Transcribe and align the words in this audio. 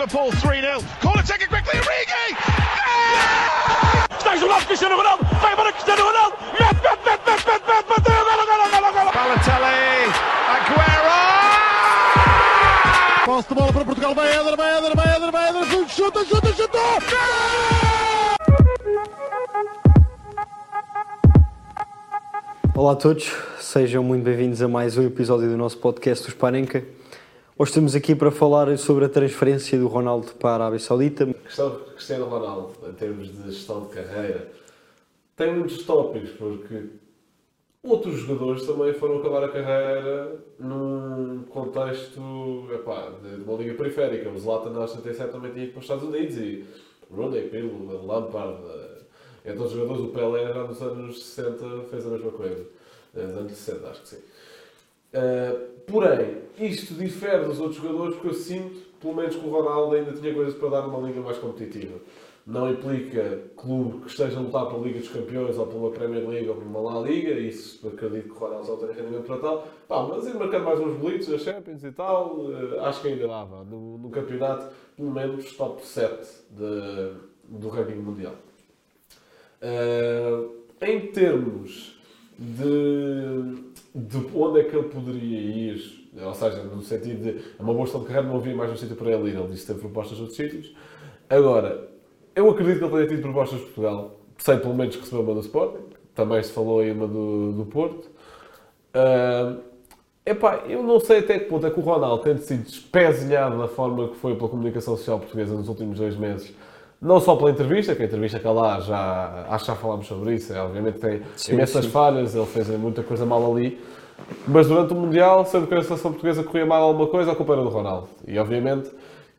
Liverpool 0.00 0.32
3-0. 0.32 0.82
Corner 1.02 1.22
taken 1.22 1.48
quickly, 1.48 1.78
Origi! 1.78 2.36
Está 4.16 4.34
isolado 4.36 4.64
Cristiano 4.64 4.96
Ronaldo, 4.96 5.24
vai 5.42 5.52
embora 5.52 5.72
Cristiano 5.72 6.02
Ronaldo, 6.04 6.36
mete, 6.52 6.80
mete, 6.80 7.20
bateu, 7.88 8.24
golo, 8.24 8.46
golo, 8.46 8.70
golo, 8.70 8.92
golo. 8.92 9.10
Balotelli, 9.12 10.12
Aguero! 10.56 11.18
Posse 13.26 13.48
de 13.48 13.54
bola 13.54 13.72
para 13.72 13.84
Portugal, 13.84 14.14
vai 14.14 14.32
Éder, 14.32 14.56
vai 14.56 14.78
Éder, 14.78 14.96
vai 14.96 15.16
Éder, 15.16 15.30
vai 15.30 15.48
Éder, 15.48 15.88
chuta, 15.88 16.24
chuta, 16.24 16.52
chuta! 16.54 16.78
Olá 22.80 22.92
a 22.92 22.96
todos, 22.96 23.30
sejam 23.58 24.02
muito 24.02 24.24
bem-vindos 24.24 24.62
a 24.62 24.66
mais 24.66 24.96
um 24.96 25.02
episódio 25.02 25.46
do 25.50 25.54
nosso 25.54 25.76
podcast 25.76 26.24
do 26.24 26.30
Spanenka. 26.30 26.82
Hoje 27.58 27.72
estamos 27.72 27.94
aqui 27.94 28.14
para 28.14 28.30
falar 28.30 28.74
sobre 28.78 29.04
a 29.04 29.08
transferência 29.10 29.78
do 29.78 29.86
Ronaldo 29.86 30.28
para 30.36 30.48
a 30.48 30.54
Arábia 30.54 30.78
Saudita. 30.78 31.24
A 31.24 31.34
questão 31.34 31.76
de 31.76 31.90
Cristiano 31.90 32.24
Ronaldo, 32.24 32.72
em 32.88 32.92
termos 32.94 33.30
de 33.30 33.52
gestão 33.52 33.82
de 33.82 33.88
carreira, 33.88 34.50
tem 35.36 35.54
muitos 35.54 35.82
tópicos, 35.82 36.30
porque 36.30 36.86
outros 37.82 38.20
jogadores 38.20 38.64
também 38.64 38.94
foram 38.94 39.18
acabar 39.18 39.44
a 39.44 39.48
carreira 39.48 40.40
num 40.58 41.42
contexto 41.50 42.66
epá, 42.72 43.12
de 43.22 43.42
uma 43.42 43.58
liga 43.58 43.74
periférica. 43.74 44.30
O 44.30 44.38
Zlatan, 44.38 44.70
na 44.70 44.80
87, 44.80 45.30
também 45.30 45.52
tinha 45.52 45.64
ido 45.64 45.72
para 45.72 45.80
os 45.80 45.84
Estados 45.84 46.04
Unidos 46.04 46.34
e 46.38 46.64
Rooney, 47.14 47.46
Pirlo, 47.50 48.06
Lampard, 48.06 48.56
entre 49.44 49.62
os 49.62 49.72
jogadores, 49.72 50.02
o 50.02 50.08
Pelé 50.08 50.52
já 50.52 50.64
nos 50.64 50.82
anos 50.82 51.24
60 51.24 51.84
fez 51.90 52.06
a 52.06 52.10
mesma 52.10 52.30
coisa. 52.30 52.66
Eh, 53.14 53.22
Nos 53.22 53.36
anos 53.36 53.52
60, 53.52 53.88
acho 53.88 54.02
que 54.02 54.08
sim. 54.08 54.18
Uh, 55.12 55.68
porém, 55.90 56.36
isto 56.58 56.94
difere 56.94 57.44
dos 57.44 57.58
outros 57.58 57.82
jogadores 57.82 58.14
porque 58.14 58.28
eu 58.28 58.34
sinto, 58.34 58.76
pelo 59.00 59.14
menos 59.14 59.34
que 59.34 59.44
o 59.44 59.50
Ronaldo 59.50 59.96
ainda 59.96 60.12
tinha 60.12 60.32
coisas 60.32 60.54
para 60.54 60.68
dar 60.68 60.82
numa 60.82 61.04
liga 61.08 61.20
mais 61.20 61.36
competitiva. 61.38 61.98
Não 62.46 62.70
implica 62.70 63.42
clube 63.56 64.00
que 64.02 64.08
esteja 64.08 64.38
a 64.38 64.40
lutar 64.40 64.66
pela 64.66 64.82
Liga 64.82 64.98
dos 64.98 65.08
Campeões 65.08 65.58
ou 65.58 65.66
pela 65.66 65.90
Premier 65.90 66.26
League 66.28 66.48
ou 66.48 66.54
por 66.54 66.64
uma 66.64 66.80
La 66.80 67.00
Liga, 67.00 67.32
isso 67.32 67.86
acredito 67.86 68.28
que 68.28 68.30
o 68.30 68.38
Ronaldo 68.38 68.66
já 68.66 68.76
tenha 68.76 68.92
rendimento 68.92 69.26
para 69.26 69.36
tal. 69.38 69.68
Pá, 69.86 70.02
mas 70.04 70.26
ir 70.26 70.34
marcando 70.34 70.64
mais 70.64 70.80
uns 70.80 70.96
bolitos 70.96 71.28
na 71.28 71.38
Champions 71.38 71.84
e 71.84 71.92
tal, 71.92 72.36
uh, 72.38 72.80
acho 72.82 73.02
que 73.02 73.08
ainda 73.08 73.26
dava. 73.28 73.64
No, 73.64 73.98
no 73.98 74.10
campeonato, 74.10 74.72
pelo 74.96 75.10
menos 75.10 75.52
top 75.56 75.84
7 75.84 76.26
de, 76.50 77.12
do 77.48 77.68
ranking 77.68 77.96
mundial. 77.96 78.34
Uh, 79.62 80.60
em 80.80 81.08
termos 81.08 82.00
de, 82.38 83.62
de 83.94 84.16
onde 84.34 84.60
é 84.60 84.64
que 84.64 84.74
ele 84.74 84.88
poderia 84.88 85.38
ir, 85.38 86.08
ou 86.16 86.34
seja, 86.34 86.62
no 86.62 86.82
sentido 86.82 87.22
de 87.22 87.38
é 87.38 87.62
uma 87.62 87.74
boa 87.74 87.86
de 87.86 87.92
carreira, 88.06 88.22
não 88.22 88.36
havia 88.36 88.56
mais 88.56 88.70
um 88.70 88.76
sítio 88.76 88.96
para 88.96 89.10
ele 89.10 89.30
ir, 89.30 89.36
ele 89.36 89.48
disse 89.48 89.66
que 89.66 89.66
teve 89.68 89.80
propostas 89.80 90.16
de 90.16 90.22
outros 90.22 90.36
sítios. 90.36 90.74
Agora, 91.28 91.88
eu 92.34 92.48
acredito 92.48 92.78
que 92.78 92.84
ele 92.84 92.92
tenha 92.92 93.06
tido 93.08 93.22
propostas 93.22 93.58
de 93.58 93.64
Portugal, 93.66 94.20
sei 94.38 94.56
pelo 94.56 94.74
menos 94.74 94.96
que 94.96 95.02
recebeu 95.02 95.22
uma 95.22 95.34
do 95.34 95.40
Sporting, 95.40 95.84
também 96.14 96.42
se 96.42 96.52
falou 96.52 96.80
aí 96.80 96.90
uma 96.90 97.06
do, 97.06 97.52
do 97.52 97.66
Porto. 97.66 98.08
Uh, 98.94 99.60
epá, 100.24 100.62
eu 100.66 100.82
não 100.82 100.98
sei 100.98 101.18
até 101.18 101.38
que 101.38 101.44
ponto 101.44 101.66
é 101.66 101.70
que 101.70 101.78
o 101.78 101.82
Ronaldo 101.82 102.22
tem 102.22 102.38
sido 102.38 102.66
espezinhado 102.66 103.58
da 103.58 103.68
forma 103.68 104.08
que 104.08 104.16
foi 104.16 104.34
pela 104.34 104.48
comunicação 104.48 104.96
social 104.96 105.18
portuguesa 105.18 105.54
nos 105.54 105.68
últimos 105.68 105.98
dois 105.98 106.16
meses 106.16 106.54
não 107.00 107.18
só 107.18 107.34
pela 107.36 107.50
entrevista, 107.50 107.94
que 107.94 108.02
a 108.02 108.04
entrevista 108.06 108.38
que 108.38 108.46
lá 108.46 108.80
já, 108.80 109.46
acho 109.48 109.64
que 109.64 109.70
já 109.70 109.76
falámos 109.76 110.06
sobre 110.06 110.34
isso, 110.34 110.52
é, 110.52 110.60
obviamente 110.60 110.98
tem 110.98 111.22
sim, 111.36 111.54
imensas 111.54 111.84
sim. 111.84 111.90
falhas, 111.90 112.34
ele 112.34 112.46
fez 112.46 112.68
muita 112.68 113.02
coisa 113.02 113.24
mal 113.24 113.50
ali, 113.50 113.80
mas 114.46 114.68
durante 114.68 114.92
o 114.92 114.96
Mundial, 114.96 115.44
sendo 115.46 115.66
que 115.66 115.74
a 115.74 115.82
seleção 115.82 116.12
portuguesa 116.12 116.44
corria 116.44 116.66
mal 116.66 116.82
alguma 116.82 117.06
coisa, 117.06 117.32
a 117.32 117.34
culpa 117.34 117.54
era 117.54 117.62
do 117.62 117.70
Ronaldo. 117.70 118.08
E 118.26 118.38
obviamente 118.38 118.90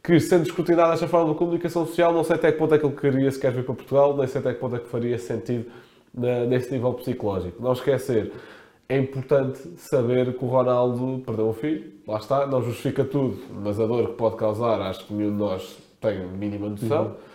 que 0.03 0.19
sendo 0.19 0.47
escrutinado 0.47 0.91
desta 0.91 1.07
forma 1.07 1.31
da 1.31 1.37
comunicação 1.37 1.85
social, 1.85 2.11
não 2.11 2.23
sei 2.23 2.35
até 2.35 2.51
que 2.51 2.57
ponto 2.57 2.73
é 2.73 2.79
que 2.79 2.85
ele 2.85 2.95
queria 2.95 3.31
sequer 3.31 3.51
vir 3.51 3.63
para 3.63 3.75
Portugal, 3.75 4.17
nem 4.17 4.25
sei 4.25 4.41
até 4.41 4.53
que 4.53 4.59
ponto 4.59 4.75
é 4.75 4.79
que 4.79 4.87
faria 4.87 5.17
sentido 5.19 5.69
nesse 6.13 6.71
nível 6.71 6.93
psicológico. 6.93 7.61
Não 7.61 7.73
esquecer, 7.73 8.31
é 8.89 8.97
importante 8.97 9.59
saber 9.77 10.35
que 10.35 10.43
o 10.43 10.47
Ronaldo 10.47 11.21
perdeu 11.23 11.47
um 11.47 11.53
filho, 11.53 11.91
lá 12.07 12.17
está, 12.17 12.47
não 12.47 12.63
justifica 12.63 13.05
tudo, 13.05 13.37
mas 13.63 13.79
a 13.79 13.85
dor 13.85 14.09
que 14.09 14.13
pode 14.15 14.35
causar, 14.37 14.81
acho 14.81 15.05
que 15.05 15.13
nenhum 15.13 15.31
de 15.31 15.37
nós 15.37 15.77
tem 16.01 16.27
mínima 16.27 16.69
noção. 16.69 17.03
Uhum. 17.05 17.30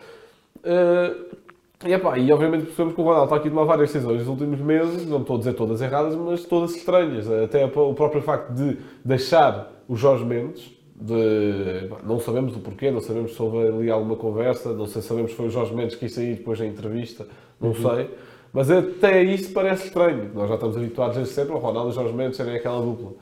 Uh, 0.67 1.37
e, 1.85 1.93
epá, 1.93 2.19
e 2.19 2.33
obviamente 2.33 2.65
percebemos 2.65 2.95
que 2.95 3.01
o 3.01 3.05
Ronaldo 3.05 3.25
está 3.25 3.37
aqui 3.37 3.49
a 3.49 3.51
tomar 3.51 3.65
várias 3.65 3.93
decisões 3.93 4.19
nos 4.21 4.29
últimos 4.29 4.59
meses, 4.61 5.07
não 5.07 5.21
estou 5.21 5.37
a 5.37 5.39
dizer 5.39 5.53
todas 5.53 5.81
erradas, 5.81 6.15
mas 6.15 6.45
todas 6.45 6.75
estranhas. 6.75 7.31
Até 7.31 7.65
o 7.65 7.95
próprio 7.95 8.23
facto 8.23 8.53
de 8.53 8.79
deixar 9.05 9.73
o 9.87 9.95
Jorge 9.95 10.25
Mendes, 10.25 10.73
de, 10.99 11.91
não 12.05 12.19
sabemos 12.19 12.57
o 12.57 12.61
porquê, 12.61 12.91
não 12.91 13.01
sabemos 13.01 13.35
se 13.35 13.43
houve 13.43 13.69
ali 13.69 13.91
alguma 13.91 14.17
conversa, 14.17 14.73
não 14.73 14.87
sei 14.87 15.03
se 15.03 15.09
sabemos 15.09 15.33
se 15.33 15.37
foi 15.37 15.47
o 15.47 15.51
Jorge 15.51 15.75
Mendes 15.75 15.95
que 15.97 16.07
ia 16.07 16.13
aí 16.19 16.35
depois 16.35 16.59
da 16.59 16.67
entrevista, 16.67 17.27
não 17.61 17.69
uhum. 17.69 17.75
sei. 17.75 18.11
Mas 18.53 18.71
até 18.71 19.23
isso 19.23 19.53
parece 19.53 19.89
estranho. 19.89 20.31
Nós 20.35 20.49
já 20.49 20.55
estamos 20.55 20.77
habituados 20.79 21.17
desde 21.17 21.35
sempre 21.35 21.53
ao 21.53 21.59
Ronaldo 21.59 21.91
e 21.91 21.93
Jorge 21.93 22.15
Mendes 22.15 22.39
serem 22.39 22.57
aquela 22.57 22.81
dupla. 22.81 23.13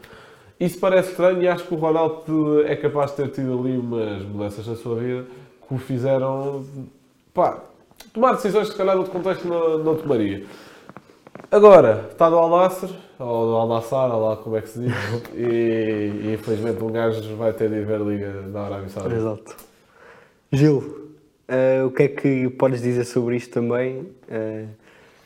Isso 0.60 0.78
parece 0.78 1.10
estranho 1.10 1.42
e 1.42 1.48
acho 1.48 1.66
que 1.66 1.74
o 1.74 1.76
Ronaldo 1.76 2.64
é 2.64 2.76
capaz 2.76 3.10
de 3.10 3.16
ter 3.16 3.28
tido 3.30 3.58
ali 3.58 3.76
umas 3.76 4.22
mudanças 4.22 4.64
na 4.64 4.76
sua 4.76 4.94
vida 4.94 5.26
que 5.66 5.74
o 5.74 5.78
fizeram 5.78 6.64
pá, 7.34 7.64
tomar 8.12 8.34
decisões 8.34 8.68
que 8.68 8.72
se 8.72 8.78
calhar 8.78 8.94
no 8.94 9.02
outro 9.02 9.12
contexto 9.12 9.46
não, 9.46 9.78
não 9.78 9.96
tomaria. 9.96 10.46
Agora, 11.50 12.08
está 12.10 12.30
no 12.30 12.38
Al-Nassr, 12.38 12.90
ou 13.18 13.46
no 13.46 13.56
Al-Nassar, 13.56 14.10
ou 14.14 14.28
lá 14.28 14.36
como 14.36 14.56
é 14.56 14.62
que 14.62 14.68
se 14.68 14.78
diz, 14.78 14.94
e, 15.34 16.28
e 16.28 16.34
infelizmente 16.34 16.82
um 16.82 16.90
gajo 16.90 17.36
vai 17.36 17.52
ter 17.52 17.68
de 17.68 17.76
ir 17.76 17.84
ver 17.84 18.00
a 18.00 18.04
Liga 18.04 18.42
da 18.42 18.62
Arábia 18.62 18.88
Saudita. 18.88 19.16
Exato. 19.16 19.56
Gil, 20.52 20.78
uh, 20.78 21.86
o 21.86 21.90
que 21.90 22.04
é 22.04 22.08
que 22.08 22.48
podes 22.50 22.80
dizer 22.80 23.04
sobre 23.04 23.36
isto 23.36 23.52
também? 23.52 24.00
Uh, 24.28 24.68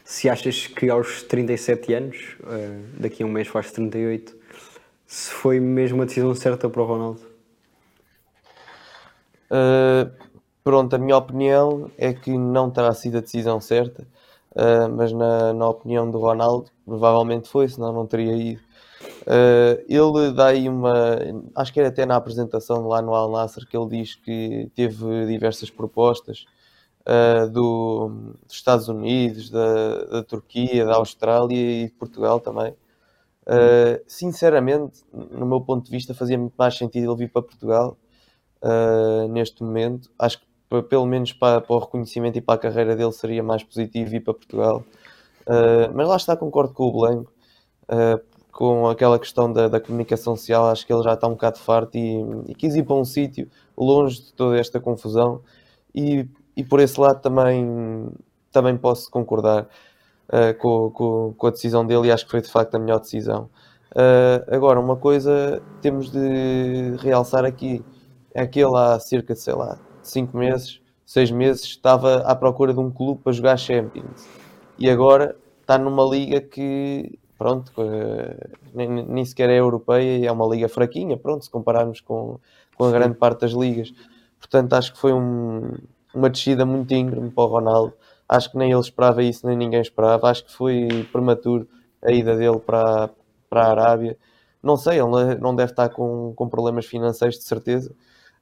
se 0.02 0.28
achas 0.28 0.66
que 0.66 0.88
aos 0.88 1.22
37 1.22 1.92
anos, 1.92 2.36
uh, 2.40 2.82
daqui 2.98 3.22
a 3.22 3.26
um 3.26 3.30
mês 3.30 3.46
faz 3.46 3.70
38, 3.70 4.34
se 5.06 5.30
foi 5.30 5.60
mesmo 5.60 6.00
a 6.00 6.04
decisão 6.06 6.34
certa 6.34 6.68
para 6.68 6.80
o 6.80 6.84
Ronaldo? 6.86 7.20
Uh, 9.50 10.10
Pronto, 10.62 10.94
a 10.94 10.98
minha 10.98 11.16
opinião 11.16 11.90
é 11.96 12.12
que 12.12 12.36
não 12.36 12.70
terá 12.70 12.92
sido 12.92 13.18
a 13.18 13.20
decisão 13.20 13.60
certa, 13.60 14.06
uh, 14.52 14.88
mas 14.94 15.12
na, 15.12 15.52
na, 15.52 15.68
opinião 15.68 16.10
do 16.10 16.18
Ronaldo, 16.18 16.70
provavelmente 16.84 17.48
foi, 17.48 17.68
senão 17.68 17.92
não 17.92 18.06
teria 18.06 18.34
ido. 18.34 18.60
Uh, 19.22 19.82
ele 19.88 20.32
dá 20.32 20.48
aí 20.48 20.68
uma. 20.68 21.18
Acho 21.54 21.72
que 21.72 21.80
era 21.80 21.88
até 21.88 22.04
na 22.04 22.16
apresentação 22.16 22.86
lá 22.88 23.00
no 23.00 23.14
Al 23.14 23.30
Nasser 23.30 23.66
que 23.66 23.76
ele 23.76 23.88
diz 23.88 24.14
que 24.16 24.70
teve 24.74 25.26
diversas 25.26 25.70
propostas 25.70 26.44
uh, 27.06 27.48
do, 27.48 28.34
dos 28.46 28.56
Estados 28.56 28.88
Unidos, 28.88 29.50
da, 29.50 30.04
da, 30.04 30.22
Turquia, 30.24 30.84
da 30.84 30.96
Austrália 30.96 31.56
e 31.56 31.86
de 31.86 31.92
Portugal 31.92 32.40
também. 32.40 32.74
Sinceramente, 34.06 35.02
no 35.12 35.46
meu 35.46 35.60
ponto 35.62 35.86
de 35.86 35.90
vista, 35.90 36.12
fazia 36.12 36.36
muito 36.36 36.54
mais 36.58 36.76
sentido 36.76 37.10
ele 37.10 37.18
vir 37.20 37.32
para 37.32 37.40
Portugal 37.40 37.96
neste 39.30 39.62
momento. 39.62 40.10
Acho 40.18 40.40
que 40.40 40.47
pelo 40.88 41.06
menos 41.06 41.32
para, 41.32 41.60
para, 41.60 41.76
o 41.76 41.78
reconhecimento 41.78 42.36
e 42.36 42.40
para 42.40 42.54
a 42.56 42.58
carreira 42.58 42.94
dele 42.94 43.12
seria 43.12 43.42
mais 43.42 43.62
positivo 43.62 44.14
ir 44.14 44.20
para 44.20 44.34
Portugal. 44.34 44.84
Uh, 45.46 45.90
mas 45.94 46.06
lá 46.06 46.16
está, 46.16 46.36
concordo 46.36 46.74
com 46.74 46.84
o 46.84 46.92
Blanco, 46.92 47.32
uh, 47.84 48.20
com 48.52 48.86
aquela 48.86 49.18
questão 49.18 49.50
da, 49.50 49.66
da, 49.68 49.80
comunicação 49.80 50.36
social, 50.36 50.66
acho 50.66 50.86
que 50.86 50.92
ele 50.92 51.02
já 51.02 51.14
está 51.14 51.26
um 51.26 51.32
bocado 51.32 51.58
farto 51.58 51.96
e, 51.96 52.20
e 52.48 52.54
quis 52.54 52.74
ir 52.74 52.82
para 52.82 52.96
um 52.96 53.04
sítio 53.04 53.48
longe 53.76 54.20
de 54.20 54.32
toda 54.34 54.58
esta 54.58 54.78
confusão 54.78 55.40
e, 55.94 56.28
e 56.54 56.62
por 56.62 56.80
esse 56.80 57.00
lado 57.00 57.20
também, 57.22 58.10
também 58.52 58.76
posso 58.76 59.10
concordar 59.10 59.68
uh, 60.28 60.58
com, 60.58 60.90
com, 60.90 61.34
com, 61.34 61.46
a 61.46 61.50
decisão 61.50 61.86
dele 61.86 62.08
e 62.08 62.12
acho 62.12 62.26
que 62.26 62.30
foi 62.30 62.42
de 62.42 62.50
facto 62.50 62.74
a 62.74 62.78
melhor 62.78 63.00
decisão. 63.00 63.48
agora, 64.48 64.78
uma 64.78 64.96
coisa 64.96 65.62
temos 65.80 66.10
de 66.10 66.94
realçar 66.98 67.44
aqui, 67.44 67.82
é 68.34 68.46
que 68.46 68.60
ele 68.60 68.76
há 68.76 69.00
cerca 69.00 69.32
de, 69.32 69.40
sei 69.40 69.54
lá, 69.54 69.78
5 70.10 70.36
meses, 70.36 70.80
6 71.04 71.30
meses, 71.30 71.62
estava 71.64 72.18
à 72.18 72.34
procura 72.34 72.72
de 72.72 72.80
um 72.80 72.90
clube 72.90 73.20
para 73.22 73.32
jogar 73.32 73.56
Champions. 73.56 74.28
E 74.78 74.88
agora 74.88 75.36
está 75.60 75.76
numa 75.76 76.04
liga 76.04 76.40
que, 76.40 77.18
pronto, 77.36 77.72
nem, 78.74 78.88
nem 78.88 79.24
sequer 79.24 79.50
é 79.50 79.58
europeia, 79.58 80.26
é 80.26 80.32
uma 80.32 80.46
liga 80.46 80.68
fraquinha, 80.68 81.16
pronto, 81.16 81.44
se 81.44 81.50
compararmos 81.50 82.00
com, 82.00 82.38
com 82.76 82.84
a 82.84 82.90
grande 82.90 83.16
parte 83.16 83.40
das 83.40 83.52
ligas. 83.52 83.92
Portanto, 84.38 84.72
acho 84.74 84.92
que 84.92 84.98
foi 84.98 85.12
um, 85.12 85.72
uma 86.14 86.30
descida 86.30 86.64
muito 86.64 86.94
íngreme 86.94 87.30
para 87.30 87.44
o 87.44 87.46
Ronaldo. 87.46 87.92
Acho 88.28 88.50
que 88.50 88.58
nem 88.58 88.70
ele 88.70 88.80
esperava 88.80 89.22
isso, 89.22 89.46
nem 89.46 89.56
ninguém 89.56 89.80
esperava. 89.80 90.30
Acho 90.30 90.44
que 90.44 90.52
foi 90.52 91.06
prematuro 91.10 91.66
a 92.02 92.12
ida 92.12 92.36
dele 92.36 92.58
para, 92.58 93.10
para 93.48 93.62
a 93.64 93.70
Arábia. 93.70 94.16
Não 94.62 94.76
sei, 94.76 95.00
ele 95.00 95.36
não 95.40 95.54
deve 95.54 95.72
estar 95.72 95.88
com, 95.88 96.32
com 96.34 96.48
problemas 96.48 96.86
financeiros, 96.86 97.38
de 97.38 97.44
certeza. 97.44 97.94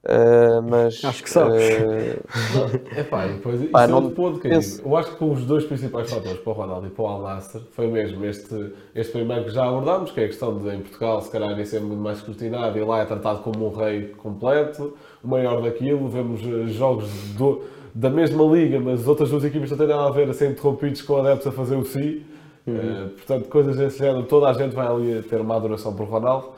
Uh, 0.09 0.61
mas 0.69 1.03
Acho 1.03 1.21
que 1.21 1.29
sabes. 1.29 1.61
uh, 1.61 2.81
É 2.95 3.03
pá, 3.03 3.25
depois, 3.27 3.59
isso 3.61 3.71
Pá, 3.71 3.83
é 3.83 3.87
não 3.87 3.95
outro 3.97 4.11
ponto 4.11 4.39
que 4.39 4.47
eu 4.47 4.51
penso-. 4.51 4.81
Eu 4.81 4.95
acho 4.95 5.17
que 5.17 5.23
os 5.23 5.43
dois 5.45 5.65
principais 5.65 6.09
fatores 6.09 6.39
para 6.39 6.49
o 6.49 6.53
Ronaldo 6.55 6.87
e 6.87 6.89
para 6.89 7.03
o 7.03 7.07
Al 7.07 7.21
Nassr 7.23 7.59
foi 7.71 7.87
mesmo 7.87 8.23
este, 8.23 8.71
este 8.95 9.11
primeiro 9.11 9.43
que 9.43 9.49
já 9.51 9.65
abordámos, 9.67 10.11
que 10.11 10.21
é 10.21 10.23
a 10.23 10.27
questão 10.27 10.57
de 10.57 10.69
em 10.73 10.79
Portugal 10.79 11.21
se 11.21 11.29
calhar 11.29 11.53
nem 11.53 11.65
ser 11.65 11.81
muito 11.81 11.99
mais 12.01 12.19
escrutinado 12.19 12.77
e 12.77 12.83
lá 12.85 13.01
é 13.01 13.05
tratado 13.05 13.39
como 13.39 13.67
um 13.67 13.75
rei 13.75 14.13
completo, 14.17 14.93
o 15.21 15.27
maior 15.27 15.61
daquilo, 15.61 16.07
vemos 16.07 16.39
eh, 16.41 16.67
jogos 16.67 17.09
do- 17.37 17.63
da 17.93 18.09
mesma 18.09 18.43
liga, 18.45 18.79
mas 18.79 19.01
as 19.01 19.07
outras 19.07 19.29
duas 19.29 19.43
equipas 19.43 19.69
não 19.71 19.77
têm 19.77 19.87
nada 19.87 20.07
a 20.07 20.11
ver 20.11 20.29
a 20.29 20.33
ser 20.33 20.51
interrompidos 20.51 21.01
com 21.01 21.17
adeptos 21.17 21.47
a 21.47 21.51
fazer 21.51 21.75
o 21.75 21.83
si. 21.83 22.25
Eh, 22.65 23.07
portanto, 23.15 23.49
coisas 23.49 23.75
desse 23.75 23.97
género, 23.99 24.23
toda 24.23 24.47
a 24.49 24.53
gente 24.53 24.73
vai 24.75 24.87
ali 24.87 25.17
a 25.19 25.21
ter 25.23 25.41
uma 25.41 25.55
adoração 25.55 25.93
por 25.93 26.07
Ronaldo. 26.07 26.49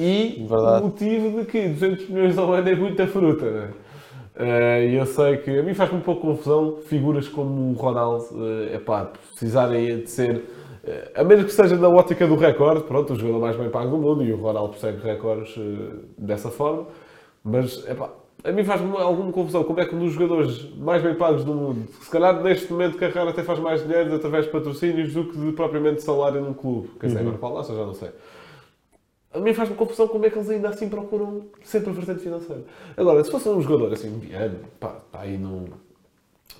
E 0.00 0.46
Verdade. 0.48 0.82
o 0.82 0.86
motivo 0.86 1.40
de 1.40 1.46
que 1.46 1.68
200 1.68 2.08
milhões 2.08 2.38
ao 2.38 2.52
ano 2.52 2.68
é 2.68 2.74
muita 2.74 3.06
fruta, 3.06 3.50
não 3.50 3.60
é? 3.62 3.68
Eh, 4.36 4.88
E 4.92 4.94
eu 4.94 5.04
sei 5.04 5.36
que 5.38 5.58
a 5.58 5.62
mim 5.62 5.74
faz-me 5.74 5.98
um 5.98 6.00
pouco 6.00 6.22
confusão 6.22 6.78
figuras 6.86 7.28
como 7.28 7.72
o 7.72 7.74
Ronaldo 7.74 8.24
é 8.70 8.76
epá, 8.76 9.04
precisarem 9.32 9.98
de 10.00 10.10
ser, 10.10 10.42
eh, 10.84 11.10
a 11.14 11.22
menos 11.24 11.44
que 11.44 11.52
seja 11.52 11.76
na 11.76 11.88
ótica 11.88 12.26
do 12.26 12.36
recorde, 12.36 12.84
pronto, 12.84 13.12
o 13.12 13.16
jogador 13.16 13.40
mais 13.40 13.56
bem 13.56 13.68
pago 13.68 13.90
do 13.90 13.98
mundo 13.98 14.22
e 14.24 14.32
o 14.32 14.36
Ronaldo 14.36 14.70
persegue 14.70 15.02
recordes 15.02 15.54
eh, 15.58 15.96
dessa 16.16 16.48
forma, 16.50 16.86
mas 17.44 17.86
epá, 17.86 18.10
a 18.42 18.52
mim 18.52 18.64
faz-me 18.64 18.96
alguma 18.96 19.30
confusão 19.32 19.62
como 19.64 19.80
é 19.80 19.84
que 19.84 19.94
um 19.94 19.98
dos 19.98 20.12
jogadores 20.12 20.66
mais 20.78 21.02
bem 21.02 21.14
pagos 21.14 21.44
do 21.44 21.52
mundo, 21.54 21.86
que 21.98 22.04
se 22.06 22.10
calhar 22.10 22.40
neste 22.42 22.72
momento 22.72 22.92
de 22.92 22.98
carreira 22.98 23.30
até 23.30 23.42
faz 23.42 23.58
mais 23.58 23.82
dinheiro 23.86 24.14
através 24.14 24.46
de 24.46 24.50
patrocínios 24.50 25.12
do 25.12 25.24
que 25.26 25.36
de 25.36 25.52
propriamente 25.52 26.02
salário 26.02 26.40
num 26.40 26.54
clube, 26.54 26.88
quer 26.98 27.08
dizer, 27.08 27.20
agora 27.20 27.36
qual 27.36 27.62
já 27.62 27.74
não 27.74 27.92
sei. 27.92 28.08
A 29.32 29.38
mim 29.38 29.54
faz-me 29.54 29.76
confusão 29.76 30.08
como 30.08 30.26
é 30.26 30.30
que 30.30 30.36
eles 30.36 30.50
ainda 30.50 30.70
assim 30.70 30.88
procuram 30.88 31.42
sempre 31.62 31.90
a 31.90 31.92
vertente 31.92 32.20
financeira. 32.20 32.64
Agora, 32.96 33.22
se 33.22 33.30
fosse 33.30 33.48
um 33.48 33.60
jogador 33.62 33.92
assim, 33.92 34.10
mediano, 34.10 34.58
pá, 34.80 34.96
está 35.06 35.20
aí 35.20 35.38
num. 35.38 35.66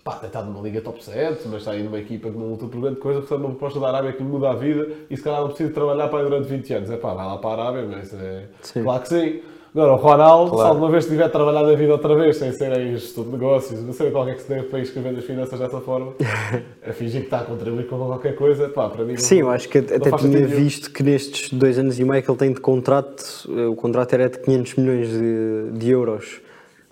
Pá, 0.05 0.21
está 0.23 0.41
numa 0.43 0.63
liga 0.63 0.81
top 0.81 1.05
7, 1.05 1.49
mas 1.49 1.59
está 1.59 1.73
aí 1.73 1.83
numa 1.83 1.99
equipa 1.99 2.31
que 2.31 2.39
não 2.39 2.51
luta 2.51 2.67
por 2.67 2.81
grande 2.81 3.01
coisa, 3.01 3.21
recebe 3.21 3.43
uma 3.43 3.51
proposta 3.51 3.81
da 3.81 3.89
Arábia 3.89 4.13
que 4.13 4.23
lhe 4.23 4.29
muda 4.29 4.51
a 4.51 4.55
vida 4.55 4.89
e 5.11 5.17
se 5.17 5.23
calhar 5.23 5.41
não 5.41 5.49
precisa 5.49 5.73
trabalhar 5.73 6.09
para 6.09 6.21
aí 6.21 6.25
durante 6.25 6.49
20 6.49 6.75
anos. 6.75 6.91
É 6.91 6.97
pá, 6.97 7.13
vai 7.13 7.27
lá 7.27 7.39
para 7.39 7.51
a 7.51 7.69
Arábia, 7.69 7.87
mas 7.91 8.15
é. 8.15 8.49
Sim. 8.63 8.85
Claro 8.85 9.03
que 9.03 9.09
sim. 9.09 9.43
Agora, 9.73 9.93
o 9.93 9.97
Ronaldo, 9.97 10.51
Claro. 10.51 10.65
se 10.69 10.71
alguma 10.75 10.91
vez 10.91 11.07
tiver 11.07 11.29
trabalhado 11.29 11.69
a 11.71 11.75
vida 11.77 11.93
outra 11.93 12.15
vez, 12.17 12.37
sem 12.39 12.51
ser 12.53 12.77
em 12.77 12.97
gestor 12.97 13.25
de 13.25 13.31
negócios, 13.31 13.81
não 13.81 13.93
sei 13.93 14.11
qualquer 14.11 14.35
que 14.35 14.43
se 14.43 14.49
dê 14.49 14.63
para 14.65 14.81
ir 14.81 14.83
escrevendo 14.83 15.19
as 15.19 15.25
finanças 15.25 15.59
dessa 15.61 15.81
forma, 15.81 16.13
a 16.85 16.93
fingir 16.93 17.21
que 17.21 17.27
está 17.29 17.39
a 17.41 17.45
contribuir 17.45 17.87
com 17.87 17.97
qualquer 17.97 18.35
coisa, 18.35 18.69
pá, 18.69 18.89
para 18.89 19.05
mim. 19.05 19.13
não- 19.13 19.19
Sim, 19.21 19.41
eu 19.41 19.51
acho 19.51 19.69
que 19.69 19.79
até 19.79 19.97
não 20.11 20.19
tinha 20.19 20.19
sentido 20.19 20.49
visto 20.49 20.91
que 20.91 21.03
nestes 21.05 21.53
dois 21.53 21.79
anos 21.79 22.01
e 22.01 22.05
meio 22.05 22.21
que 22.21 22.29
ele 22.29 22.39
tem 22.39 22.53
de 22.53 22.61
contrato, 22.61 23.49
eh, 23.49 23.67
o 23.67 23.77
contrato 23.77 24.13
era 24.15 24.29
de 24.29 24.39
500 24.41 24.75
milhões 24.75 25.09
de, 25.09 25.71
de 25.79 25.91
euros. 25.91 26.41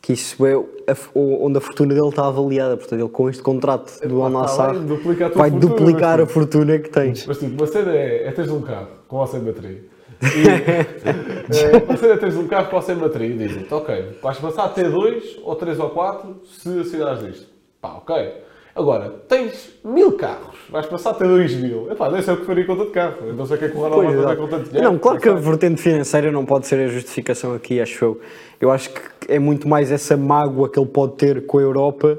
Que 0.00 0.12
isso 0.12 0.46
é 0.46 0.54
a 0.54 0.96
onde 1.16 1.58
a 1.58 1.60
fortuna 1.60 1.92
dele 1.92 2.08
está 2.08 2.26
avaliada. 2.28 2.76
Portanto, 2.76 3.00
ele 3.00 3.08
com 3.10 3.28
este 3.28 3.42
contrato 3.42 3.98
do 4.08 4.22
Al 4.22 4.30
Epá, 4.30 4.40
Nassr 4.40 4.70
bem, 4.74 4.86
duplica 4.86 5.26
a 5.26 5.30
tua 5.30 5.38
vai 5.42 5.50
fortuna, 5.50 5.74
duplicar 5.74 6.18
mas, 6.20 6.28
a 6.28 6.32
fortuna 6.32 6.78
que 6.78 6.88
tens. 6.88 7.26
Mas 7.26 7.38
tipo, 7.38 7.54
uma 7.60 7.66
cena 7.66 7.90
é, 7.92 8.28
é 8.28 8.30
teres 8.30 8.50
um 8.50 8.62
carro 8.62 8.86
com 9.08 9.26
sem 9.26 9.40
bateria. 9.40 9.82
E, 10.22 10.48
é 12.06 12.16
teres 12.16 12.36
um 12.36 12.46
carro 12.48 12.68
com 12.68 12.76
ou 12.76 12.82
sem 12.82 12.96
bateria 12.96 13.28
e 13.28 13.38
dizem-te, 13.38 13.72
ok, 13.72 14.18
vais 14.22 14.38
passar 14.38 14.64
a 14.64 14.68
ter 14.68 14.90
dois 14.90 15.38
ou 15.42 15.54
três 15.54 15.78
ou 15.78 15.90
quatro 15.90 16.36
se 16.44 16.80
assinares 16.80 17.22
isto. 17.22 17.46
Pá, 17.80 17.94
ok. 17.94 18.48
Agora, 18.74 19.12
tens 19.28 19.70
mil 19.84 20.12
carros, 20.12 20.56
vais 20.70 20.86
passar 20.86 21.10
a 21.10 21.14
ter 21.14 21.26
dois 21.26 21.52
mil. 21.52 21.90
Epá, 21.90 22.08
nem 22.10 22.22
sei 22.22 22.34
o 22.34 22.36
que 22.36 22.46
faria 22.46 22.64
conta 22.64 22.84
de 22.84 22.90
carro. 22.90 23.32
Não 23.32 23.44
sei 23.44 23.56
o 23.56 23.58
que 23.58 23.64
é 23.64 23.68
que 23.68 23.76
o 23.76 23.80
Ronaldo 23.80 24.04
vai 24.04 24.14
fazer 24.14 24.24
exato. 24.24 24.40
com 24.40 24.48
tanto 24.48 24.68
dinheiro. 24.68 24.90
Não, 24.92 24.98
claro 24.98 25.20
que 25.20 25.28
a 25.28 25.34
vertente 25.34 25.82
financeira 25.82 26.30
não 26.30 26.44
pode 26.44 26.66
ser 26.68 26.80
a 26.84 26.86
justificação 26.86 27.54
aqui, 27.54 27.80
acho 27.80 28.04
eu. 28.04 28.20
Eu 28.60 28.70
acho 28.70 28.90
que 28.90 29.00
é 29.28 29.38
muito 29.40 29.66
mais 29.66 29.90
essa 29.90 30.16
mágoa 30.16 30.68
que 30.68 30.78
ele 30.78 30.88
pode 30.88 31.14
ter 31.14 31.44
com 31.44 31.58
a 31.58 31.62
Europa 31.62 32.16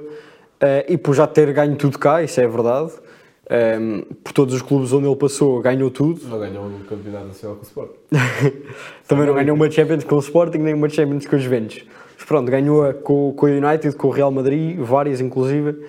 eh, 0.60 0.86
e 0.90 0.98
por 0.98 1.16
já 1.16 1.25
ter 1.25 1.54
ganho 1.54 1.78
tudo 1.78 1.98
cá, 1.98 2.22
isso 2.22 2.42
é 2.42 2.48
verdade. 2.48 2.92
Ehm, 3.50 4.01
por 4.24 4.31
todos 4.31 4.54
os 4.54 4.62
clubes 4.62 4.94
onde 4.94 5.07
ele 5.07 5.16
passou, 5.16 5.60
ganhou 5.60 5.90
tudo. 5.90 6.22
Não 6.28 6.40
ganhou 6.40 6.66
um 6.66 6.84
campeonato 6.88 7.28
nacional 7.28 7.57
com 7.57 7.63
o 7.63 7.66
Sport. 7.66 7.92
Também 9.07 9.25
não 9.25 9.34
ganhou 9.34 9.56
uma 9.56 9.72
Champions 9.72 10.04
com 10.04 10.16
o 10.16 10.19
Sporting, 10.19 10.60
nem 10.60 10.75
uma 10.75 10.88
Champions 10.88 11.25
com 11.25 11.36
os 11.36 11.42
Juventus. 11.42 11.84
Mas 12.16 12.25
pronto, 12.25 12.51
ganhou-a 12.51 12.94
com, 12.94 13.34
com 13.36 13.46
o 13.48 13.50
United, 13.50 13.96
com 13.96 14.07
o 14.07 14.12
Real 14.12 14.30
Madrid, 14.30 14.78
várias 14.78 15.19
inclusive. 15.19 15.84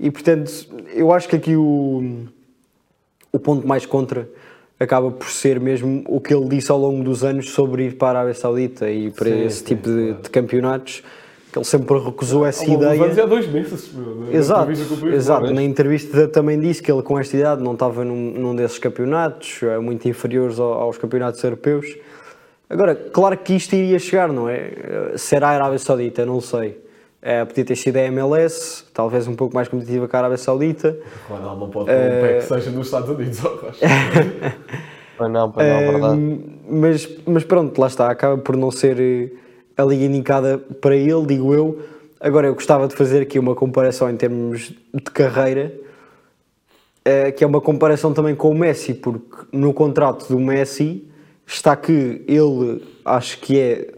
E 0.00 0.10
portanto, 0.10 0.50
eu 0.92 1.12
acho 1.12 1.28
que 1.28 1.36
aqui 1.36 1.54
o, 1.54 2.26
o 3.32 3.38
ponto 3.38 3.66
mais 3.66 3.86
contra 3.86 4.28
acaba 4.78 5.10
por 5.10 5.28
ser 5.28 5.60
mesmo 5.60 6.02
o 6.06 6.20
que 6.20 6.34
ele 6.34 6.48
disse 6.48 6.70
ao 6.70 6.78
longo 6.78 7.04
dos 7.04 7.22
anos 7.22 7.50
sobre 7.50 7.86
ir 7.86 7.96
para 7.96 8.06
a 8.06 8.22
Arábia 8.22 8.34
Saudita 8.34 8.90
e 8.90 9.10
para 9.10 9.28
Sim, 9.28 9.44
esse 9.44 9.58
sim, 9.58 9.64
tipo 9.64 9.88
de, 9.88 10.06
claro. 10.06 10.22
de 10.22 10.30
campeonatos, 10.30 11.02
que 11.58 11.60
ele 11.60 11.64
sempre 11.64 11.98
recusou 11.98 12.46
essa 12.46 12.64
dos 12.64 12.74
ideia. 12.74 13.02
é 13.02 13.22
há 13.22 13.26
dois 13.26 13.46
meses. 13.48 13.92
meu, 13.92 14.14
na 14.14 14.32
Exato, 14.32 14.70
exato. 15.12 15.52
Na 15.52 15.62
entrevista 15.62 16.28
também 16.28 16.58
disse 16.58 16.82
que 16.82 16.90
ele 16.90 17.02
com 17.02 17.18
esta 17.18 17.36
idade 17.36 17.62
não 17.62 17.72
estava 17.72 18.04
num, 18.04 18.32
num 18.32 18.54
desses 18.54 18.78
campeonatos, 18.78 19.60
eh, 19.62 19.78
muito 19.78 20.08
inferiores 20.08 20.58
ao- 20.60 20.72
aos 20.74 20.96
campeonatos 20.98 21.42
europeus. 21.42 21.96
Agora, 22.70 22.94
claro 22.94 23.36
que 23.38 23.54
isto 23.54 23.74
iria 23.74 23.98
chegar, 23.98 24.28
não 24.32 24.48
é? 24.48 24.56
Eh, 24.56 25.12
Será 25.16 25.48
a 25.48 25.50
Arábia 25.52 25.78
Saudita, 25.78 26.24
não 26.24 26.40
sei. 26.40 26.78
Eh, 27.20 27.44
podia 27.44 27.64
ter 27.64 27.74
sido 27.76 27.96
a 27.96 28.00
MLS, 28.02 28.84
talvez 28.94 29.26
um 29.26 29.34
pouco 29.34 29.54
mais 29.54 29.66
competitiva 29.66 30.06
que 30.06 30.14
a 30.14 30.18
Arábia 30.20 30.36
Saudita. 30.38 30.96
O 31.28 31.32
Ronaldo 31.34 31.60
não 31.60 31.70
pode 31.70 31.86
ter 31.86 31.92
um 31.94 32.20
pé 32.20 32.34
que 32.38 32.42
seja 32.44 32.70
nos 32.70 32.86
Estados 32.86 33.08
Unidos, 33.10 33.38
Rocha. 33.40 33.72
Pois 35.18 35.32
não, 35.32 35.50
pois 35.50 35.66
não, 35.66 35.78
verdade. 35.80 36.14
Ahm, 36.14 36.38
mas, 36.70 37.08
mas 37.26 37.42
pronto, 37.42 37.76
lá 37.80 37.88
está, 37.88 38.08
acaba 38.08 38.38
por 38.38 38.56
não 38.56 38.70
ser 38.70 39.00
eh, 39.00 39.30
a 39.78 39.84
liga 39.84 40.04
indicada 40.04 40.58
para 40.58 40.96
ele, 40.96 41.24
digo 41.24 41.54
eu. 41.54 41.80
Agora, 42.20 42.48
eu 42.48 42.54
gostava 42.54 42.88
de 42.88 42.96
fazer 42.96 43.22
aqui 43.22 43.38
uma 43.38 43.54
comparação 43.54 44.10
em 44.10 44.16
termos 44.16 44.72
de 44.92 45.10
carreira, 45.12 45.72
eh, 47.04 47.30
que 47.30 47.44
é 47.44 47.46
uma 47.46 47.60
comparação 47.60 48.12
também 48.12 48.34
com 48.34 48.50
o 48.50 48.54
Messi, 48.58 48.92
porque 48.92 49.46
no 49.52 49.72
contrato 49.72 50.26
do 50.28 50.38
Messi 50.40 51.04
está 51.46 51.76
que 51.76 52.22
ele, 52.26 52.82
acho 53.04 53.38
que 53.40 53.58
é 53.58 53.94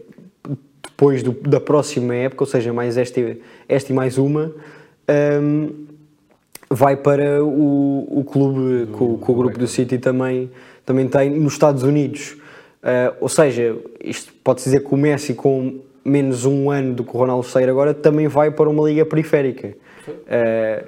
depois 0.83 1.23
do- 1.23 1.31
da 1.31 1.59
próxima 1.59 2.13
época, 2.13 2.43
ou 2.43 2.47
seja, 2.47 2.71
mais 2.71 2.95
esta, 2.95 3.19
esta 3.67 3.91
e 3.91 3.95
mais 3.95 4.19
uma, 4.19 4.53
ahm, 5.07 5.69
vai 6.69 6.95
para 6.95 7.43
o, 7.43 8.19
o 8.19 8.23
clube 8.23 8.85
que 8.95 9.03
o, 9.03 9.17
que 9.17 9.31
o 9.31 9.33
grupo 9.33 9.57
do 9.57 9.67
City 9.67 9.97
também, 9.97 10.51
também 10.85 11.07
tem 11.07 11.31
nos 11.31 11.53
Estados 11.53 11.81
Unidos. 11.81 12.37
Ah, 12.83 13.13
ou 13.19 13.29
seja, 13.29 13.75
isto 14.03 14.33
pode-se 14.43 14.69
dizer 14.69 14.83
que 14.83 14.93
o 14.93 14.97
Messi, 14.97 15.33
com 15.33 15.79
menos 16.03 16.45
um 16.45 16.71
ano 16.71 16.95
do 16.95 17.03
que 17.03 17.15
o 17.15 17.19
Ronaldo 17.19 17.45
sair 17.45 17.69
agora, 17.69 17.93
também 17.93 18.27
vai 18.27 18.51
para 18.51 18.69
uma 18.69 18.89
liga 18.89 19.05
periférica. 19.05 19.75
Ah, 20.27 20.83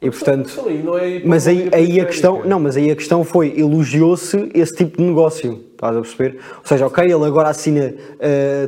e 0.00 0.10
portanto. 0.10 0.50
É 0.98 1.22
Mas 1.24 1.46
aí, 1.46 1.70
aí 1.72 1.98
a 1.98 2.04
questão, 2.04 2.44
não, 2.44 2.60
mas 2.60 2.76
aí 2.76 2.90
a 2.90 2.96
questão 2.96 3.24
foi, 3.24 3.58
elogiou-se 3.58 4.50
esse 4.52 4.74
tipo 4.74 4.98
de 4.98 5.02
negócio, 5.02 5.64
estás 5.72 5.96
a 5.96 6.00
perceber? 6.00 6.38
Ou 6.58 6.64
seja, 6.66 6.86
ok, 6.86 7.04
ele 7.04 7.24
agora 7.24 7.48
assina 7.48 7.94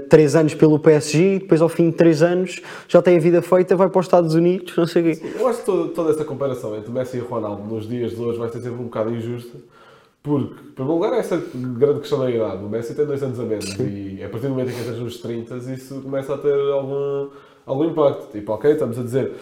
3 0.09 0.37
anos 0.37 0.55
pelo 0.55 0.79
PSG, 0.79 1.41
depois 1.41 1.61
ao 1.61 1.69
fim 1.69 1.91
de 1.91 1.97
3 1.97 2.23
anos 2.23 2.63
já 2.89 3.03
tem 3.03 3.19
a 3.19 3.21
vida 3.21 3.43
feita, 3.43 3.77
vai 3.77 3.91
para 3.91 4.01
os 4.01 4.07
Estados 4.07 4.35
Unidos, 4.35 4.75
não 4.77 4.87
sei 4.87 5.03
o 5.03 5.05
quê. 5.05 5.23
Eu 5.39 5.47
acho 5.47 5.59
que 5.59 5.67
toda, 5.67 5.89
toda 5.93 6.11
essa 6.11 6.25
comparação 6.25 6.75
entre 6.75 6.91
Messi 6.91 7.19
e 7.19 7.21
Ronaldo 7.21 7.63
nos 7.63 7.87
dias 7.87 8.13
de 8.13 8.21
hoje 8.23 8.39
vai 8.39 8.49
ser 8.49 8.63
sempre 8.63 8.81
um 8.81 8.85
bocado 8.85 9.15
injusta, 9.15 9.59
porque, 10.27 10.61
em 10.61 10.73
primeiro 10.73 10.95
lugar, 10.95 11.13
é 11.13 11.21
essa 11.21 11.41
grande 11.55 12.01
questão 12.01 12.19
da 12.19 12.29
idade. 12.29 12.65
O 12.65 12.69
Messi 12.69 12.97
tem 12.97 13.07
dois 13.07 13.23
anos 13.23 13.39
a 13.39 13.45
menos 13.45 13.79
e 13.79 14.21
a 14.25 14.29
partir 14.29 14.49
do 14.49 14.55
momento 14.55 14.71
em 14.71 14.75
que 14.75 14.81
entras 14.81 14.99
nos 14.99 15.19
30, 15.19 15.57
isso 15.73 16.01
começa 16.03 16.35
a 16.35 16.39
ter 16.39 16.53
algum, 16.73 17.29
algum 17.65 17.85
impacto. 17.85 18.33
Tipo, 18.33 18.53
ok, 18.55 18.73
estamos 18.73 18.99
a 18.99 19.03
dizer 19.05 19.33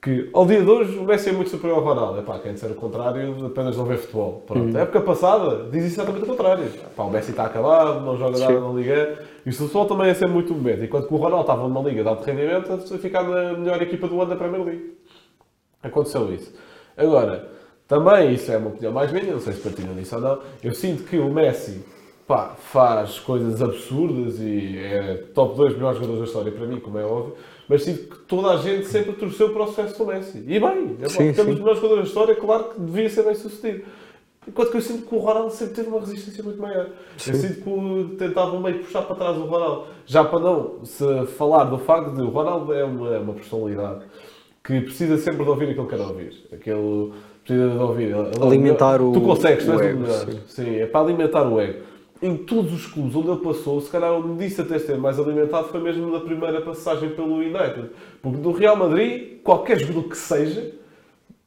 que 0.00 0.30
ao 0.32 0.46
dia 0.46 0.62
de 0.62 0.70
hoje 0.70 0.96
o 0.96 1.04
Messi 1.04 1.28
é 1.28 1.32
muito 1.32 1.50
superior 1.50 1.80
ao 1.80 1.84
Ronaldo. 1.84 2.20
Epá, 2.20 2.38
quem 2.38 2.54
disser 2.54 2.70
o 2.70 2.74
contrário 2.74 3.44
apenas 3.44 3.76
não 3.76 3.84
vê 3.84 3.98
futebol. 3.98 4.42
Pronto. 4.46 4.74
A 4.74 4.80
época 4.80 5.02
passada 5.02 5.68
diz 5.70 5.84
exatamente 5.84 6.24
o 6.24 6.26
contrário. 6.26 6.64
Epá, 6.64 7.02
o 7.02 7.10
Messi 7.10 7.32
está 7.32 7.44
acabado, 7.44 8.00
não 8.00 8.16
joga 8.16 8.38
nada 8.38 8.60
na 8.60 8.72
Liga. 8.72 9.18
E 9.44 9.50
o 9.50 9.52
futebol 9.52 9.84
também 9.84 10.08
é 10.08 10.14
sempre 10.14 10.32
muito 10.32 10.54
momento. 10.54 10.82
Enquanto 10.82 11.06
que 11.06 11.12
o 11.12 11.18
Ronaldo 11.18 11.42
estava 11.42 11.68
numa 11.68 11.82
Liga 11.82 12.02
de 12.02 12.08
alto 12.08 12.24
rendimento, 12.24 12.72
a 12.72 12.78
ficar 12.78 13.24
na 13.24 13.52
melhor 13.58 13.82
equipa 13.82 14.08
do 14.08 14.18
ano 14.18 14.30
da 14.30 14.36
Premier 14.36 14.64
League. 14.64 14.96
Aconteceu 15.82 16.32
isso. 16.32 16.50
Agora, 16.96 17.59
também, 17.90 18.34
isso 18.34 18.52
é 18.52 18.56
uma 18.56 18.68
opinião 18.68 18.92
mais 18.92 19.10
minha, 19.10 19.32
não 19.32 19.40
sei 19.40 19.52
se 19.52 19.62
partilham 19.62 19.92
disso 19.96 20.14
ou 20.14 20.20
não, 20.20 20.38
eu 20.62 20.72
sinto 20.72 21.02
que 21.02 21.18
o 21.18 21.28
Messi 21.28 21.84
pá, 22.24 22.54
faz 22.56 23.18
coisas 23.18 23.60
absurdas 23.60 24.38
e 24.38 24.78
é 24.78 25.14
top 25.34 25.56
2 25.56 25.74
melhores 25.74 25.98
jogadores 25.98 26.20
da 26.20 26.26
história 26.26 26.52
para 26.52 26.66
mim, 26.68 26.78
como 26.78 27.00
é 27.00 27.04
óbvio, 27.04 27.34
mas 27.68 27.82
sinto 27.82 28.14
que 28.14 28.18
toda 28.28 28.52
a 28.52 28.58
gente 28.58 28.86
sempre 28.86 29.14
torceu 29.14 29.50
para 29.50 29.64
o 29.64 29.66
sucesso 29.66 29.98
do 29.98 30.06
Messi. 30.06 30.38
E 30.38 30.60
bem, 30.60 30.98
é 31.02 31.08
Sim, 31.08 31.32
temos 31.32 31.34
sim. 31.34 31.50
os 31.50 31.58
melhores 31.58 31.80
jogadores 31.80 32.04
da 32.04 32.08
história, 32.08 32.36
claro 32.36 32.64
que 32.66 32.80
devia 32.80 33.10
ser 33.10 33.24
bem 33.24 33.34
sucedido. 33.34 33.84
Enquanto 34.46 34.70
que 34.70 34.76
eu 34.76 34.82
sinto 34.82 35.08
que 35.08 35.14
o 35.14 35.18
Ronaldo 35.18 35.50
sempre 35.50 35.74
teve 35.74 35.88
uma 35.88 35.98
resistência 35.98 36.44
muito 36.44 36.62
maior. 36.62 36.86
Eu 37.26 37.34
sinto 37.34 37.60
que 37.60 38.16
tentavam 38.16 38.60
meio 38.60 38.78
puxar 38.78 39.02
para 39.02 39.16
trás 39.16 39.36
o 39.36 39.44
Ronaldo. 39.46 39.86
Já 40.06 40.24
para 40.24 40.38
não 40.38 40.84
se 40.84 41.26
falar 41.36 41.64
do 41.64 41.78
facto 41.78 42.14
de 42.14 42.22
o 42.22 42.30
Ronaldo 42.30 42.72
é 42.72 42.84
uma, 42.84 43.18
uma 43.18 43.34
personalidade 43.34 44.04
que 44.64 44.80
precisa 44.80 45.16
sempre 45.18 45.44
de 45.44 45.50
ouvir 45.50 45.70
aquilo 45.70 45.86
que 45.86 45.96
quer 45.96 46.02
ouvir. 46.02 46.32
Aquele 46.52 47.12
precisa 47.44 47.68
de 47.70 47.78
ouvir. 47.78 48.14
Alimentar 48.42 49.00
o- 49.02 49.12
Tu 49.12 49.20
consegues, 49.20 49.64
tu 49.64 49.70
o 49.70 49.74
és 49.74 49.80
o 49.80 49.84
ego, 49.84 50.00
melhor. 50.00 50.18
sim. 50.26 50.40
Sim, 50.46 50.74
é 50.76 50.86
para 50.86 51.00
alimentar 51.00 51.42
o 51.48 51.60
ego. 51.60 51.90
em 52.22 52.36
todos 52.36 52.70
os 52.74 52.84
clubes 52.84 53.16
onde 53.16 53.28
ele 53.30 53.40
passou, 53.40 53.80
se 53.80 53.88
calhar 53.90 54.12
onde 54.12 54.44
disse 54.46 54.60
até 54.60 54.78
ser 54.78 54.98
mais 54.98 55.18
alimentado 55.18 55.68
foi 55.68 55.80
mesmo 55.80 56.12
na 56.12 56.20
primeira 56.20 56.60
passagem 56.60 57.08
pelo 57.10 57.36
United. 57.36 57.88
Porque 58.20 58.36
do 58.36 58.52
Real 58.52 58.76
Madrid, 58.76 59.38
qualquer 59.42 59.78
jogador 59.78 60.02
que 60.02 60.18
seja, 60.18 60.70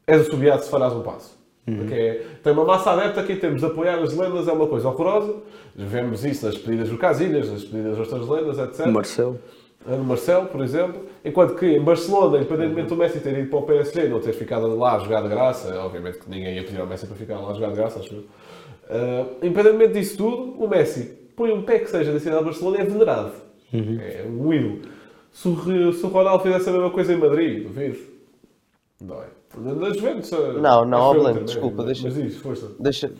é 0.07 0.15
assobiado 0.15 0.63
se 0.63 0.71
farás 0.71 0.91
um 0.93 1.01
passo. 1.03 1.37
Porque 1.63 1.93
é- 1.93 2.25
tem 2.43 2.51
uma 2.53 2.65
massa 2.65 2.89
aberta 2.89 3.21
aqui 3.21 3.35
temos 3.35 3.61
de 3.61 3.67
apoiar 3.67 3.99
as 3.99 4.17
lendas, 4.17 4.47
é 4.47 4.51
uma 4.51 4.65
coisa 4.65 4.89
horrorosa. 4.89 5.35
Vemos 5.75 6.25
isso 6.25 6.43
nas 6.47 6.57
pedidas 6.57 6.89
do 6.89 6.97
Casilhas, 6.97 7.51
nas 7.51 7.63
pedidas 7.63 7.95
das 7.95 8.11
outras 8.11 8.27
lendas, 8.27 8.57
etc. 8.57 8.87
Marcelo. 8.87 9.39
No 9.85 10.03
Marcelo, 10.03 10.47
por 10.47 10.61
exemplo, 10.61 11.03
enquanto 11.25 11.55
que 11.55 11.65
em 11.65 11.81
Barcelona, 11.81 12.37
independentemente 12.37 12.87
do 12.89 12.95
Messi 12.95 13.19
ter 13.19 13.37
ido 13.37 13.49
para 13.49 13.59
o 13.59 13.63
PSG 13.63 14.05
e 14.05 14.09
não 14.09 14.19
ter 14.19 14.33
ficado 14.33 14.75
lá 14.77 14.95
a 14.95 14.99
jogar 14.99 15.21
de 15.21 15.29
graça, 15.29 15.77
obviamente 15.79 16.19
que 16.19 16.29
ninguém 16.29 16.55
ia 16.55 16.63
pedir 16.63 16.79
ao 16.79 16.87
Messi 16.87 17.05
para 17.07 17.15
ficar 17.15 17.39
lá 17.39 17.51
a 17.51 17.53
jogar 17.53 17.69
de 17.69 17.75
graça, 17.75 17.99
acho 17.99 18.13
eu. 18.13 18.23
Ah, 18.89 19.25
independentemente 19.41 19.93
disso 19.93 20.17
tudo, 20.17 20.63
o 20.63 20.67
Messi 20.67 21.17
põe 21.35 21.51
um 21.51 21.63
pé 21.63 21.79
que 21.79 21.89
seja 21.89 22.11
da 22.13 22.19
cidade 22.19 22.39
de 22.39 22.45
Barcelona 22.45 22.77
e 22.77 22.81
é 22.81 22.83
venerado. 22.85 23.31
É 23.73 24.25
um 24.29 24.53
ídolo. 24.53 24.81
Se 25.31 25.47
o, 25.47 25.91
se 25.93 26.05
o 26.05 26.09
Ronaldo 26.09 26.43
fizesse 26.43 26.69
a 26.69 26.71
mesma 26.73 26.91
coisa 26.91 27.11
em 27.13 27.17
Madrid, 27.17 27.63
duvido. 27.63 27.97
Não 29.01 29.15
é? 29.21 29.25
Na 29.57 29.89
Juventus. 29.93 30.31
Não, 30.31 30.85
não, 30.85 30.97
eu 30.97 31.09
Abelardo, 31.11 31.23
também, 31.39 31.45
desculpa, 31.45 31.77
mas- 31.77 31.85
deixa- 31.85 32.03
Mas 32.03 32.15
diz, 32.15 32.37
força. 32.37 32.71
Deixa. 32.79 33.11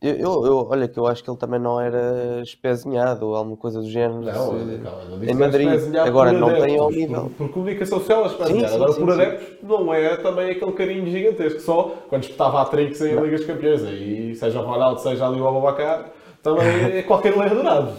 Eu, 0.00 0.14
eu, 0.14 0.46
eu- 0.46 0.68
olha, 0.70 0.86
que 0.86 0.96
eu 0.96 1.06
acho 1.08 1.24
que 1.24 1.28
ele 1.30 1.36
também 1.36 1.58
não 1.58 1.80
era 1.80 2.40
espezinhado 2.40 3.26
ou 3.26 3.34
alguma 3.34 3.56
coisa 3.56 3.80
do 3.80 3.88
género. 3.90 4.22
Não, 4.22 4.32
se- 4.32 4.78
calma, 4.80 5.04
não 5.10 5.16
em 5.16 5.20
disse 5.26 5.34
Madrid. 5.34 5.94
é 5.94 5.98
Agora 6.00 6.32
não 6.32 6.48
tem 6.52 6.78
ao 6.78 6.86
adeptos, 6.86 6.96
nível. 6.96 7.22
Por, 7.22 7.30
por 7.30 7.48
comunicação 7.50 7.98
social, 7.98 8.22
é 8.22 8.26
espezinhado. 8.28 8.60
Sim, 8.60 8.68
sim, 8.68 8.74
Agora, 8.76 8.92
sim, 8.92 9.00
por 9.00 9.12
sim. 9.12 9.20
adeptos, 9.20 9.68
não 9.68 9.92
era 9.94 10.16
também 10.18 10.50
aquele 10.52 10.72
carinho 10.72 11.06
gigantesco. 11.06 11.60
Só 11.60 11.92
quando 12.08 12.22
espetava 12.22 12.62
a 12.62 12.64
Trix 12.66 13.00
em 13.00 13.16
Ligas 13.20 13.44
Campeões. 13.44 13.84
Aí, 13.84 14.34
seja 14.36 14.60
o 14.60 14.64
Ronaldo, 14.64 15.00
seja 15.00 15.26
ali 15.26 15.40
o 15.40 15.48
Ababacar, 15.48 16.12
também 16.44 16.98
é 16.98 17.02
qualquer 17.02 17.36
é 17.36 17.42
adorado. 17.50 17.92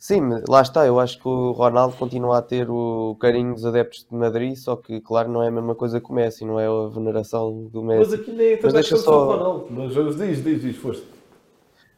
Sim, 0.00 0.22
mas 0.22 0.44
lá 0.48 0.62
está. 0.62 0.86
Eu 0.86 0.98
acho 0.98 1.20
que 1.20 1.28
o 1.28 1.52
Ronaldo 1.52 1.94
continua 1.94 2.38
a 2.38 2.42
ter 2.42 2.70
o 2.70 3.14
carinho 3.20 3.52
dos 3.52 3.66
adeptos 3.66 4.06
de 4.10 4.16
Madrid, 4.16 4.56
só 4.56 4.74
que, 4.74 4.98
claro, 4.98 5.30
não 5.30 5.42
é 5.42 5.48
a 5.48 5.50
mesma 5.50 5.74
coisa 5.74 6.00
que 6.00 6.10
o 6.10 6.14
Messi, 6.14 6.42
não 6.42 6.58
é 6.58 6.66
a 6.66 6.88
veneração 6.88 7.66
do 7.66 7.82
Mas 7.82 8.08
Messi. 8.08 8.14
aqui 8.14 8.32
nem 8.32 8.58
Mas 8.62 8.72
deixa 8.72 8.96
só... 8.96 9.02
só- 9.02 9.26
Ronaldo. 9.36 9.66
Mas 9.68 10.16
diz, 10.16 10.42
diz, 10.42 10.62
diz, 10.62 10.76
força. 10.78 11.02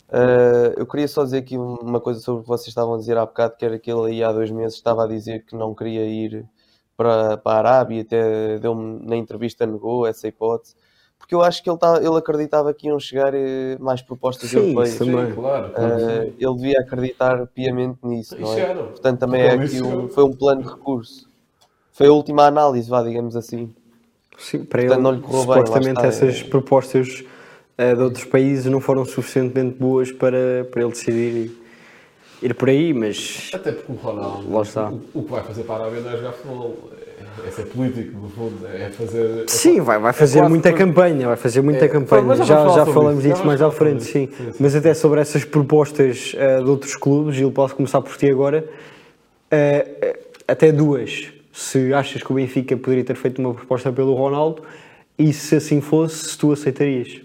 Uh, 0.08 0.74
eu 0.76 0.84
queria 0.84 1.06
só 1.06 1.22
dizer 1.22 1.38
aqui 1.38 1.56
uma 1.56 2.00
coisa 2.00 2.18
sobre 2.18 2.40
o 2.40 2.42
que 2.42 2.48
vocês 2.48 2.68
estavam 2.68 2.94
a 2.94 2.98
dizer 2.98 3.16
há 3.16 3.24
bocado, 3.24 3.56
que 3.56 3.64
era 3.64 3.78
que 3.78 3.90
ele 3.90 4.10
aí 4.10 4.24
há 4.24 4.32
dois 4.32 4.50
meses 4.50 4.74
estava 4.74 5.04
a 5.04 5.06
dizer 5.06 5.44
que 5.46 5.54
não 5.54 5.72
queria 5.72 6.04
ir 6.04 6.44
para, 6.96 7.36
para 7.36 7.52
a 7.54 7.58
Arábia, 7.58 8.02
até 8.02 8.58
deu-me 8.58 8.98
na 9.06 9.16
entrevista 9.16 9.64
negou 9.64 10.06
essa 10.06 10.26
hipótese, 10.26 10.74
porque 11.22 11.36
eu 11.36 11.40
acho 11.40 11.62
que 11.62 11.70
ele, 11.70 11.78
tá, 11.78 11.98
ele 12.02 12.16
acreditava 12.16 12.74
que 12.74 12.88
iam 12.88 12.98
chegar 12.98 13.32
eh, 13.32 13.78
mais 13.78 14.02
propostas 14.02 14.50
Sim, 14.50 14.56
europeias. 14.58 14.90
Sim, 14.98 15.12
claro. 15.12 15.70
claro 15.70 15.70
Uh, 15.72 16.24
sim. 16.26 16.34
ele 16.36 16.56
devia 16.56 16.80
acreditar 16.80 17.46
piamente 17.46 17.98
nisso, 18.02 18.36
não 18.40 18.52
é? 18.52 18.74
Portanto, 18.74 19.20
também 19.20 19.40
é 19.42 19.52
aqui 19.52 19.80
um, 19.80 20.08
foi 20.08 20.24
um 20.24 20.32
plano 20.32 20.62
de 20.62 20.68
recurso. 20.68 21.28
Foi 21.92 22.08
a 22.08 22.12
última 22.12 22.44
análise, 22.44 22.90
vá, 22.90 23.04
digamos 23.04 23.36
assim. 23.36 23.72
Sim, 24.36 24.64
para 24.64 24.82
Portanto, 24.82 24.98
ele, 24.98 25.02
não 25.04 25.12
lhe 25.12 25.20
correu 25.20 25.40
bem, 25.42 25.64
supostamente 25.64 25.90
está, 25.90 26.06
essas 26.08 26.40
é- 26.40 26.44
propostas 26.48 27.24
eh, 27.78 27.94
de 27.94 28.02
outros 28.02 28.24
países 28.24 28.66
não 28.66 28.80
foram 28.80 29.04
suficientemente 29.04 29.78
boas 29.78 30.10
para, 30.10 30.66
para 30.72 30.82
ele 30.82 30.90
decidir 30.90 31.36
ir, 31.36 31.62
ir 32.42 32.54
por 32.54 32.68
aí, 32.68 32.92
mas 32.92 33.50
Até 33.54 33.70
porque 33.70 33.92
o 33.92 33.94
Ronaldo, 33.94 34.52
Lá 34.52 34.62
está. 34.62 34.90
O, 34.90 35.20
o 35.20 35.22
que 35.22 35.30
vai 35.30 35.44
fazer 35.44 35.62
para 35.62 35.84
a 35.84 35.86
Arábia 35.86 36.00
não 36.00 36.10
é 36.10 36.16
jogar 36.16 36.32
futebol. 36.32 36.91
É, 37.44 37.48
é 37.48 37.50
ser 37.50 37.66
político, 37.66 38.18
no 38.18 38.28
fundo. 38.30 38.66
É 38.66 38.90
fazer... 38.90 39.44
é 39.44 39.48
sim, 39.48 39.80
vai, 39.80 39.98
vai 39.98 40.12
fazer 40.12 40.38
quase 40.40 40.50
muita 40.50 40.72
que- 40.72 40.78
campanha, 40.78 41.26
vai 41.28 41.36
fazer 41.36 41.60
muita 41.62 41.84
É, 41.84 41.88
campanha. 41.88 42.34
já 42.36 42.44
Já, 42.44 42.86
falamos 42.86 43.22
disso 43.22 43.44
mais 43.46 43.62
à 43.62 43.70
frente, 43.70 44.04
sim. 44.04 44.28
Sim, 44.36 44.52
sim. 44.52 44.54
Mas 44.60 44.74
até 44.74 44.92
sobre 44.94 45.20
essas 45.20 45.44
propostas 45.44 46.34
eh, 46.36 46.58
de 46.62 46.68
outros 46.68 46.94
clubes, 46.96 47.34
Gil, 47.36 47.50
posso 47.52 47.74
começar 47.74 48.00
por 48.02 48.16
ti 48.16 48.28
agora. 48.30 48.68
Eh, 49.50 50.18
até 50.46 50.70
duas. 50.72 51.32
Se 51.52 51.92
achas 51.92 52.22
que 52.22 52.32
o 52.32 52.34
Benfica 52.34 52.76
poderia 52.76 53.04
ter 53.04 53.14
feito 53.16 53.38
uma 53.40 53.52
proposta 53.54 53.92
pelo 53.92 54.14
Ronaldo 54.14 54.62
e 55.18 55.32
se 55.32 55.56
assim 55.56 55.80
fosse, 55.80 56.30
se 56.30 56.38
tu 56.38 56.50
aceitarias. 56.52 57.20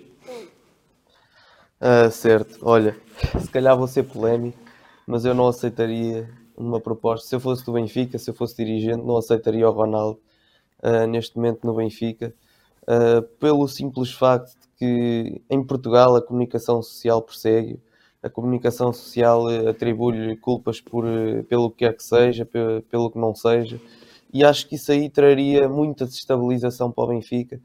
Ah, 1.79 2.09
certo, 2.09 2.57
olha, 2.61 2.95
se 3.39 3.49
calhar 3.49 3.77
vou 3.77 3.87
ser 3.87 4.03
polémico, 4.03 4.57
mas 5.05 5.23
eu 5.25 5.33
não 5.33 5.47
aceitaria 5.47 6.27
uma 6.57 6.79
proposta. 6.81 7.27
Se 7.27 7.35
eu 7.35 7.39
fosse 7.39 7.65
do 7.65 7.73
Benfica, 7.73 8.17
se 8.17 8.29
eu 8.29 8.33
fosse 8.33 8.55
dirigente, 8.57 9.03
não 9.05 9.17
aceitaria 9.17 9.69
o 9.69 9.71
Ronaldo 9.71 10.19
ah, 10.81 11.07
neste 11.07 11.35
momento 11.37 11.65
no 11.65 11.75
Benfica, 11.75 12.33
ah, 12.87 13.23
pelo 13.39 13.67
simples 13.67 14.11
facto 14.11 14.51
de 14.61 14.67
que 14.77 15.41
em 15.49 15.63
Portugal 15.63 16.15
a 16.15 16.21
comunicação 16.21 16.81
social 16.81 17.21
persegue, 17.21 17.79
a 18.21 18.29
comunicação 18.29 18.91
social 18.93 19.49
eh, 19.49 19.69
atribui-lhe 19.69 20.35
culpas 20.37 20.81
por, 20.81 21.05
pelo 21.49 21.69
que 21.71 21.77
quer 21.79 21.95
que 21.95 22.03
seja, 22.03 22.45
pe- 22.45 22.81
pelo 22.89 23.11
que 23.11 23.17
não 23.19 23.33
seja, 23.35 23.79
e 24.33 24.43
acho 24.43 24.67
que 24.67 24.75
isso 24.75 24.91
aí 24.91 25.09
traria 25.09 25.69
muita 25.69 26.05
desestabilização 26.05 26.91
para 26.91 27.03
o 27.05 27.07
Benfica, 27.07 27.59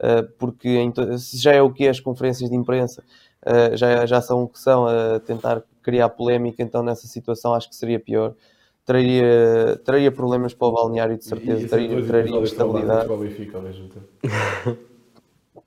ah, 0.00 0.26
porque 0.38 0.78
se 1.18 1.38
já 1.38 1.52
é 1.52 1.62
o 1.62 1.72
que 1.72 1.86
é 1.86 1.90
as 1.90 2.00
conferências 2.00 2.50
de 2.50 2.56
imprensa, 2.56 3.02
Uh, 3.46 3.76
já, 3.76 4.04
já 4.06 4.20
são 4.20 4.42
o 4.42 4.48
que 4.48 4.58
são 4.58 4.86
a 4.88 5.20
tentar 5.20 5.62
criar 5.86 6.08
polémica, 6.08 6.64
então 6.64 6.82
nessa 6.82 7.06
situação 7.06 7.54
acho 7.54 7.68
que 7.68 7.76
seria 7.76 8.00
pior. 8.00 8.34
Traria, 8.84 9.80
traria 9.84 10.10
problemas 10.10 10.52
para 10.52 10.66
o 10.66 10.72
balneário, 10.72 11.16
de 11.16 11.24
certeza, 11.24 11.58
E 11.58 11.62
ser 11.62 11.68
traria, 11.68 12.06
traria 12.06 12.40
instabilidade. 12.40 13.08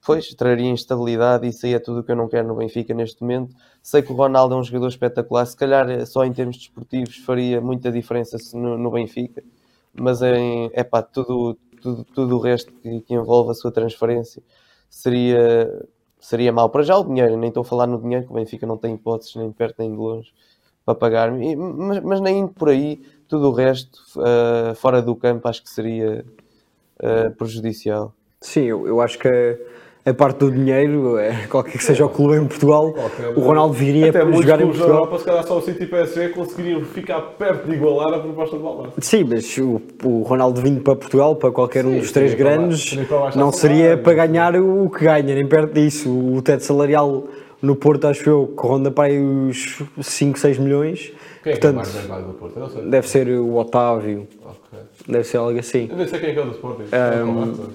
Pois, 0.05 0.33
traria 0.33 0.69
instabilidade, 0.69 1.47
isso 1.47 1.65
aí 1.65 1.73
é 1.73 1.79
tudo 1.79 1.99
o 1.99 2.03
que 2.03 2.11
eu 2.11 2.15
não 2.15 2.27
quero 2.27 2.47
no 2.47 2.55
Benfica 2.55 2.93
neste 2.93 3.21
momento. 3.21 3.55
Sei 3.81 4.01
que 4.01 4.11
o 4.11 4.15
Ronaldo 4.15 4.55
é 4.55 4.57
um 4.57 4.63
jogador 4.63 4.87
espetacular, 4.87 5.45
se 5.45 5.55
calhar 5.55 5.89
eh, 5.89 6.05
só 6.05 6.25
em 6.25 6.33
termos 6.33 6.57
desportivos 6.57 7.17
faria 7.17 7.61
muita 7.61 7.91
diferença 7.91 8.37
no, 8.53 8.77
no 8.77 8.91
Benfica, 8.91 9.43
mas 9.93 10.21
em, 10.21 10.69
epá, 10.73 11.01
tudo, 11.01 11.57
tudo, 11.81 12.03
tudo 12.05 12.37
o 12.37 12.39
resto 12.39 12.71
que, 12.73 13.01
que 13.01 13.13
envolve 13.13 13.51
a 13.51 13.53
sua 13.53 13.71
transferência 13.71 14.41
seria, 14.89 15.69
seria 16.19 16.51
mau. 16.51 16.69
Para 16.69 16.83
já 16.83 16.97
o 16.97 17.03
dinheiro, 17.03 17.37
nem 17.37 17.49
estou 17.49 17.61
a 17.61 17.65
falar 17.65 17.87
no 17.87 18.01
dinheiro, 18.01 18.25
que 18.25 18.31
o 18.31 18.35
Benfica 18.35 18.65
não 18.67 18.77
tem 18.77 18.95
hipóteses 18.95 19.35
nem 19.35 19.49
de 19.49 19.55
perto 19.55 19.75
nem 19.79 19.91
de 19.91 19.97
longe 19.97 20.33
para 20.85 20.95
pagar, 20.95 21.31
mas, 21.31 21.99
mas 22.03 22.21
nem 22.21 22.39
indo 22.39 22.51
por 22.51 22.69
aí, 22.69 23.01
tudo 23.27 23.49
o 23.49 23.51
resto, 23.51 24.01
eh, 24.25 24.73
fora 24.73 25.01
do 25.01 25.15
campo, 25.15 25.47
acho 25.47 25.61
que 25.61 25.69
seria 25.69 26.25
eh, 26.99 27.29
prejudicial. 27.29 28.13
Sim, 28.41 28.63
eu, 28.63 28.87
eu 28.87 29.01
acho 29.01 29.19
que 29.19 29.27
a, 30.09 30.13
parte 30.13 30.37
do 30.39 30.51
dinheiro, 30.51 31.17
é, 31.17 31.45
qualquer 31.47 31.77
que 31.77 31.83
seja 31.83 32.05
o 32.05 32.09
clube 32.09 32.35
em 32.35 32.45
Portugal, 32.47 32.91
Qualquer- 32.93 33.37
o 33.37 33.39
Ronaldo 33.41 33.73
viria 33.73 34.09
Até 34.09 34.19
para 34.25 34.31
jogar 34.31 34.61
em 34.61 34.65
Portugal. 34.67 34.89
Europa, 34.89 35.19
se 35.19 35.25
calhar 35.25 35.43
só 35.47 35.57
o 35.57 35.61
City 35.61 35.83
e 35.83 35.87
PSG 35.87 36.29
conseguiriam 36.29 36.81
ficar 36.85 37.21
perto 37.21 37.67
de 37.67 37.75
igualar 37.75 38.13
a 38.13 38.19
proposta 38.19 38.57
de 38.57 38.63
Valverde. 38.63 38.93
Sim, 38.99 39.23
mas 39.29 39.57
o, 39.57 39.81
o 40.03 40.21
Ronaldo 40.23 40.61
vindo 40.61 40.81
para 40.81 40.95
Portugal, 40.95 41.35
para 41.35 41.51
qualquer 41.51 41.85
um 41.85 41.93
Sim, 41.93 41.99
dos 41.99 42.11
três 42.11 42.33
para 42.35 42.43
lá- 42.49 42.55
grandes, 42.57 42.93
para 43.07 43.19
baixo 43.19 43.37
não 43.39 43.51
seria 43.51 43.97
para 43.97 44.13
ganhar 44.13 44.55
o 44.55 44.89
que 44.89 45.03
ganha, 45.05 45.35
nem 45.35 45.47
perto 45.47 45.73
disso. 45.73 46.09
O 46.09 46.41
teto 46.41 46.63
salarial 46.63 47.25
no 47.61 47.75
Porto, 47.75 48.07
acho 48.07 48.29
eu, 48.29 48.53
que 48.59 48.65
ronda 48.67 48.89
para 48.89 49.05
aí 49.09 49.19
os 49.21 49.81
5, 50.01 50.39
6 50.39 50.57
milhões. 50.57 51.11
Quem 51.43 51.53
é 51.53 51.55
que 51.57 51.65
é 51.67 51.71
Portanto, 51.71 52.07
mais 52.09 52.25
do 52.25 52.33
Porto? 52.33 52.69
Sei. 52.71 52.81
deve 52.89 53.07
ser 53.07 53.27
o 53.29 53.55
Otávio, 53.55 54.27
Ok. 54.45 54.79
deve 55.07 55.23
ser 55.25 55.37
algo 55.37 55.57
assim. 55.59 55.87
Eu 55.89 55.97
nem 55.97 56.07
sei 56.07 56.19
quem 56.19 56.29
é 56.29 56.33
que 56.33 56.39
é 56.39 56.41
o 56.41 56.45
do 56.45 56.51
Sporting. 56.51 56.83
Covato. 56.85 57.69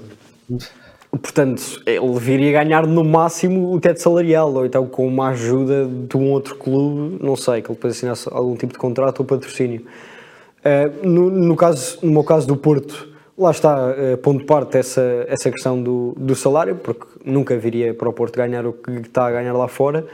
Portanto, 1.20 1.82
ele 1.86 2.18
viria 2.18 2.52
ganhar 2.52 2.86
no 2.86 3.04
máximo 3.04 3.72
o 3.72 3.80
teto 3.80 4.00
salarial, 4.00 4.52
ou 4.52 4.66
então 4.66 4.86
com 4.86 5.06
uma 5.06 5.28
ajuda 5.28 5.86
de 5.86 6.16
um 6.16 6.30
outro 6.30 6.56
clube, 6.56 7.22
não 7.22 7.36
sei, 7.36 7.62
que 7.62 7.68
ele 7.68 7.74
depois 7.74 7.94
assinasse 7.94 8.28
algum 8.30 8.56
tipo 8.56 8.72
de 8.72 8.78
contrato 8.78 9.20
ou 9.20 9.24
patrocínio. 9.24 9.84
Eh, 10.64 10.90
no, 11.02 11.30
no, 11.30 11.56
caso, 11.56 11.98
no 12.02 12.10
meu 12.10 12.24
caso 12.24 12.46
do 12.48 12.56
Porto, 12.56 13.08
lá 13.36 13.50
está, 13.50 13.94
eh, 13.96 14.16
ponto 14.16 14.40
de 14.40 14.44
parte 14.44 14.78
essa, 14.78 15.26
essa 15.28 15.50
questão 15.50 15.80
do, 15.80 16.14
do 16.16 16.34
salário, 16.34 16.76
porque 16.76 17.06
nunca 17.24 17.56
viria 17.56 17.92
para 17.92 18.08
o 18.08 18.12
Porto 18.12 18.36
ganhar 18.36 18.66
o 18.66 18.72
que 18.72 18.90
está 18.92 19.26
a 19.26 19.30
ganhar 19.30 19.52
lá 19.52 19.68
fora. 19.68 20.06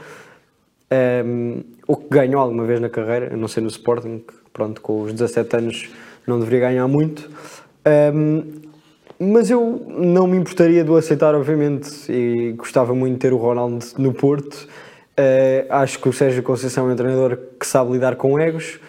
Um, 1.25 1.63
o 1.87 1.95
que 1.95 2.09
ganhou 2.09 2.41
alguma 2.41 2.65
vez 2.65 2.81
na 2.81 2.89
carreira, 2.89 3.33
a 3.33 3.37
não 3.37 3.47
ser 3.47 3.61
no 3.61 3.69
Sporting, 3.69 4.19
que 4.19 4.33
pronto, 4.51 4.81
com 4.81 5.03
os 5.03 5.13
17 5.13 5.55
anos 5.55 5.89
não 6.27 6.37
deveria 6.37 6.67
ganhar 6.67 6.87
muito. 6.89 7.29
Um, 8.13 8.70
mas 9.23 9.51
eu 9.51 9.79
não 9.87 10.25
me 10.25 10.35
importaria 10.35 10.83
de 10.83 10.89
o 10.89 10.95
aceitar, 10.95 11.35
obviamente, 11.35 12.11
e 12.11 12.53
gostava 12.53 12.95
muito 12.95 13.13
de 13.13 13.19
ter 13.19 13.33
o 13.33 13.37
Ronaldo 13.37 13.85
no 13.99 14.11
Porto. 14.11 14.67
Uh, 15.11 15.67
acho 15.69 15.99
que 15.99 16.09
o 16.09 16.13
Sérgio 16.13 16.41
Conceição 16.41 16.89
é 16.89 16.93
um 16.93 16.95
treinador 16.95 17.37
que 17.59 17.67
sabe 17.67 17.91
lidar 17.91 18.15
com 18.15 18.39
egos. 18.39 18.79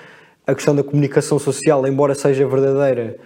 A 0.46 0.54
questão 0.54 0.74
da 0.74 0.82
comunicação 0.82 1.38
social, 1.38 1.86
embora 1.86 2.14
seja 2.14 2.48
verdadeira, 2.48 3.18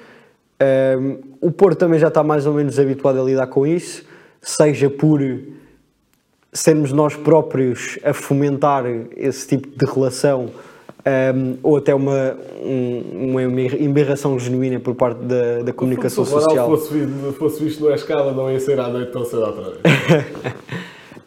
um, 0.98 1.18
o 1.40 1.52
Porto 1.52 1.78
também 1.78 2.00
já 2.00 2.08
está 2.08 2.24
mais 2.24 2.44
ou 2.44 2.52
menos 2.52 2.76
habituado 2.76 3.20
a 3.20 3.24
lidar 3.24 3.46
com 3.46 3.64
isso, 3.64 4.04
seja 4.40 4.90
por 4.90 5.20
sermos 6.52 6.92
nós 6.92 7.14
próprios 7.14 8.00
a 8.02 8.12
fomentar 8.12 8.84
esse 9.16 9.46
tipo 9.46 9.68
de 9.68 9.86
relação 9.92 10.50
um, 11.06 11.56
ou 11.62 11.76
até 11.76 11.94
uma, 11.94 12.36
um, 12.62 13.30
uma 13.30 13.42
embirração 13.44 14.36
genuína 14.38 14.80
por 14.80 14.94
parte 14.94 15.20
da, 15.22 15.62
da 15.62 15.72
comunicação 15.72 16.24
Se 16.24 16.30
social. 16.32 16.68
fosse, 16.68 16.92
vi- 16.92 17.32
fosse 17.34 17.62
visto 17.64 17.80
numa 17.84 17.94
escala, 17.94 18.32
não 18.32 18.50
ia 18.50 18.58
ser 18.58 18.80
à 18.80 18.88
noite 18.88 19.12
tão 19.12 19.24
cedo 19.24 19.42
outra 19.42 19.62
vez. 19.62 19.76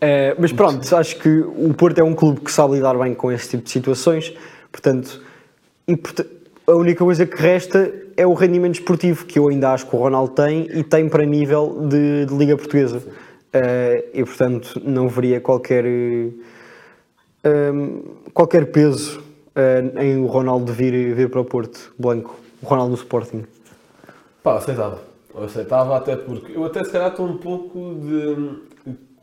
Eh, 0.01 0.33
mas 0.39 0.53
pronto, 0.53 0.95
acho 0.95 1.19
que 1.19 1.27
o 1.27 1.73
Porto 1.73 1.99
é 1.99 2.03
um 2.05 2.15
clube 2.15 2.39
que 2.39 2.49
sabe 2.49 2.75
lidar 2.75 2.97
bem 2.97 3.13
com 3.13 3.29
esse 3.33 3.49
tipo 3.49 3.65
de 3.65 3.69
situações, 3.69 4.33
portanto, 4.71 5.21
porta- 6.01 6.25
a 6.65 6.71
única 6.73 7.03
coisa 7.03 7.25
que 7.25 7.35
resta 7.35 7.91
é 8.15 8.25
o 8.25 8.33
rendimento 8.33 8.75
esportivo, 8.75 9.25
que 9.25 9.37
eu 9.37 9.49
ainda 9.49 9.73
acho 9.73 9.85
que 9.87 9.93
o 9.93 9.99
Ronaldo 9.99 10.31
tem 10.33 10.69
e 10.73 10.83
tem 10.85 11.09
para 11.09 11.25
nível 11.25 11.85
de, 11.89 12.25
de 12.27 12.33
Liga 12.33 12.55
Portuguesa. 12.55 13.03
Eh, 13.51 14.05
e 14.13 14.23
portanto, 14.23 14.81
não 14.85 15.09
veria 15.09 15.41
qualquer, 15.41 15.83
hum, 15.83 16.31
qualquer 18.33 18.67
peso 18.67 19.21
eh, 19.59 20.03
em 20.03 20.17
o 20.17 20.27
Ronaldo 20.27 20.71
vir, 20.71 21.13
vir 21.13 21.29
para 21.29 21.41
o 21.41 21.45
Porto, 21.45 21.93
Blanco, 21.97 22.35
o 22.61 22.65
Ronaldo 22.65 22.91
no 22.91 22.97
Sporting. 22.97 23.43
Pá, 24.41 24.57
aceitava. 24.57 24.99
Eu 25.35 25.43
aceitava 25.43 25.97
até 25.97 26.15
porque 26.15 26.57
eu 26.57 26.63
até 26.63 26.83
se 26.83 26.91
calhar 26.91 27.09
estou 27.09 27.27
um 27.27 27.37
pouco 27.37 27.95
de 27.95 28.69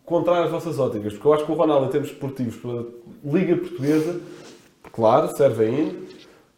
contra 0.04 0.44
as 0.44 0.50
vossas 0.50 0.78
óticas, 0.78 1.14
porque 1.14 1.26
eu 1.26 1.32
acho 1.34 1.44
que 1.44 1.50
o 1.50 1.54
Ronaldo 1.54 1.86
em 1.86 1.90
termos 1.90 2.10
esportivos 2.10 2.56
pela 2.56 2.86
Liga 3.24 3.56
Portuguesa, 3.56 4.20
claro, 4.92 5.36
serve 5.36 5.64
ainda, 5.64 5.94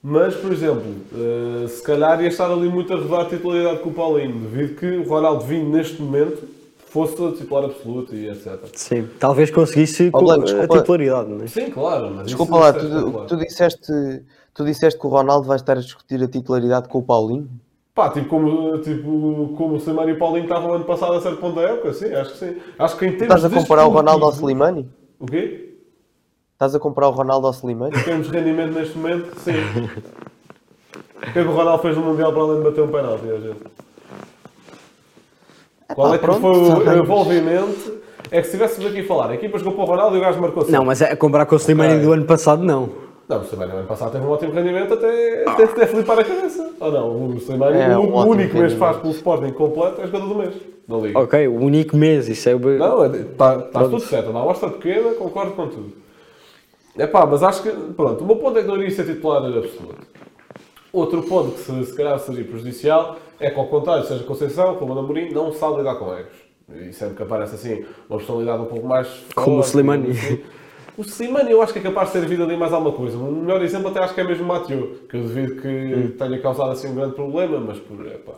mas 0.02 0.34
por 0.34 0.52
exemplo, 0.52 0.84
eh, 1.14 1.66
se 1.68 1.82
calhar 1.82 2.20
ia 2.20 2.28
estar 2.28 2.50
ali 2.50 2.68
muito 2.68 2.92
a 2.92 2.96
rodar 2.96 3.20
a 3.22 3.24
titularidade 3.24 3.78
com 3.78 3.88
o 3.88 3.94
Paulinho, 3.94 4.38
devido 4.50 4.78
que 4.78 4.86
o 4.86 5.08
Ronaldo 5.08 5.44
vindo 5.44 5.70
neste 5.70 6.00
momento 6.02 6.57
fosse 6.88 7.20
o 7.20 7.32
titular 7.32 7.64
absoluto 7.64 8.14
e 8.14 8.28
etc. 8.28 8.58
Sim, 8.74 9.08
talvez 9.18 9.50
conseguisse 9.50 10.10
Ó, 10.12 10.20
Blanco, 10.20 10.42
a 10.42 10.44
desculpa. 10.44 10.78
titularidade, 10.78 11.28
não 11.28 11.44
é? 11.44 11.46
Sim, 11.46 11.70
claro, 11.70 12.10
mas 12.14 12.26
Desculpa 12.26 12.56
lá, 12.58 12.68
é 12.68 12.72
tu, 12.72 13.26
tu 13.26 13.36
disseste, 13.36 14.22
tu 14.54 14.64
disseste 14.64 14.98
que 14.98 15.06
o 15.06 15.10
Ronaldo 15.10 15.46
vai 15.46 15.56
estar 15.56 15.76
a 15.76 15.80
discutir 15.80 16.22
a 16.22 16.28
titularidade 16.28 16.88
com 16.88 16.98
o 16.98 17.02
Paulinho? 17.02 17.48
Pá, 17.94 18.10
tipo 18.10 18.28
como, 18.28 18.78
tipo, 18.78 19.54
como 19.56 19.74
o 19.74 19.76
Slimani 19.78 20.12
e 20.12 20.14
o 20.14 20.18
Paulinho 20.18 20.44
estavam 20.44 20.72
ano 20.72 20.84
passado 20.84 21.14
a 21.14 21.20
certo 21.20 21.38
ponto 21.40 21.56
da 21.56 21.62
época, 21.62 21.92
sim, 21.92 22.12
acho 22.14 22.32
que 22.32 22.38
sim. 22.38 22.56
Acho 22.78 22.96
que 22.96 23.06
em 23.06 23.16
termos 23.16 23.34
Estás 23.36 23.52
a 23.52 23.60
comparar 23.60 23.86
o 23.86 23.90
Ronaldo 23.90 24.24
ao 24.24 24.32
Slimani? 24.32 24.88
O 25.18 25.26
quê? 25.26 25.74
Estás 26.52 26.74
a 26.74 26.78
comparar 26.78 27.08
o 27.08 27.12
Ronaldo 27.12 27.46
ao 27.48 27.52
Slimani? 27.52 27.96
Em 27.96 28.02
termos 28.04 28.30
de 28.30 28.38
rendimento 28.38 28.74
neste 28.74 28.96
momento, 28.96 29.34
sim. 29.40 29.52
O 31.16 31.32
que 31.32 31.38
é 31.40 31.42
que 31.42 31.48
o 31.48 31.52
Ronaldo 31.52 31.82
fez 31.82 31.96
no 31.96 32.02
Mundial 32.04 32.32
para 32.32 32.42
além 32.42 32.58
de 32.58 32.64
bater 32.64 32.80
um 32.82 32.88
penalti, 32.88 33.30
a 33.30 33.40
gente? 33.40 33.60
Qual 35.94 36.14
é 36.14 36.18
que 36.18 36.24
pronto, 36.24 36.40
foi 36.40 36.50
o 36.52 37.02
envolvimento? 37.02 37.98
É 38.30 38.42
que 38.42 38.48
se 38.48 38.56
estivéssemos 38.56 38.90
aqui 38.90 39.00
a 39.00 39.04
falar, 39.06 39.30
a 39.30 39.34
equipa 39.34 39.58
jogou 39.58 39.72
para 39.74 39.82
o 39.84 39.86
Ronaldo 39.86 40.16
e 40.16 40.18
o 40.18 40.22
gajo 40.22 40.40
marcou 40.40 40.66
Não, 40.68 40.84
mas 40.84 41.00
é 41.00 41.16
comparar 41.16 41.46
com 41.46 41.54
o 41.54 41.58
Slimani 41.58 41.94
Ok. 41.94 42.04
do 42.04 42.12
ano 42.12 42.24
passado, 42.26 42.62
não. 42.62 42.90
Não, 43.26 43.40
o 43.40 43.44
Slimani 43.44 43.72
no 43.72 43.78
ano 43.78 43.86
passado 43.86 44.12
teve 44.12 44.24
um 44.24 44.28
ótimo 44.30 44.52
rendimento 44.52 44.92
até, 44.94 45.44
até, 45.48 45.64
até 45.64 45.86
flipar 45.86 46.18
a 46.18 46.24
cabeça. 46.24 46.70
Ou 46.78 46.92
não? 46.92 47.28
O 47.28 47.34
Slimani, 47.38 47.78
É, 47.78 47.96
o, 47.96 48.02
um 48.02 48.14
o 48.14 48.26
único 48.26 48.58
mês 48.58 48.74
que 48.74 48.78
faz 48.78 48.98
pelo 48.98 49.12
Sporting 49.14 49.52
completo 49.52 50.02
é 50.02 50.06
jogador 50.06 50.26
do 50.28 50.34
mês. 50.34 50.54
Na 50.86 50.96
Liga. 50.98 51.18
Ok, 51.18 51.48
o 51.48 51.54
único 51.58 51.96
mês, 51.96 52.28
isso 52.28 52.48
é. 52.50 52.54
o- 52.54 52.58
Não, 52.58 53.06
está 53.06 53.58
tá 53.58 53.80
tudo 53.84 54.00
certo. 54.00 54.30
Na 54.32 54.40
amostra 54.40 54.68
pequena, 54.70 55.10
concordo 55.14 55.52
com 55.52 55.68
tudo. 55.68 55.92
É 56.98 57.06
pá, 57.06 57.24
mas 57.24 57.42
acho 57.42 57.62
que, 57.62 57.70
pronto, 57.70 58.24
o 58.24 58.26
meu 58.26 58.36
ponto 58.36 58.58
é 58.58 58.62
que 58.62 58.68
não 58.68 58.76
iria 58.76 58.90
ser 58.90 59.04
titular 59.06 59.38
absoluto. 59.44 59.96
Outro 60.98 61.22
ponto 61.22 61.52
que 61.52 61.60
se, 61.60 61.84
se 61.86 61.94
calhar 61.96 62.18
seria 62.18 62.44
prejudicial 62.44 63.16
é 63.38 63.50
que, 63.50 63.58
ao 63.58 63.66
contrário, 63.68 64.04
seja 64.04 64.24
Conceição, 64.24 64.74
como 64.76 64.92
a 64.94 64.98
Amorim, 64.98 65.30
não 65.32 65.52
sabe 65.52 65.76
lidar 65.78 65.94
com 65.96 66.12
egos. 66.12 66.32
E 66.74 66.92
sempre 66.92 67.14
que 67.16 67.22
aparece 67.22 67.54
assim 67.54 67.84
uma 68.10 68.18
personalidade 68.18 68.62
um 68.62 68.66
pouco 68.66 68.86
mais 68.86 69.06
Como 69.34 69.58
o 69.58 69.60
Slimani. 69.60 70.10
assim, 70.10 70.40
O 70.98 71.02
Slimani 71.02 71.50
eu 71.52 71.62
acho 71.62 71.72
que 71.72 71.78
é 71.78 71.82
capaz 71.82 72.12
de 72.12 72.20
ter 72.20 72.26
vindo 72.26 72.42
ali 72.42 72.56
mais 72.56 72.72
alguma 72.72 72.92
coisa. 72.92 73.16
O 73.16 73.30
melhor 73.30 73.62
exemplo 73.62 73.88
até 73.88 74.00
acho 74.00 74.12
que 74.14 74.20
é 74.20 74.24
mesmo 74.24 74.44
o 74.44 74.46
Mathieu, 74.48 74.98
que 75.08 75.16
eu 75.16 75.22
devido 75.22 75.62
que 75.62 75.68
Hum. 75.68 76.10
tenha 76.18 76.40
causado 76.40 76.72
assim 76.72 76.88
um 76.88 76.94
grande 76.96 77.14
problema, 77.14 77.58
mas 77.60 77.78
por. 77.78 78.04
Epá. 78.04 78.32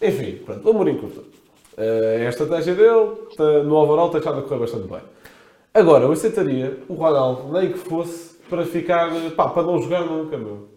Enfim, 0.00 0.36
pronto, 0.46 0.66
o 0.66 0.70
Amorim 0.70 0.96
curta. 0.96 1.20
Eh, 1.76 2.18
é 2.22 2.26
a 2.26 2.30
estratégia 2.30 2.74
dele, 2.74 3.10
tá- 3.36 3.62
no 3.64 3.74
overall 3.74 4.08
tem 4.10 4.18
estado 4.20 4.38
a 4.38 4.42
correr 4.42 4.60
bastante 4.60 4.86
bem. 4.88 5.00
Agora, 5.74 6.04
eu 6.04 6.12
aceitaria 6.12 6.78
o 6.88 6.94
Ronaldo, 6.94 7.52
nem 7.52 7.72
que 7.72 7.78
fosse 7.78 8.38
para 8.48 8.64
ficar, 8.64 9.10
pá, 9.36 9.48
para 9.48 9.64
não 9.64 9.80
jogar 9.82 10.00
nunca, 10.06 10.38
meu. 10.38 10.69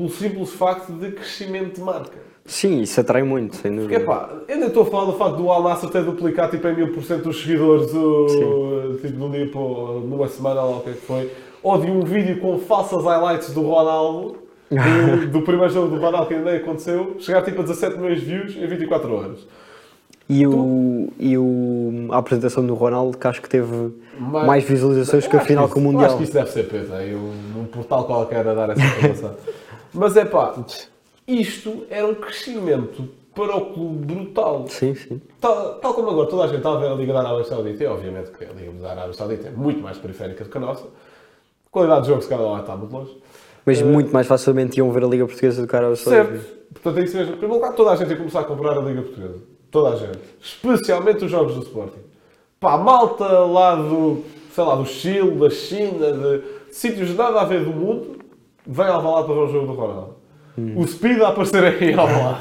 Pelo 0.00 0.08
simples 0.08 0.50
facto 0.54 0.94
de 0.94 1.10
crescimento 1.10 1.74
de 1.74 1.82
marca. 1.82 2.16
Sim, 2.46 2.80
isso 2.80 2.98
atrai 2.98 3.22
muito, 3.22 3.54
sem 3.56 3.70
dúvida. 3.76 3.96
epá, 4.00 4.30
ainda 4.48 4.64
estou 4.68 4.84
a 4.84 4.86
falar 4.86 5.04
do 5.04 5.12
facto 5.12 5.36
do 5.36 5.50
Al 5.50 5.62
Nassr 5.62 5.90
ter 5.90 6.02
duplicado 6.02 6.52
tipo, 6.52 6.66
em 6.68 6.74
mil 6.74 6.88
por 6.90 7.02
cento 7.02 7.28
os 7.28 7.42
seguidores 7.42 7.92
do, 7.92 8.96
tipo, 9.02 9.08
de 9.14 9.22
um 9.22 9.30
dia 9.30 9.46
para 9.50 9.60
numa 9.60 10.26
semana 10.26 10.62
ou 10.62 10.70
lá 10.70 10.76
o 10.78 10.80
que 10.80 10.88
é 10.88 10.92
que 10.94 11.00
foi. 11.02 11.30
Ou 11.62 11.76
de 11.78 11.90
um 11.90 12.00
vídeo 12.00 12.40
com 12.40 12.58
falsas 12.60 13.04
highlights 13.04 13.52
do 13.52 13.60
Ronaldo, 13.60 14.36
do, 14.70 15.26
do 15.38 15.42
primeiro 15.42 15.70
jogo 15.70 15.94
do 15.94 16.00
Ronaldo 16.00 16.28
que 16.28 16.34
ainda 16.34 16.50
nem 16.50 16.60
aconteceu, 16.60 17.16
chegar 17.20 17.42
tipo 17.42 17.60
a 17.60 17.64
17 17.64 17.98
milhões 17.98 18.20
de 18.20 18.24
views 18.24 18.56
em 18.56 18.66
24 18.66 19.14
horas. 19.14 19.46
E, 20.26 20.46
o, 20.46 21.08
e 21.18 21.36
o, 21.36 22.06
a 22.12 22.16
apresentação 22.16 22.64
do 22.64 22.72
Ronaldo, 22.72 23.18
que 23.18 23.26
acho 23.26 23.42
que 23.42 23.48
teve 23.50 23.92
Mas- 24.18 24.46
mais 24.46 24.64
visualizações 24.64 25.26
que 25.26 25.36
a 25.36 25.40
final 25.40 25.68
com 25.68 25.78
o 25.78 25.82
Mundial. 25.82 26.04
acho 26.06 26.16
que 26.16 26.22
isso 26.22 26.32
deve 26.32 26.48
ser 26.50 26.68
peta, 26.68 26.94
aí 26.94 27.14
um, 27.14 27.32
um 27.60 27.64
portal 27.64 28.04
qualquer 28.04 28.46
a 28.48 28.54
dar 28.54 28.70
essa 28.70 28.80
informação. 28.80 29.34
Mas 29.92 30.16
é 30.16 30.24
pá, 30.24 30.54
isto 31.26 31.84
era 31.90 32.06
um 32.06 32.14
crescimento 32.14 33.08
para 33.34 33.56
o 33.56 33.72
clube 33.72 34.14
brutal. 34.14 34.66
Sim, 34.68 34.94
sim. 34.94 35.20
Tal, 35.40 35.74
tal 35.74 35.94
como 35.94 36.10
agora 36.10 36.28
toda 36.28 36.44
a 36.44 36.46
gente 36.46 36.58
está 36.58 36.72
a 36.72 36.76
ver 36.76 36.88
a 36.88 36.94
Liga 36.94 37.12
da 37.12 37.20
Arábia 37.20 37.44
Saudita, 37.44 37.84
e 37.84 37.86
obviamente 37.86 38.30
que 38.30 38.44
a 38.44 38.52
Liga 38.52 38.72
da 38.72 38.90
Arábia 38.90 39.12
Saudita 39.14 39.48
é 39.48 39.50
muito 39.50 39.80
mais 39.80 39.98
periférica 39.98 40.44
do 40.44 40.50
que 40.50 40.56
a 40.56 40.60
nossa, 40.60 40.84
a 40.84 41.70
qualidade 41.70 42.02
de 42.02 42.08
jogo 42.08 42.22
se 42.22 42.28
calhar 42.28 42.46
vai 42.46 42.60
estar 42.60 42.76
muito 42.76 42.92
longe. 42.92 43.16
Mas 43.64 43.82
muito 43.82 44.12
mais 44.12 44.26
facilmente 44.26 44.78
iam 44.78 44.90
ver 44.90 45.04
a 45.04 45.06
Liga 45.06 45.26
Portuguesa 45.26 45.62
do 45.62 45.68
que 45.68 45.76
a 45.76 45.78
Arábia 45.78 45.96
Saudita. 45.96 46.38
Certo. 46.38 46.60
Portanto, 46.72 46.98
é 46.98 47.04
isso 47.04 47.16
mesmo. 47.16 47.34
Em 47.34 47.38
primeiro 47.38 47.62
lugar, 47.62 47.76
toda 47.76 47.90
a 47.90 47.96
gente 47.96 48.10
ia 48.10 48.16
começar 48.16 48.40
a 48.40 48.44
comprar 48.44 48.78
a 48.78 48.80
Liga 48.80 49.02
Portuguesa. 49.02 49.38
Toda 49.70 49.90
a 49.90 49.96
gente. 49.96 50.18
Especialmente 50.40 51.24
os 51.24 51.30
jogos 51.30 51.54
do 51.54 51.62
Sporting. 51.62 52.00
Pá, 52.58 52.76
malta 52.76 53.26
lá 53.26 53.74
do, 53.74 54.24
sei 54.52 54.64
lá, 54.64 54.74
do 54.74 54.86
Chile, 54.86 55.30
da 55.32 55.50
China, 55.50 56.12
de 56.12 56.42
sítios 56.74 57.14
nada 57.14 57.40
a 57.40 57.44
ver 57.44 57.64
do 57.64 57.70
mundo, 57.70 58.18
vem 58.70 58.86
ao 58.86 58.94
Alvalade 58.94 59.26
para 59.26 59.34
ver 59.34 59.40
o 59.40 59.48
jogo 59.48 59.66
do 59.66 59.72
Ronaldo. 59.74 60.14
O 60.76 60.86
Speed 60.86 61.20
a 61.20 61.28
aparecer 61.28 61.64
aí 61.64 61.92
ao 61.94 62.06
Alvalade. 62.06 62.40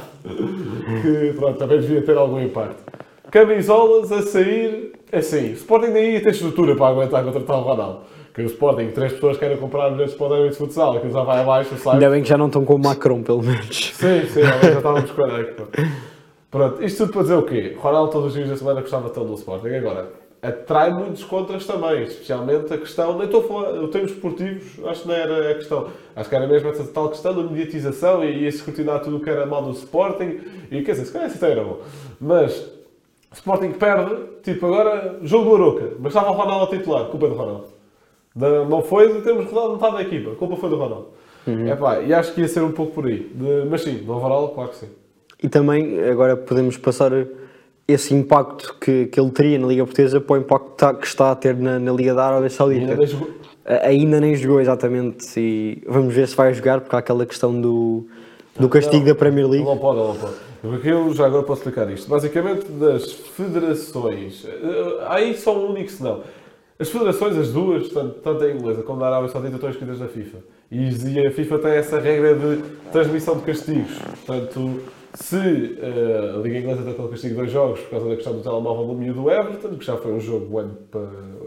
que, 1.02 1.34
pronto, 1.38 1.58
também 1.58 1.80
devia 1.80 2.02
ter 2.02 2.18
algum 2.18 2.39
impacto. 2.39 2.84
Camisolas 3.32 4.12
a 4.12 4.22
sair, 4.22 4.94
assim. 5.12 5.52
O 5.52 5.54
Sporting 5.54 5.92
daí 5.92 6.20
ter 6.22 6.32
estrutura 6.32 6.76
para 6.76 6.88
aguentar 6.88 7.24
contratar 7.24 7.58
o 7.58 7.62
Ronaldo. 7.62 8.00
Que 8.34 8.42
o 8.42 8.46
Sporting, 8.46 8.92
três 8.92 9.13
pessoas 9.13 9.38
querem 9.38 9.58
comprar 9.58 9.89
bilhetes 9.92 10.13
para 10.15 10.28
o 10.28 10.30
derby 10.30 10.50
de 10.50 10.56
futsal, 10.56 10.98
aquilo 10.98 11.12
já 11.12 11.24
vai 11.24 11.42
abaixo, 11.42 11.76
sai. 11.78 11.94
Ainda 11.94 12.10
bem 12.10 12.22
que 12.22 12.30
já 12.30 12.38
não 12.38 12.48
estão 12.48 12.63
com 12.63 12.76
o 12.76 12.80
Macron, 12.80 13.24
pelo 13.24 13.42
menos. 13.42 13.92
Sim, 13.94 14.26
sim, 14.28 14.42
já 14.42 14.70
estávamos 14.70 15.12
com 15.12 15.24
a. 15.24 15.28
Pronto, 16.52 16.84
isto 16.84 17.06
tudo 17.06 17.13
para 17.13 17.22
dizer 17.24 17.36
o 17.36 17.44
quê? 17.44 17.76
Ronaldo 17.80 18.12
todos 18.12 18.28
os 18.30 18.34
dias 18.34 18.50
da 18.50 18.58
semana 18.58 18.82
gostava 18.82 19.10
tanto 19.10 19.28
do 19.28 19.34
Sporting. 19.36 19.70
Agora, 19.70 20.08
atrai 20.41 20.93
muitos 20.93 21.23
contras 21.23 21.65
também, 21.65 22.04
especialmente 22.04 22.73
a 22.73 22.78
questão, 22.78 23.17
nem 23.17 23.25
estou 23.25 23.41
a 23.41 23.43
falar, 23.43 23.84
em 23.84 23.88
termos 23.88 24.12
esportivos, 24.12 24.86
acho 24.86 25.02
que 25.02 25.08
não 25.08 25.15
era 25.15 25.52
a 25.52 25.56
questão. 25.56 25.88
Acho 26.15 26.30
que 26.30 26.36
era 26.36 26.47
mesmo 26.47 26.69
essa 26.69 26.84
tal 26.86 27.10
questão 27.10 27.34
da 27.36 27.43
mediatização 27.43 28.23
e 28.23 28.43
ia 28.43 28.49
escrutinar 28.49 29.02
tudo 29.02 29.17
o 29.17 29.19
que 29.19 29.30
era 29.30 29.45
mal 29.45 29.62
do 29.63 29.71
Sporting. 29.71 30.39
E 30.71 30.82
quer 30.82 30.91
dizer, 30.93 31.06
se 31.06 31.12
calhar 31.13 31.28
isso 31.30 31.45
era 31.45 31.63
bom. 31.63 31.80
Mas, 32.19 32.58
o 33.32 33.34
Sporting 33.34 33.71
perde, 33.73 34.15
tipo 34.43 34.65
agora, 34.65 35.19
jogo 35.23 35.49
do 35.49 35.56
Aroca, 35.56 35.91
mas 35.99 36.08
estava 36.15 36.32
o 36.32 36.34
Ronaldo 36.34 36.65
a 36.73 36.78
titular, 36.78 37.06
culpa 37.06 37.28
do 37.28 37.36
Ronaldo. 37.36 37.65
Não 38.69 38.82
foi 38.82 39.12
de 39.13 39.21
termos 39.21 39.45
rodado 39.52 39.73
metade 39.73 39.93
da 39.95 40.02
equipa, 40.04 40.32
a 40.32 40.36
culpa 40.36 40.56
foi 40.56 40.69
do 40.69 40.78
Ronaldo. 40.78 41.08
Epá, 41.67 41.99
e 42.02 42.13
acho 42.13 42.34
que 42.34 42.41
ia 42.41 42.47
ser 42.47 42.62
um 42.62 42.71
pouco 42.71 42.93
por 42.93 43.08
aí. 43.08 43.30
De- 43.34 43.65
mas 43.69 43.82
sim, 43.82 44.04
no 44.06 44.15
overall, 44.15 44.49
claro 44.49 44.69
que 44.69 44.75
sim. 44.78 44.89
E 45.41 45.49
também 45.49 45.99
agora 46.04 46.38
podemos 46.38 46.78
passar 46.78 47.12
esse 47.91 48.13
impacto 48.13 48.75
que, 48.80 49.08
que 49.08 49.19
ele 49.19 49.32
teria 49.32 49.58
na 49.60 49.67
Liga 49.67 49.84
Portuguesa 49.86 50.21
para 50.21 50.34
o 50.36 50.38
impacto 50.38 50.65
que 50.67 50.71
está, 50.73 50.93
que 50.93 51.08
está 51.08 51.32
a 51.32 51.36
ter 51.36 51.56
na, 51.56 51.80
na 51.80 51.91
Liga 51.91 52.13
da 52.13 52.25
Arábia 52.25 52.49
Saudita. 52.49 52.82
Ainda 52.91 52.95
nem 52.95 53.08
jogou- 53.08 53.30
A- 53.65 53.88
Ainda 53.88 54.19
nem 54.21 54.36
jogou 54.36 54.62
exatamente 54.62 55.39
e 55.39 55.82
vamos 55.88 56.13
ver 56.13 56.28
se 56.28 56.36
vai 56.36 56.54
jogar 56.54 56.82
porque 56.82 56.95
há 56.95 56.99
aquela 56.99 57.25
questão 57.25 57.60
do, 57.60 58.06
do 58.60 58.67
castigo 58.69 58.99
Não, 58.99 59.06
da 59.06 59.15
Premier 59.15 59.47
League. 59.47 59.65
Não 59.65 59.78
pode, 59.78 59.99
não 59.99 60.15
pode. 60.15 60.34
Porque 60.62 60.89
eu 60.89 61.13
já 61.13 61.25
agora 61.25 61.43
posso 61.43 61.62
explicar 61.62 61.89
isto. 61.91 62.10
Basicamente, 62.10 62.65
das 62.71 63.12
federações, 63.13 64.45
eh, 64.45 64.97
há 65.06 65.15
aí 65.15 65.38
só 65.38 65.58
um 65.58 65.69
único 65.71 65.89
senão. 65.89 66.21
As 66.78 66.89
federações, 66.89 67.38
as 67.38 67.52
duas, 67.52 67.89
tanto, 67.89 68.15
tanto 68.21 68.43
a 68.43 68.52
inglesa 68.52 68.82
como 68.84 69.04
a 69.04 69.08
Arábia 69.08 69.30
Saudita, 69.30 69.56
estão 69.56 69.69
inscritas 69.69 69.99
na 69.99 70.08
FIFA. 70.08 70.38
E, 70.71 70.89
e 71.13 71.28
a 71.28 71.32
FIFA 71.32 71.60
tem 71.60 71.71
essa 71.71 71.99
regra 71.99 72.36
de 72.36 72.62
transmissão 72.91 73.36
de 73.38 73.41
castigos. 73.43 73.91
Portanto, 74.25 74.80
se 75.13 75.78
eh, 75.82 76.34
a 76.36 76.38
Liga 76.38 76.60
Inglesa 76.60 76.84
castigo 77.10 77.34
de 77.34 77.34
dois 77.34 77.52
jogos 77.52 77.80
por 77.82 77.89
causa 77.91 78.10
da 78.10 78.15
questão 78.15 78.34
do 78.34 78.41
telemóvel 78.41 78.88
do 78.88 78.93
Mio 78.93 79.13
do 79.13 79.30
Everton, 79.30 79.78
que 79.78 79.86
já 79.86 79.98
foi 79.98 80.12
um 80.12 80.19
jogo 80.19 80.60
ano, 80.60 80.78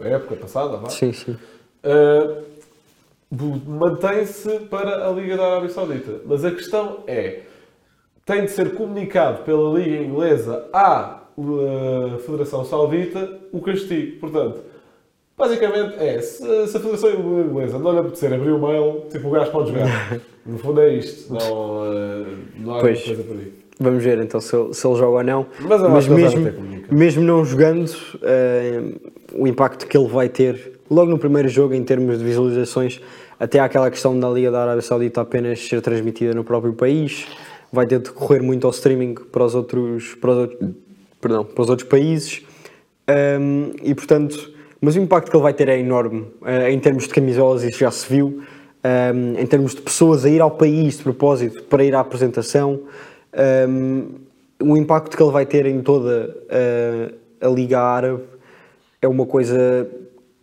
a 0.01 0.07
época 0.07 0.35
passada, 0.35 0.77
vá. 0.77 0.89
Sim, 0.89 1.13
sim. 1.13 1.37
Uh, 1.83 2.43
mantém-se 3.65 4.59
para 4.61 5.07
a 5.07 5.11
Liga 5.11 5.37
da 5.37 5.45
Arábia 5.45 5.69
Saudita. 5.69 6.21
Mas 6.25 6.43
a 6.45 6.51
questão 6.51 6.99
é, 7.07 7.41
tem 8.25 8.45
de 8.45 8.51
ser 8.51 8.75
comunicado 8.75 9.43
pela 9.43 9.77
Liga 9.79 10.03
Inglesa 10.03 10.67
à 10.71 11.21
uh, 11.37 12.19
Federação 12.19 12.63
Saudita 12.65 13.39
o 13.51 13.61
castigo. 13.61 14.19
Portanto, 14.19 14.72
basicamente 15.37 15.95
é, 15.97 16.21
se, 16.21 16.67
se 16.67 16.77
a 16.77 16.79
Federação 16.79 17.11
Inglesa 17.11 17.79
não 17.79 17.91
lhe 17.93 17.99
apetecer 17.99 18.33
abrir 18.33 18.51
o 18.51 18.59
mail, 18.59 19.05
tipo, 19.11 19.27
o 19.27 19.31
gajo 19.31 19.51
pode 19.51 19.69
jogar. 19.71 20.19
No 20.45 20.57
fundo 20.57 20.81
é 20.81 20.95
isto. 20.95 21.31
Não, 21.31 21.39
uh, 21.39 22.25
não 22.57 22.75
há 22.75 22.81
Pois. 22.81 23.01
coisa 23.01 23.23
por 23.23 23.37
aí. 23.37 23.53
Vamos 23.79 24.03
ver 24.03 24.19
então 24.19 24.41
se 24.41 24.53
ele, 24.55 24.73
se 24.73 24.85
ele 24.85 24.95
joga 24.95 25.17
ou 25.17 25.23
não. 25.23 25.45
Mas 25.61 26.05
já 26.05 26.13
mesmo, 26.13 26.53
mesmo 26.91 27.23
não 27.23 27.43
jogando, 27.43 27.91
eh, 28.21 28.81
o 29.33 29.47
impacto 29.47 29.87
que 29.87 29.97
ele 29.97 30.07
vai 30.07 30.29
ter 30.29 30.79
logo 30.89 31.09
no 31.09 31.17
primeiro 31.17 31.49
jogo 31.49 31.73
em 31.73 31.83
termos 31.83 32.19
de 32.19 32.23
visualizações, 32.23 33.01
até 33.39 33.59
aquela 33.59 33.89
questão 33.89 34.19
da 34.19 34.29
Liga 34.29 34.51
da 34.51 34.61
Arábia 34.61 34.81
Saudita 34.81 35.21
apenas 35.21 35.59
ser 35.59 35.81
transmitida 35.81 36.33
no 36.33 36.43
próprio 36.43 36.73
país, 36.73 37.25
vai 37.71 37.87
ter 37.87 37.99
de 37.99 38.11
correr 38.11 38.41
muito 38.41 38.67
ao 38.67 38.71
streaming 38.71 39.15
para 39.15 39.43
os 39.43 39.55
outros, 39.55 40.13
para 40.15 40.31
os 40.31 40.37
outros, 40.37 40.69
perdão, 41.19 41.43
para 41.43 41.61
os 41.61 41.69
outros 41.69 41.87
países. 41.87 42.43
Um, 43.39 43.71
e 43.81 43.95
portanto, 43.95 44.52
mas 44.83 44.97
o 44.97 44.99
impacto 44.99 45.31
que 45.31 45.37
ele 45.37 45.43
vai 45.43 45.53
ter 45.53 45.69
é 45.69 45.79
enorme 45.79 46.27
uh, 46.41 46.67
em 46.69 46.77
termos 46.77 47.07
de 47.07 47.13
camisolas, 47.13 47.63
isso 47.63 47.79
já 47.79 47.89
se 47.89 48.05
viu, 48.09 48.43
um, 49.15 49.39
em 49.39 49.45
termos 49.45 49.73
de 49.73 49.81
pessoas 49.81 50.25
a 50.25 50.29
ir 50.29 50.41
ao 50.41 50.51
país 50.51 50.97
de 50.97 51.03
propósito 51.03 51.63
para 51.63 51.85
ir 51.85 51.95
à 51.95 52.01
apresentação. 52.01 52.81
Um, 53.69 54.09
o 54.61 54.75
impacto 54.75 55.15
que 55.15 55.23
ele 55.23 55.31
vai 55.31 55.45
ter 55.45 55.65
em 55.67 55.81
toda 55.81 56.35
a, 57.41 57.47
a 57.47 57.49
Liga 57.49 57.79
Árabe 57.79 58.23
é 59.01 59.07
uma 59.07 59.25
coisa 59.25 59.87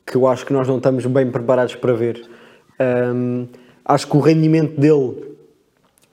que 0.07 0.17
eu 0.17 0.27
acho 0.27 0.47
que 0.47 0.55
nós 0.55 0.67
não 0.67 0.79
estamos 0.79 1.05
bem 1.05 1.31
preparados 1.31 1.75
para 1.75 1.93
ver. 1.93 2.27
Um, 3.15 3.47
acho 3.85 4.07
que 4.07 4.17
o 4.17 4.21
rendimento 4.21 4.81
dele, 4.81 5.37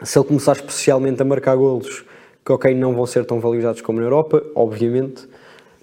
se 0.03 0.19
ele 0.19 0.27
começar 0.27 0.51
especialmente 0.51 1.21
a 1.21 1.25
marcar 1.25 1.55
golos, 1.55 2.03
que 2.45 2.51
ok, 2.51 2.75
não 2.75 2.93
vão 2.93 3.05
ser 3.05 3.23
tão 3.23 3.39
valorizados 3.39 3.79
como 3.79 3.99
na 3.99 4.05
Europa, 4.05 4.43
obviamente, 4.53 5.29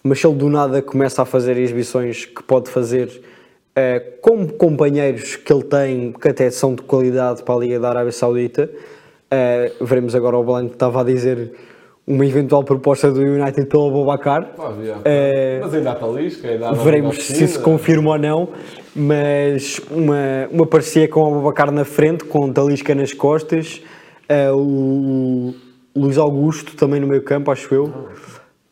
mas 0.05 0.21
se 0.21 0.27
ele 0.27 0.37
do 0.37 0.51
nada 0.51 0.83
começa 0.83 1.23
a 1.23 1.25
fazer 1.25 1.57
exibições 1.57 2.27
que 2.27 2.43
pode 2.43 2.69
fazer 2.71 3.09
uh, 3.09 4.21
com 4.21 4.47
companheiros 4.47 5.37
que 5.37 5.51
ele 5.53 5.65
tem, 5.65 6.13
que 6.13 6.29
até 6.29 6.51
são 6.51 6.75
de 6.75 6.83
qualidade 6.83 7.43
para 7.43 7.55
a 7.55 7.59
Liga 7.59 7.81
da 7.81 7.89
Arábia 7.89 8.13
Saudita, 8.13 8.71
uh, 8.71 9.85
veremos 9.85 10.15
agora 10.15 10.37
o 10.37 10.45
Blanco 10.45 10.69
que 10.69 10.75
estava 10.77 11.01
a 11.01 11.05
dizer 11.05 11.53
uma 12.07 12.27
eventual 12.27 12.63
proposta 12.63 13.11
do 13.11 13.19
United 13.23 13.65
pelo 13.67 13.89
Abobacar. 13.89 14.53
Pá, 14.55 14.67
havia- 14.69 14.97
Eh, 15.07 15.59
Mas 15.63 15.73
ainda 15.73 15.93
há 15.93 15.95
Talisca, 15.95 16.49
ainda 16.49 16.69
há 16.69 16.73
Veremos 16.75 17.17
se 17.25 17.43
isso 17.43 17.63
confirma 17.63 18.11
ou 18.11 18.19
não, 18.19 18.49
mas 18.95 19.81
uma, 19.91 20.47
uma 20.51 20.67
parceria 20.67 21.09
com 21.09 21.23
o 21.23 21.27
Ababacar 21.35 21.71
na 21.71 21.83
frente, 21.87 22.25
com 22.25 22.53
Talisca 22.53 22.95
nas 22.95 23.15
costas, 23.15 23.81
eh, 24.29 24.51
o 24.53 25.55
Luís 25.97 26.19
Augusto 26.19 26.77
também 26.77 27.01
no 27.01 27.07
meio 27.07 27.23
campo, 27.23 27.51
acho 27.51 27.75
eu, 27.75 27.91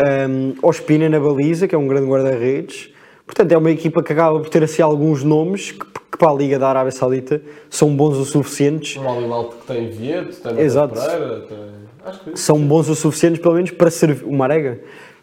um, 0.03 0.55
Ospina 0.63 1.09
na 1.09 1.21
baliza, 1.21 1.69
que 1.69 1.75
é 1.75 1.79
um 1.79 1.87
grande 1.87 2.07
guarda-redes. 2.07 2.91
Portanto, 3.27 3.53
é 3.53 3.57
uma 3.57 3.71
equipa 3.71 4.03
que 4.03 4.13
acaba 4.13 4.41
por 4.41 4.49
ter 4.49 4.63
assim 4.63 4.83
alguns 4.83 5.23
nomes 5.23 5.73
que, 5.73 5.87
que 6.11 6.19
para 6.19 6.31
a 6.31 6.35
Liga 6.35 6.59
da 6.59 6.69
Arábia 6.69 6.91
Saudita 6.91 7.41
são 7.71 7.95
bons 7.95 8.19
o 8.19 8.25
suficientes 8.25 8.97
Um 8.97 9.09
Alimal 9.09 9.51
que 9.51 9.67
tem 9.67 9.89
Vieto, 9.89 10.37
tem 10.43 10.59
Exato. 10.59 10.95
Pereira, 10.95 11.41
tem... 11.49 12.35
São 12.35 12.59
bons 12.59 12.89
o 12.89 12.95
suficientes, 12.95 13.41
pelo 13.41 13.55
menos, 13.55 13.71
para 13.71 13.91
servir 13.91 14.25
o 14.25 14.33
Marega, 14.33 14.81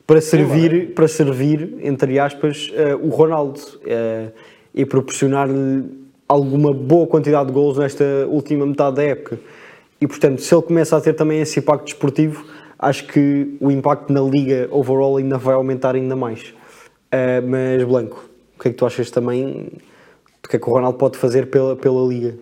para 0.07 0.21
servir, 0.21 0.93
para 0.93 1.07
servir 1.07 1.77
entre 1.81 2.17
aspas, 2.17 2.71
eh, 2.73 2.95
o 2.95 3.09
Ronaldo 3.09 3.59
eh, 3.85 4.29
e 4.73 4.85
proporcionar-lhe 4.85 5.83
alguma 6.27 6.73
boa 6.73 7.05
quantidade 7.05 7.47
de 7.47 7.53
gols 7.53 7.77
nesta 7.77 8.05
última 8.27 8.65
metade 8.65 8.95
da 8.95 9.03
época. 9.03 9.39
E 9.99 10.07
portanto, 10.07 10.41
se 10.41 10.55
ele 10.55 10.61
começa 10.61 10.95
a 10.95 11.01
ter 11.01 11.13
também 11.13 11.41
esse 11.41 11.59
impacto 11.59 11.83
desportivo, 11.83 12.45
acho 12.79 13.05
que 13.07 13.57
o 13.59 13.69
impacto 13.69 14.11
na 14.11 14.21
liga 14.21 14.67
overall 14.71 15.17
ainda 15.17 15.37
vai 15.37 15.55
aumentar 15.55 15.95
ainda 15.95 16.15
mais. 16.15 16.53
Eh, 17.11 17.41
mas 17.41 17.83
Blanco, 17.83 18.23
o 18.57 18.61
que 18.61 18.69
é 18.69 18.71
que 18.71 18.77
tu 18.77 18.85
achas 18.85 19.11
também 19.11 19.71
do 20.41 20.49
que 20.49 20.55
é 20.55 20.59
que 20.59 20.69
o 20.69 20.73
Ronaldo 20.73 20.97
pode 20.97 21.17
fazer 21.17 21.49
pela, 21.49 21.75
pela 21.75 22.07
liga? 22.07 22.35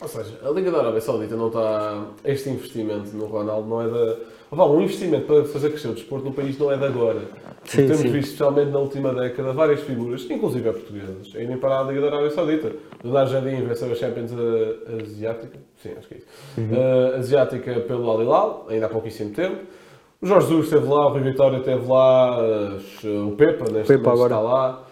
Ou 0.00 0.08
seja, 0.08 0.36
a 0.44 0.50
Liga 0.50 0.70
da 0.70 0.78
Arábia 0.78 1.00
Saudita 1.00 1.36
não 1.36 1.46
está. 1.46 2.06
Este 2.24 2.50
investimento 2.50 3.16
no 3.16 3.26
Ronaldo 3.26 3.68
não 3.68 3.82
é 3.82 3.88
da. 3.88 4.16
Vá, 4.54 4.66
um 4.66 4.82
investimento 4.82 5.24
para 5.24 5.44
fazer 5.46 5.70
crescer 5.70 5.88
o 5.88 5.94
desporto 5.94 6.26
no 6.26 6.32
país 6.34 6.58
não 6.58 6.70
é 6.70 6.76
de 6.76 6.84
agora. 6.84 7.20
Sim, 7.64 7.86
temos 7.86 8.02
sim. 8.02 8.10
visto, 8.10 8.26
especialmente 8.32 8.70
na 8.70 8.80
última 8.80 9.14
década, 9.14 9.50
várias 9.54 9.80
figuras, 9.80 10.28
inclusive 10.28 10.68
a 10.68 10.72
portuguesas, 10.74 11.32
a 11.34 11.40
irem 11.40 11.56
para 11.56 11.80
a 11.80 11.82
Liga 11.84 12.02
da 12.02 12.08
Arábia 12.08 12.30
Saudita. 12.32 12.70
Leonardo 13.02 13.30
Jardim 13.30 13.64
venceu 13.64 13.90
a 13.90 13.94
Champions 13.94 14.32
Asiática, 15.02 15.58
sim, 15.82 15.92
acho 15.96 16.06
que 16.06 16.14
é 16.14 16.18
isso. 16.18 16.26
Uhum. 16.58 16.68
Eh, 16.70 17.16
asiática 17.16 17.80
pelo 17.80 18.10
Al 18.10 18.20
Hilal, 18.20 18.66
ainda 18.68 18.86
há 18.86 18.88
pouquíssimo 18.90 19.32
tempo. 19.32 19.56
O 20.20 20.26
Jorge 20.26 20.48
Jesus 20.48 20.66
esteve 20.66 20.86
lá, 20.86 21.06
o 21.06 21.10
Rui 21.12 21.22
Vitória 21.22 21.56
esteve 21.56 21.86
lá, 21.86 22.38
o 23.26 23.32
Pepa, 23.36 23.70
neste 23.70 23.88
Pepa 23.88 24.10
momento 24.10 24.34
agora. 24.34 24.34
está 24.34 24.40
lá. 24.40 24.84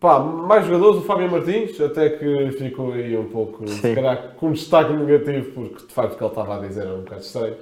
Pá, 0.00 0.18
mais 0.18 0.66
jogadores, 0.66 0.98
o 0.98 1.02
Fábio 1.02 1.30
Martins, 1.30 1.80
até 1.80 2.10
que 2.10 2.50
ficou 2.52 2.92
aí 2.92 3.16
um 3.16 3.28
pouco, 3.28 3.68
se 3.68 3.74
Sim. 3.74 3.94
calhar, 3.94 4.34
com 4.36 4.48
um 4.48 4.52
destaque 4.52 4.92
negativo, 4.92 5.52
porque 5.52 5.86
de 5.86 5.92
facto 5.92 6.14
o 6.14 6.16
que 6.16 6.24
ele 6.24 6.30
estava 6.30 6.56
a 6.56 6.58
dizer 6.58 6.86
era 6.86 6.94
um 6.94 7.02
bocado 7.02 7.20
estranho. 7.20 7.54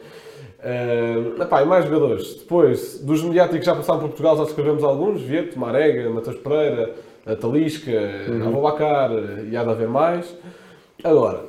Uh, 0.59 1.41
epá, 1.41 1.63
e 1.63 1.65
mais 1.67 1.85
jogadores. 1.85 2.35
Depois, 2.35 2.99
dos 3.01 3.23
mediáticos 3.23 3.61
que 3.61 3.67
já 3.67 3.77
passaram 3.77 4.01
por 4.01 4.09
Portugal, 4.09 4.37
já 4.39 4.45
descrevemos 4.45 4.83
alguns: 4.83 5.21
Vieto, 5.23 5.59
Marega, 5.59 6.11
Matheus 6.11 6.37
Pereira, 6.37 6.95
Talisca, 7.41 7.93
Uhum. 8.29 8.49
Abubacar, 8.49 9.11
e 9.49 9.57
há 9.57 9.63
de 9.63 9.71
haver 9.71 9.89
mais. 9.89 10.35
Agora, 11.05 11.45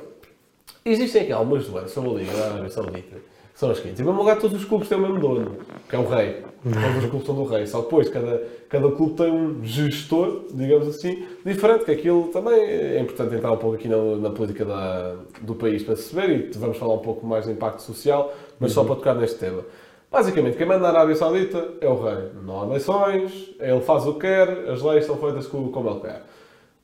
existem 0.84 1.22
aqui 1.22 1.32
algumas 1.32 1.66
doenças 1.66 1.90
sobre 1.90 2.10
a 2.10 2.12
Liga 2.14 2.32
da 2.32 2.44
Arábia 2.46 2.70
Saudita, 2.70 3.16
são 3.54 3.70
as 3.70 3.76
seguintes. 3.78 4.00
Em 4.00 4.04
primeiro 4.04 4.18
lugar, 4.20 4.38
todos 4.38 4.56
os 4.56 4.64
clubes 4.64 4.88
têm 4.88 4.96
o 4.98 5.00
mesmo 5.02 5.18
dono, 5.18 5.52
que 5.88 5.94
é 5.94 5.98
o 5.98 6.06
rei. 6.08 6.42
Todos 6.62 7.04
os 7.04 7.10
clubes 7.10 7.26
são 7.26 7.34
do 7.34 7.44
rei. 7.44 7.66
Só 7.66 7.80
depois, 7.80 8.08
cada, 8.08 8.42
cada 8.68 8.90
clube 8.92 9.14
tem 9.14 9.30
um 9.30 9.64
gestor, 9.64 10.42
digamos 10.52 10.88
assim, 10.88 11.24
diferente, 11.44 11.84
que 11.84 11.90
aquilo 11.90 12.24
também 12.28 12.54
é 12.60 13.00
importante 13.00 13.34
entrar 13.34 13.52
um 13.52 13.56
pouco 13.56 13.76
aqui 13.76 13.88
na, 13.88 13.96
na 14.16 14.30
política 14.30 14.64
da- 14.64 15.16
do 15.40 15.54
país 15.54 15.82
para 15.82 15.96
se 15.96 16.14
perceber 16.14 16.50
e 16.54 16.58
vamos 16.58 16.76
falar 16.76 16.94
um 16.94 16.98
pouco 16.98 17.26
mais 17.26 17.46
do 17.46 17.52
impacto 17.52 17.80
social, 17.82 18.32
mas 18.58 18.72
só 18.72 18.84
para 18.84 18.94
tocar 18.96 19.14
neste 19.14 19.38
tema. 19.38 19.62
Basicamente, 20.10 20.56
quem 20.56 20.66
manda 20.66 20.80
na 20.80 20.88
Arábia 20.88 21.14
Saudita 21.14 21.68
é 21.80 21.88
o 21.88 22.02
rei. 22.02 22.30
Não 22.44 22.62
há 22.62 22.66
eleições, 22.66 23.54
ele 23.60 23.80
faz 23.80 24.06
o 24.06 24.14
que 24.14 24.20
quer, 24.20 24.48
as 24.68 24.82
leis 24.82 25.04
são 25.06 25.16
feitas 25.16 25.46
co- 25.46 25.68
como 25.68 25.88
ele 25.88 26.00
quer. 26.00 26.22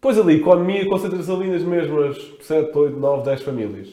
Pois 0.00 0.18
ali, 0.18 0.36
economia 0.36 0.88
concentra-se 0.88 1.30
ali 1.30 1.48
nas 1.50 1.62
mesmas 1.62 2.16
7, 2.40 2.70
8, 2.76 2.96
9, 2.96 3.24
10 3.24 3.42
famílias. 3.42 3.88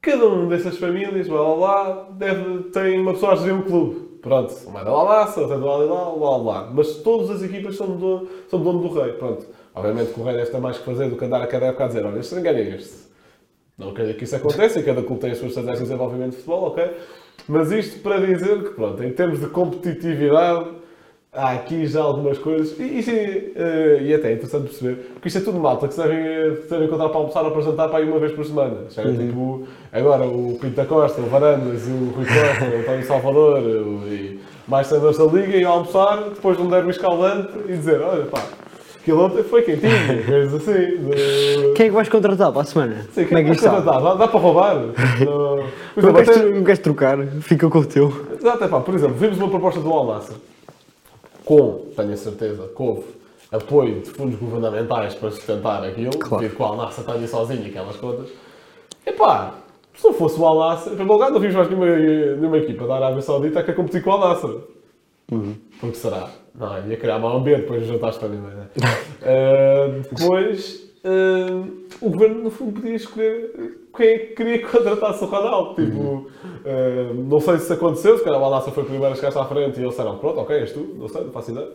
Cada 0.00 0.26
um 0.26 0.48
dessas 0.48 0.78
famílias, 0.78 1.28
blá 1.28 1.42
blá 1.42 1.56
blá, 1.56 2.08
deve, 2.12 2.64
tem 2.70 3.00
uma 3.00 3.12
pessoa 3.12 3.32
a 3.32 3.36
gerir 3.36 3.54
um 3.54 3.62
clube. 3.62 4.06
Pronto, 4.22 4.54
uma 4.66 4.80
é 4.80 4.84
da 4.84 4.92
Lalassa, 4.92 5.40
outra 5.40 5.56
é 5.56 5.58
do 5.58 5.70
Alilal, 5.70 6.18
blá 6.18 6.38
blá. 6.38 6.70
Mas 6.72 6.96
todas 6.96 7.30
as 7.30 7.42
equipas 7.42 7.76
são 7.76 7.96
do, 7.96 8.28
são 8.48 8.58
do 8.58 8.64
dono 8.64 8.88
do 8.88 8.94
rei. 9.00 9.12
Pronto. 9.12 9.46
Obviamente 9.74 10.14
que 10.14 10.20
o 10.20 10.24
rei 10.24 10.36
deve 10.36 10.50
ter 10.50 10.58
mais 10.58 10.78
que 10.78 10.84
fazer 10.84 11.10
do 11.10 11.16
que 11.16 11.24
andar 11.24 11.42
a 11.42 11.46
cada 11.46 11.66
época 11.66 11.84
a 11.84 11.86
dizer: 11.88 12.04
olha, 12.04 12.18
este 12.18 12.34
ninguém 12.34 12.54
é 12.54 12.76
este. 12.76 13.06
Não 13.78 13.92
quer 13.92 14.02
dizer 14.02 14.14
que 14.14 14.24
isso 14.24 14.36
aconteça, 14.36 14.80
e 14.80 14.82
cada 14.82 15.02
clube 15.02 15.20
tem 15.20 15.32
as 15.32 15.38
suas 15.38 15.50
estratégias 15.50 15.80
de 15.80 15.84
desenvolvimento 15.84 16.30
de 16.30 16.36
futebol, 16.36 16.68
ok? 16.68 16.96
Mas 17.46 17.70
isto 17.70 18.00
para 18.00 18.18
dizer 18.18 18.62
que, 18.64 18.70
pronto, 18.70 19.04
em 19.04 19.12
termos 19.12 19.38
de 19.40 19.48
competitividade, 19.48 20.70
há 21.36 21.52
aqui 21.52 21.86
já 21.86 22.00
algumas 22.02 22.38
coisas, 22.38 22.78
e, 22.78 22.98
isto 22.98 23.10
é, 23.10 23.42
eh, 23.54 23.98
e 24.02 24.14
até 24.14 24.30
é 24.30 24.32
interessante 24.34 24.64
perceber, 24.68 24.94
porque 25.14 25.28
isto 25.28 25.38
é 25.38 25.42
tudo 25.42 25.58
malta 25.58 25.86
que 25.86 25.94
se 25.94 26.02
devem, 26.02 26.56
se 26.62 26.70
devem 26.70 26.86
encontrar 26.86 27.08
para 27.10 27.18
almoçar 27.18 27.44
ou 27.44 27.50
para 27.50 27.60
jantar 27.62 27.88
para 27.88 27.98
aí 27.98 28.08
uma 28.08 28.18
vez 28.18 28.32
por 28.32 28.44
semana. 28.44 28.76
Já 28.90 29.02
é 29.02 29.12
tipo, 29.12 29.64
agora 29.92 30.24
o 30.24 30.58
Pinto 30.60 30.74
da 30.76 30.84
Costa, 30.86 31.20
o 31.20 31.26
Varandas, 31.26 31.82
o 31.86 32.12
Rui 32.16 32.24
Costa, 32.24 32.64
o 32.76 32.80
António 32.80 33.06
Salvador, 33.06 33.58
o, 33.60 34.06
e 34.08 34.40
mais 34.66 34.88
treinadores 34.88 35.18
da 35.18 35.24
Liga, 35.24 35.56
e 35.56 35.64
almoçar 35.64 36.16
depois 36.30 36.56
de 36.56 36.62
um 36.62 36.68
derby 36.68 36.90
escaldante 36.90 37.50
e 37.68 37.72
dizer, 37.76 38.00
olha 38.00 38.24
pá, 38.26 38.42
aquilo 39.00 39.24
ontem 39.24 39.42
foi 39.44 39.62
quentinho, 39.62 39.90
coisas 40.26 40.54
assim. 40.54 40.72
de- 40.96 41.72
Quem 41.76 41.86
é 41.86 41.88
que 41.90 41.94
vais 41.94 42.08
contratar 42.08 42.50
para 42.50 42.62
a 42.62 42.64
semana? 42.64 43.06
Sim, 43.12 43.26
Como 43.26 43.38
é 43.38 43.42
que 43.44 43.48
dá? 43.50 43.54
está? 43.56 43.80
Dá, 43.80 44.14
dá 44.14 44.26
para 44.28 44.40
roubar? 44.40 44.74
Não. 45.24 45.56
Não 46.02 46.12
queres, 46.14 46.28
até- 46.30 46.76
trocar? 46.76 47.18
Fica 47.40 47.68
com 47.68 47.78
o 47.78 47.84
teu. 47.86 48.12
Exato, 48.38 48.64
é 48.64 48.68
pá, 48.68 48.80
por 48.80 48.94
exemplo, 48.94 49.16
vimos 49.16 49.38
uma 49.38 49.48
proposta 49.48 49.80
do 49.80 49.92
Al-Nassr 49.92 50.34
com, 51.46 51.86
tenho 51.96 52.12
a 52.12 52.16
certeza, 52.16 52.68
que 52.76 52.82
houve 52.82 53.04
apoio 53.50 54.00
de 54.00 54.10
fundos 54.10 54.38
governamentais 54.38 55.14
para 55.14 55.30
sustentar 55.30 55.82
aquilo, 55.84 56.10
Claro. 56.18 56.42
devido 56.42 56.56
que 56.56 56.62
o 56.62 56.64
Al-Nassr 56.66 57.00
está 57.00 57.12
ali 57.12 57.26
sozinho, 57.28 57.66
aquelas 57.66 57.96
contas. 57.96 58.28
E 59.06 59.12
pá, 59.12 59.54
se 59.94 60.04
não 60.04 60.12
fosse 60.12 60.38
o 60.38 60.44
Al-Nassr, 60.44 60.88
em 60.88 60.96
primeiro 60.96 61.12
lugar, 61.14 61.30
não 61.30 61.40
vimos 61.40 61.54
mais 61.56 61.68
nenhuma, 61.68 61.86
nenhuma 61.86 62.58
equipa 62.58 62.86
da 62.86 62.96
Arábia 62.96 63.22
Saudita 63.22 63.62
que 63.62 63.70
a 63.70 63.74
competir 63.74 64.02
com 64.02 64.10
o 64.10 64.12
Al-Nassr. 64.14 64.60
Porque 65.80 65.96
será? 65.96 66.28
Não, 66.54 66.88
ia 66.88 66.96
criar 66.96 67.18
mau 67.18 67.36
ambiente 67.36 67.62
depois 67.62 67.82
de 67.82 67.88
jantar 67.88 68.14
também, 68.14 68.38
não 68.40 68.48
é? 68.50 68.66
Ah, 69.22 69.88
depois, 70.12 70.85
ah, 71.06 71.68
o 72.00 72.10
governo, 72.10 72.42
no 72.42 72.50
fundo, 72.50 72.80
podia 72.80 72.96
escolher 72.96 73.78
quem 73.96 74.06
é 74.08 74.18
que 74.18 74.34
queria 74.34 74.58
que 74.58 74.66
contratasse 74.66 75.22
o 75.22 75.26
Ronaldo. 75.26 75.74
Tipo, 75.74 76.28
ah, 76.64 77.14
não 77.14 77.40
sei 77.40 77.58
se 77.58 77.64
isso 77.64 77.72
aconteceu, 77.72 78.18
se 78.18 78.24
calhar 78.24 78.42
o 78.42 78.60
foi 78.70 78.82
o 78.82 78.86
primeiro 78.86 79.12
a 79.12 79.14
chegar 79.14 79.40
à 79.40 79.44
frente 79.44 79.78
e 79.78 79.82
eles 79.82 79.90
disseram, 79.90 80.18
pronto, 80.18 80.40
ok, 80.40 80.56
és 80.56 80.72
tu, 80.72 80.80
não 80.98 81.08
sei, 81.08 81.22
não 81.22 81.30
faço 81.30 81.52
ideia. 81.52 81.68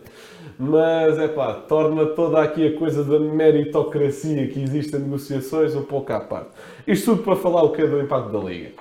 Mas, 0.60 1.18
é 1.18 1.28
pá, 1.30 1.54
torna 1.54 2.08
toda 2.08 2.42
aqui 2.42 2.68
a 2.68 2.78
coisa 2.78 3.04
da 3.04 3.20
meritocracia 3.20 4.48
que 4.48 4.62
existe 4.62 4.96
em 4.96 5.00
negociações 5.00 5.76
um 5.76 5.84
pouco 5.84 6.12
à 6.12 6.20
parte. 6.20 6.50
Isto 6.86 7.12
tudo 7.12 7.24
para 7.24 7.36
falar 7.38 7.64
o 7.64 7.72
que 7.72 7.82
é 7.82 7.88
do 7.88 8.00
impacto 8.02 8.30
da 8.32 8.40
Liga. 8.40 8.72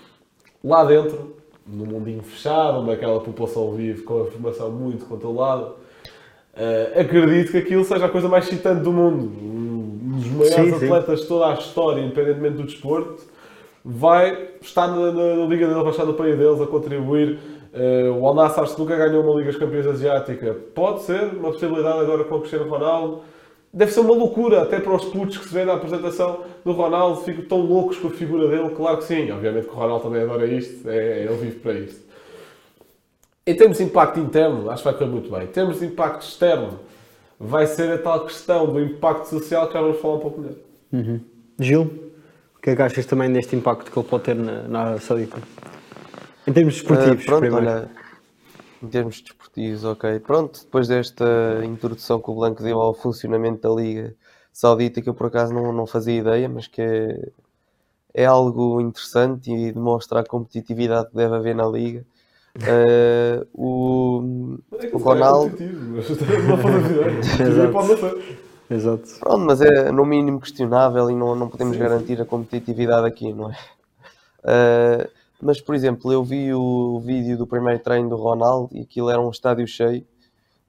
Lá 0.63 0.85
dentro, 0.85 1.37
no 1.67 1.87
mundinho 1.87 2.23
fechado, 2.23 2.81
onde 2.81 2.91
aquela 2.91 3.21
população 3.21 3.73
vive 3.73 4.03
com 4.03 4.21
a 4.21 4.27
informação 4.27 4.71
muito 4.71 5.07
controlada, 5.07 5.73
eh, 6.55 7.01
acredito 7.01 7.53
que 7.53 7.59
aquilo 7.59 7.85
seja 7.85 8.07
a 8.07 8.09
coisa 8.09 8.29
mais 8.29 8.45
excitante 8.45 8.83
do 8.83 8.93
mundo. 8.93 9.33
Um 10.11 10.19
dos 10.19 10.27
maiores 10.33 10.55
Sim, 10.79 10.85
atletas 10.85 11.21
de 11.21 11.27
toda 11.27 11.47
a 11.51 11.55
história, 11.55 12.01
independentemente 12.03 12.57
do 12.57 12.65
desporto, 12.65 13.23
vai 13.85 14.49
estar 14.61 14.89
na, 14.89 15.13
na- 15.13 15.37
na 15.37 15.47
liga 15.47 15.67
dele, 15.69 15.83
vai 15.83 15.91
estar 15.93 16.05
no 16.05 16.15
país 16.15 16.37
deles 16.37 16.61
a 16.61 16.67
contribuir 16.67 17.39
Uh, 17.73 18.13
o 18.19 18.27
Al 18.27 18.35
Nassr 18.35 18.67
se 18.67 18.77
nunca 18.77 18.97
ganhou 18.97 19.23
uma 19.23 19.33
Liga 19.39 19.53
dos 19.53 19.61
Campeões 19.61 19.87
Asiática. 19.87 20.57
Pode 20.75 21.03
ser 21.03 21.23
uma 21.35 21.53
possibilidade 21.53 22.01
agora 22.01 22.25
com 22.25 22.35
o 22.35 22.39
Cristiano 22.41 22.69
Ronaldo. 22.69 23.21
Deve 23.73 23.93
ser 23.93 24.01
uma 24.01 24.13
loucura, 24.13 24.63
até 24.63 24.81
para 24.81 24.93
os 24.93 25.05
putos 25.05 25.39
que 25.39 25.45
se 25.47 25.55
vê 25.55 25.65
na 25.65 25.75
apresentação 25.75 26.41
do 26.65 26.73
Ronaldo, 26.73 27.21
ficam 27.21 27.45
tão 27.45 27.61
loucos 27.61 27.97
com 27.97 28.09
a 28.09 28.11
figura 28.11 28.49
dele. 28.49 28.71
Claro 28.71 28.97
que 28.99 29.05
sim, 29.05 29.31
obviamente 29.31 29.69
que 29.69 29.73
o 29.73 29.77
Ronaldo 29.77 30.03
também 30.03 30.21
adora 30.21 30.47
isto, 30.47 30.89
é, 30.91 31.23
ele 31.23 31.37
vive 31.37 31.61
para 31.61 31.75
isto. 31.75 32.01
Em 33.47 33.55
termos 33.55 33.79
de 33.79 33.85
impacto 33.85 34.19
interno, 34.19 34.69
acho 34.69 34.83
que 34.83 34.89
vai 34.89 34.99
correr 34.99 35.11
muito 35.13 35.31
bem. 35.31 35.45
Em 35.45 35.47
termos 35.47 35.79
de 35.79 35.87
impacto 35.87 36.23
externo, 36.23 36.81
vai 37.41 37.67
ser 37.67 37.91
a 37.91 37.99
tal 37.99 38.27
questão 38.27 38.71
do 38.71 38.79
impacto 38.79 39.25
social 39.25 39.67
que 39.67 39.73
já 39.73 39.81
vamos 39.81 39.99
falar 39.99 40.17
um 40.17 40.21
pouco 40.21 40.41
melhor. 40.43 40.57
Uhum. 40.93 41.21
Gil, 41.59 41.83
o 42.55 42.61
que 42.61 42.71
é 42.71 42.77
que 42.77 42.83
achas 42.83 43.07
também 43.07 43.33
deste 43.33 43.57
impacto 43.57 43.91
que 43.91 43.99
ele 43.99 44.07
pode 44.07 44.25
ter 44.25 44.37
na, 44.37 44.69
na 44.69 44.81
Arábia 44.81 45.01
Saudita? 45.01 45.39
Em 46.47 46.53
termos 46.53 46.75
desportivos, 46.75 47.23
Uh, 47.23 47.27
pronto, 47.27 47.41
primeiro. 47.41 47.67
olha, 47.67 47.91
em 48.83 48.89
termos 48.89 49.23
desportivos, 49.23 49.85
ok. 49.85 50.21
Pronto, 50.21 50.61
depois 50.61 50.89
desta 50.89 51.63
introdução 51.65 52.21
que 52.21 52.31
o 52.31 52.35
Blanco 52.35 52.63
deu 52.63 52.79
ao 52.79 52.93
funcionamento 52.93 53.63
da 53.63 53.75
Liga 53.75 54.15
Saudita, 54.53 55.01
que 55.01 55.09
eu 55.09 55.15
por 55.15 55.29
acaso 55.29 55.55
não, 55.55 55.73
não 55.73 55.87
fazia 55.87 56.19
ideia, 56.19 56.49
mas 56.49 56.67
que 56.67 56.83
é, 56.83 57.29
é 58.13 58.25
algo 58.27 58.81
interessante 58.81 59.51
e 59.51 59.73
demonstra 59.73 60.21
a 60.21 60.25
competitividade 60.25 61.09
que 61.11 61.17
deve 61.17 61.35
haver 61.35 61.55
na 61.55 61.67
Liga. 61.67 62.05
Uh, 62.57 63.47
o, 63.55 64.59
o 64.93 64.99
Ronaldo, 64.99 65.57
Não 65.61 66.59
faz 66.59 66.91
ideia. 66.91 67.49
Exato. 67.49 68.41
Exato. 68.71 69.21
pronto, 69.21 69.45
mas 69.45 69.61
é 69.61 69.91
no 69.91 70.05
mínimo 70.05 70.41
questionável 70.41 71.11
e 71.11 71.15
não, 71.15 71.35
não 71.35 71.49
podemos 71.49 71.77
garantir 71.77 72.21
a 72.21 72.25
competitividade 72.25 73.07
aqui, 73.07 73.33
não 73.33 73.51
é? 73.51 73.57
Uh, 74.41 75.11
mas, 75.43 75.61
por 75.61 75.75
exemplo, 75.75 76.13
eu 76.13 76.23
vi 76.23 76.53
o 76.53 77.01
vídeo 77.01 77.37
do 77.37 77.47
primeiro 77.47 77.81
treino 77.81 78.09
do 78.09 78.17
Ronaldo 78.17 78.69
e 78.77 78.83
aquilo 78.83 79.11
era 79.11 79.21
um 79.21 79.31
estádio 79.31 79.67
cheio, 79.67 80.05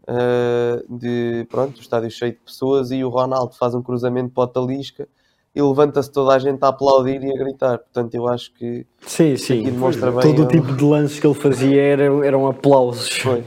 uh, 0.04 0.98
de, 0.98 1.46
pronto, 1.50 1.78
um 1.78 1.82
estádio 1.82 2.10
cheio 2.10 2.32
de 2.32 2.40
pessoas 2.40 2.92
e 2.92 3.04
o 3.04 3.10
Ronaldo 3.10 3.54
faz 3.54 3.76
um 3.76 3.82
cruzamento 3.82 4.34
para 4.34 4.44
o 4.44 4.48
Talisca 4.48 5.08
e 5.54 5.62
levanta-se 5.62 6.12
toda 6.12 6.34
a 6.34 6.40
gente 6.40 6.64
a 6.64 6.70
aplaudir 6.70 7.24
e 7.24 7.32
a 7.32 7.38
gritar. 7.38 7.78
Portanto, 7.80 8.14
eu 8.16 8.28
acho 8.28 8.54
que 8.54 8.86
Sim, 9.06 9.36
sim. 9.36 9.64
demonstra 9.64 10.12
bem... 10.12 10.22
Todo 10.22 10.44
o 10.44 10.48
tipo 10.48 10.74
de 10.74 10.84
lances 10.84 11.20
que 11.20 11.28
ele 11.28 11.34
fazia 11.34 11.82
eram, 11.82 12.24
eram 12.24 12.48
aplausos. 12.48 13.10
Foi. 13.10 13.44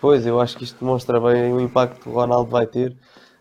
Pois, 0.00 0.26
eu 0.26 0.40
acho 0.40 0.56
que 0.56 0.64
isto 0.64 0.78
demonstra 0.80 1.20
bem 1.20 1.52
o 1.52 1.60
impacto 1.60 2.00
que 2.00 2.08
o 2.08 2.12
Ronaldo 2.12 2.50
vai 2.50 2.66
ter, 2.66 2.96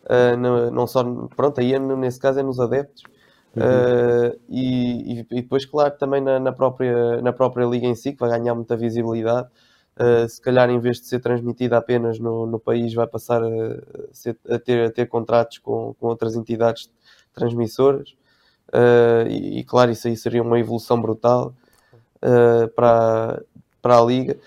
ah, 0.08 0.36
no- 0.36 0.70
não 0.72 0.86
só, 0.86 1.04
pronto, 1.36 1.60
aí 1.62 1.74
é 1.74 1.80
nesse 1.80 2.20
caso 2.20 2.40
é 2.40 2.44
nos 2.44 2.60
adeptos, 2.60 3.04
ah, 3.58 4.36
e, 4.50 5.20
e- 5.22 5.26
e 5.32 5.42
depois, 5.42 5.66
claro, 5.66 5.98
também 5.98 6.22
na, 6.22 6.38
na 6.40 6.52
própria, 6.52 7.22
na 7.22 7.32
própria 7.32 7.66
liga 7.66 7.88
em 7.88 7.96
si, 7.96 8.12
que 8.12 8.20
vai 8.20 8.30
ganhar 8.30 8.54
muita 8.56 8.76
visibilidade, 8.76 9.48
ah, 9.96 10.28
se 10.28 10.42
calhar 10.42 10.70
em 10.70 10.80
vez 10.80 10.98
de 11.00 11.08
ser 11.08 11.22
transmitida 11.22 11.78
apenas 11.78 12.20
no, 12.20 12.46
no 12.46 12.60
país, 12.60 12.94
vai 12.94 13.08
passar 13.08 13.42
a, 13.42 13.50
ser- 14.12 14.38
a 14.50 14.60
ter, 14.60 14.86
a 14.88 14.92
ter 14.92 15.06
contratos 15.08 15.60
com, 15.60 15.94
com 15.98 16.08
outras 16.08 16.36
entidades 16.36 16.90
transmissoras, 17.34 18.16
Ah, 18.72 19.26
e, 19.28 19.60
e, 19.60 19.64
claro, 19.64 19.92
isso 19.92 20.08
aí 20.08 20.16
seria 20.16 20.42
uma 20.44 20.60
evolução 20.60 21.02
brutal 21.02 21.54
ah, 22.22 22.70
para, 22.76 23.42
para 23.82 24.00
a 24.00 24.06
liga. 24.06 24.38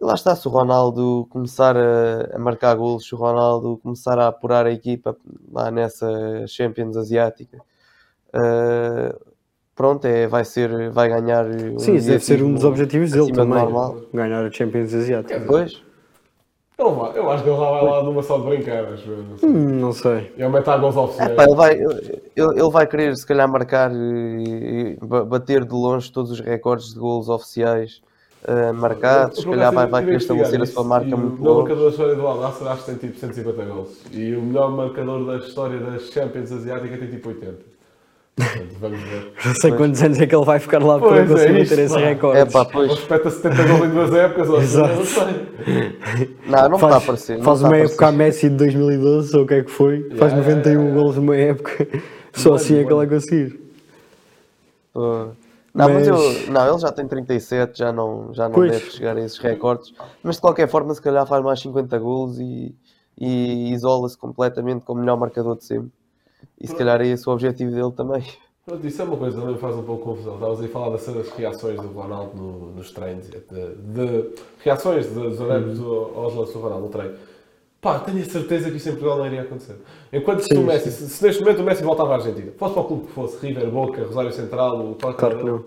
E 0.00 0.04
lá 0.04 0.14
está, 0.14 0.34
se 0.36 0.46
o 0.46 0.50
Ronaldo 0.50 1.26
começar 1.30 1.76
a, 1.76 2.36
a 2.36 2.38
marcar 2.38 2.74
golos, 2.76 3.06
se 3.06 3.14
o 3.14 3.18
Ronaldo 3.18 3.78
começar 3.82 4.18
a 4.18 4.28
apurar 4.28 4.66
a 4.66 4.72
equipa 4.72 5.16
lá 5.52 5.70
nessa 5.70 6.46
Champions 6.46 6.96
Asiática, 6.96 7.58
eh, 8.32 9.16
pronto, 9.74 10.04
é, 10.06 10.26
vai, 10.26 10.44
ser, 10.44 10.90
vai 10.90 11.08
ganhar. 11.08 11.46
Um 11.46 11.78
Sim, 11.78 11.94
deve 11.94 12.20
ser 12.20 12.42
um 12.42 12.54
dos 12.54 12.64
objetivos 12.64 13.10
dele 13.10 13.32
também. 13.32 13.66
Ganhar 14.12 14.44
a 14.44 14.50
Champions 14.50 14.94
Asiática. 14.94 15.40
Pois, 15.46 15.82
Ele 16.78 16.90
vai- 16.90 17.18
Eu 17.18 17.30
acho 17.30 17.42
que 17.42 17.48
ele 17.50 17.58
lá 17.58 17.70
vai 17.72 17.84
lá 17.84 18.02
numa 18.04 18.22
só 18.22 18.38
de 18.38 18.46
brincar, 18.46 18.84
acho 18.92 19.10
eu, 19.10 19.16
não 19.24 19.36
sei. 19.38 19.48
Hum, 19.48 19.80
não 19.80 19.92
sei. 19.92 20.32
Ele 20.36 20.48
mete 20.48 20.78
gols 20.78 20.96
oficiais. 20.96 21.32
Epá, 21.32 21.44
ele, 21.44 21.54
vai, 21.56 21.72
ele, 21.74 22.22
ele 22.36 22.70
vai 22.70 22.86
querer 22.86 23.16
se 23.16 23.26
calhar 23.26 23.48
marcar 23.50 23.90
e, 23.92 24.96
e 25.00 25.06
ba- 25.06 25.24
bater 25.24 25.64
de 25.64 25.72
longe 25.74 26.12
todos 26.12 26.30
os 26.30 26.40
recordes 26.40 26.94
de 26.94 27.00
golos 27.00 27.28
oficiais 27.28 28.00
eh, 28.46 28.70
marcados, 28.70 29.38
Eu, 29.38 29.42
se 29.42 29.48
por 29.48 29.56
calhar 29.56 29.72
vai, 29.74 29.86
vai 29.88 30.04
querer 30.04 30.16
estabelecer 30.18 30.62
a 30.62 30.66
sua 30.66 30.84
marca 30.84 31.08
e 31.08 31.14
muito 31.16 31.34
O 31.34 31.38
melhor 31.40 31.50
longe. 31.54 31.62
marcador 31.68 31.84
da 31.86 31.90
história 31.90 32.14
do 32.14 32.26
Al 32.28 32.40
Nassr 32.40 32.66
acho 32.68 32.84
que 32.84 32.90
tem 32.94 33.08
tipo 33.08 33.18
150 33.18 33.64
gols. 33.64 33.88
E 34.12 34.34
o 34.36 34.42
melhor 34.42 34.70
marcador 34.70 35.24
da 35.26 35.36
história 35.38 35.80
das 35.80 36.02
Champions 36.10 36.52
Asiáticas 36.52 37.00
tem 37.00 37.08
tipo 37.10 37.28
80. 37.30 37.56
Vamos 38.80 39.00
ver. 39.00 39.32
Não 39.44 39.54
sei 39.54 39.72
quantos 39.72 40.02
anos 40.02 40.20
é 40.20 40.26
que 40.26 40.34
ele 40.34 40.44
vai 40.44 40.58
ficar 40.58 40.82
lá 40.82 40.98
para 40.98 41.08
Pois 41.08 41.30
é 41.30 41.34
conseguir 41.34 41.60
isso, 41.62 41.74
ter 41.74 41.82
esse 41.82 41.98
recorde. 41.98 42.38
É 42.40 42.44
pá, 42.44 42.64
pois. 42.64 42.92
espeta 42.92 43.30
70 43.30 43.62
gols 43.64 43.84
em 43.84 43.90
duas 43.90 44.14
épocas, 44.14 44.48
ou 44.48 44.60
Exato. 44.60 44.94
não 44.94 45.04
sei. 45.04 46.36
Não, 46.46 46.68
não 46.68 46.78
faz, 46.78 46.82
está 46.82 46.94
a 46.94 46.96
aparecer. 46.98 47.36
não 47.38 47.44
faz 47.44 47.58
a 47.58 47.66
uma 47.66 47.68
aparecer. 47.74 47.92
época 47.92 48.06
a 48.06 48.12
Messi 48.12 48.48
de 48.50 48.56
2012, 48.56 49.36
ou 49.36 49.42
o 49.42 49.46
que 49.46 49.54
é 49.54 49.62
que 49.64 49.70
foi. 49.70 50.08
faz 50.16 50.32
Yeah, 50.32 50.36
91 50.36 50.70
yeah, 50.70 50.82
yeah. 50.82 50.94
golos 50.94 51.16
numa 51.16 51.36
época. 51.36 51.88
Só 52.32 52.54
assim 52.54 52.74
é 52.78 52.84
que 52.84 52.88
ele 52.92 52.94
vai 52.94 53.06
conseguir. 53.06 53.60
Uh, 54.94 55.30
Não, 55.74 55.88
mas, 55.88 56.08
Mas- 56.08 56.46
eu, 56.46 56.52
não, 56.52 56.68
ele 56.70 56.78
já 56.78 56.90
tem 56.92 57.06
37, 57.06 57.78
já 57.78 57.92
não, 57.92 58.30
já 58.32 58.44
não 58.48 58.54
Pois. 58.54 58.70
deve 58.72 58.90
chegar 58.90 59.16
a 59.16 59.20
esses 59.20 59.38
recordes. 59.38 59.92
Mas 60.22 60.36
de 60.36 60.40
qualquer 60.40 60.68
forma, 60.68 60.92
se 60.94 61.00
calhar 61.02 61.26
faz 61.26 61.42
mais 61.44 61.60
50 61.60 61.98
golos 61.98 62.38
e, 62.40 62.74
e 63.16 63.72
isola-se 63.72 64.16
completamente 64.16 64.84
como 64.84 64.98
o 64.98 65.02
melhor 65.02 65.16
marcador 65.18 65.56
de 65.56 65.64
sempre. 65.64 65.90
E 66.60 66.66
se 66.66 66.74
calhar 66.74 67.00
é 67.00 67.06
esse 67.06 67.28
o 67.28 67.32
objetivo 67.32 67.70
dele 67.70 67.92
também. 67.92 68.22
Pronto, 68.66 68.86
isso 68.86 69.00
é 69.00 69.04
uma 69.04 69.16
coisa 69.16 69.40
que 69.40 69.46
me 69.46 69.56
faz 69.58 69.76
um 69.76 69.82
pouco 69.82 70.04
confusão. 70.04 70.34
Estavas 70.34 70.60
aí 70.60 70.66
a 70.66 70.68
falar 70.68 70.90
das 70.90 71.06
reações 71.36 71.80
do 71.80 71.88
Ronaldo 71.88 72.36
no- 72.36 72.70
nos 72.72 72.90
treinos, 72.90 73.26
de, 73.30 73.38
de- 73.40 74.30
reações 74.62 75.06
dos 75.06 75.40
adeptos 75.40 75.78
Uhum. 75.78 76.10
aos 76.16 76.34
lances 76.34 76.52
do 76.54 76.60
Ronaldo 76.60 76.84
no 76.84 76.90
treino. 76.90 77.14
Pá, 77.80 78.00
tenho 78.00 78.20
a 78.20 78.24
certeza 78.24 78.70
que 78.70 78.76
isso 78.76 78.88
em 78.88 78.92
Portugal 78.92 79.18
não 79.18 79.26
iria 79.26 79.42
acontecer. 79.42 79.76
Enquanto 80.12 80.40
Sim, 80.42 80.58
o 80.58 80.66
Messi, 80.66 80.90
se, 80.90 81.08
se 81.08 81.24
neste 81.24 81.40
momento 81.40 81.60
o 81.60 81.64
Messi 81.64 81.82
voltava 81.84 82.10
à 82.12 82.14
Argentina, 82.16 82.50
fosse 82.58 82.74
para 82.74 82.82
o 82.82 82.86
clube 82.86 83.06
que 83.06 83.12
fosse, 83.12 83.46
River, 83.46 83.70
Boca, 83.70 84.04
Rosário 84.04 84.32
Central, 84.32 84.80
o 84.80 84.94
qual 85.00 85.14
Claro 85.14 85.38
que 85.38 85.44
não. 85.44 85.64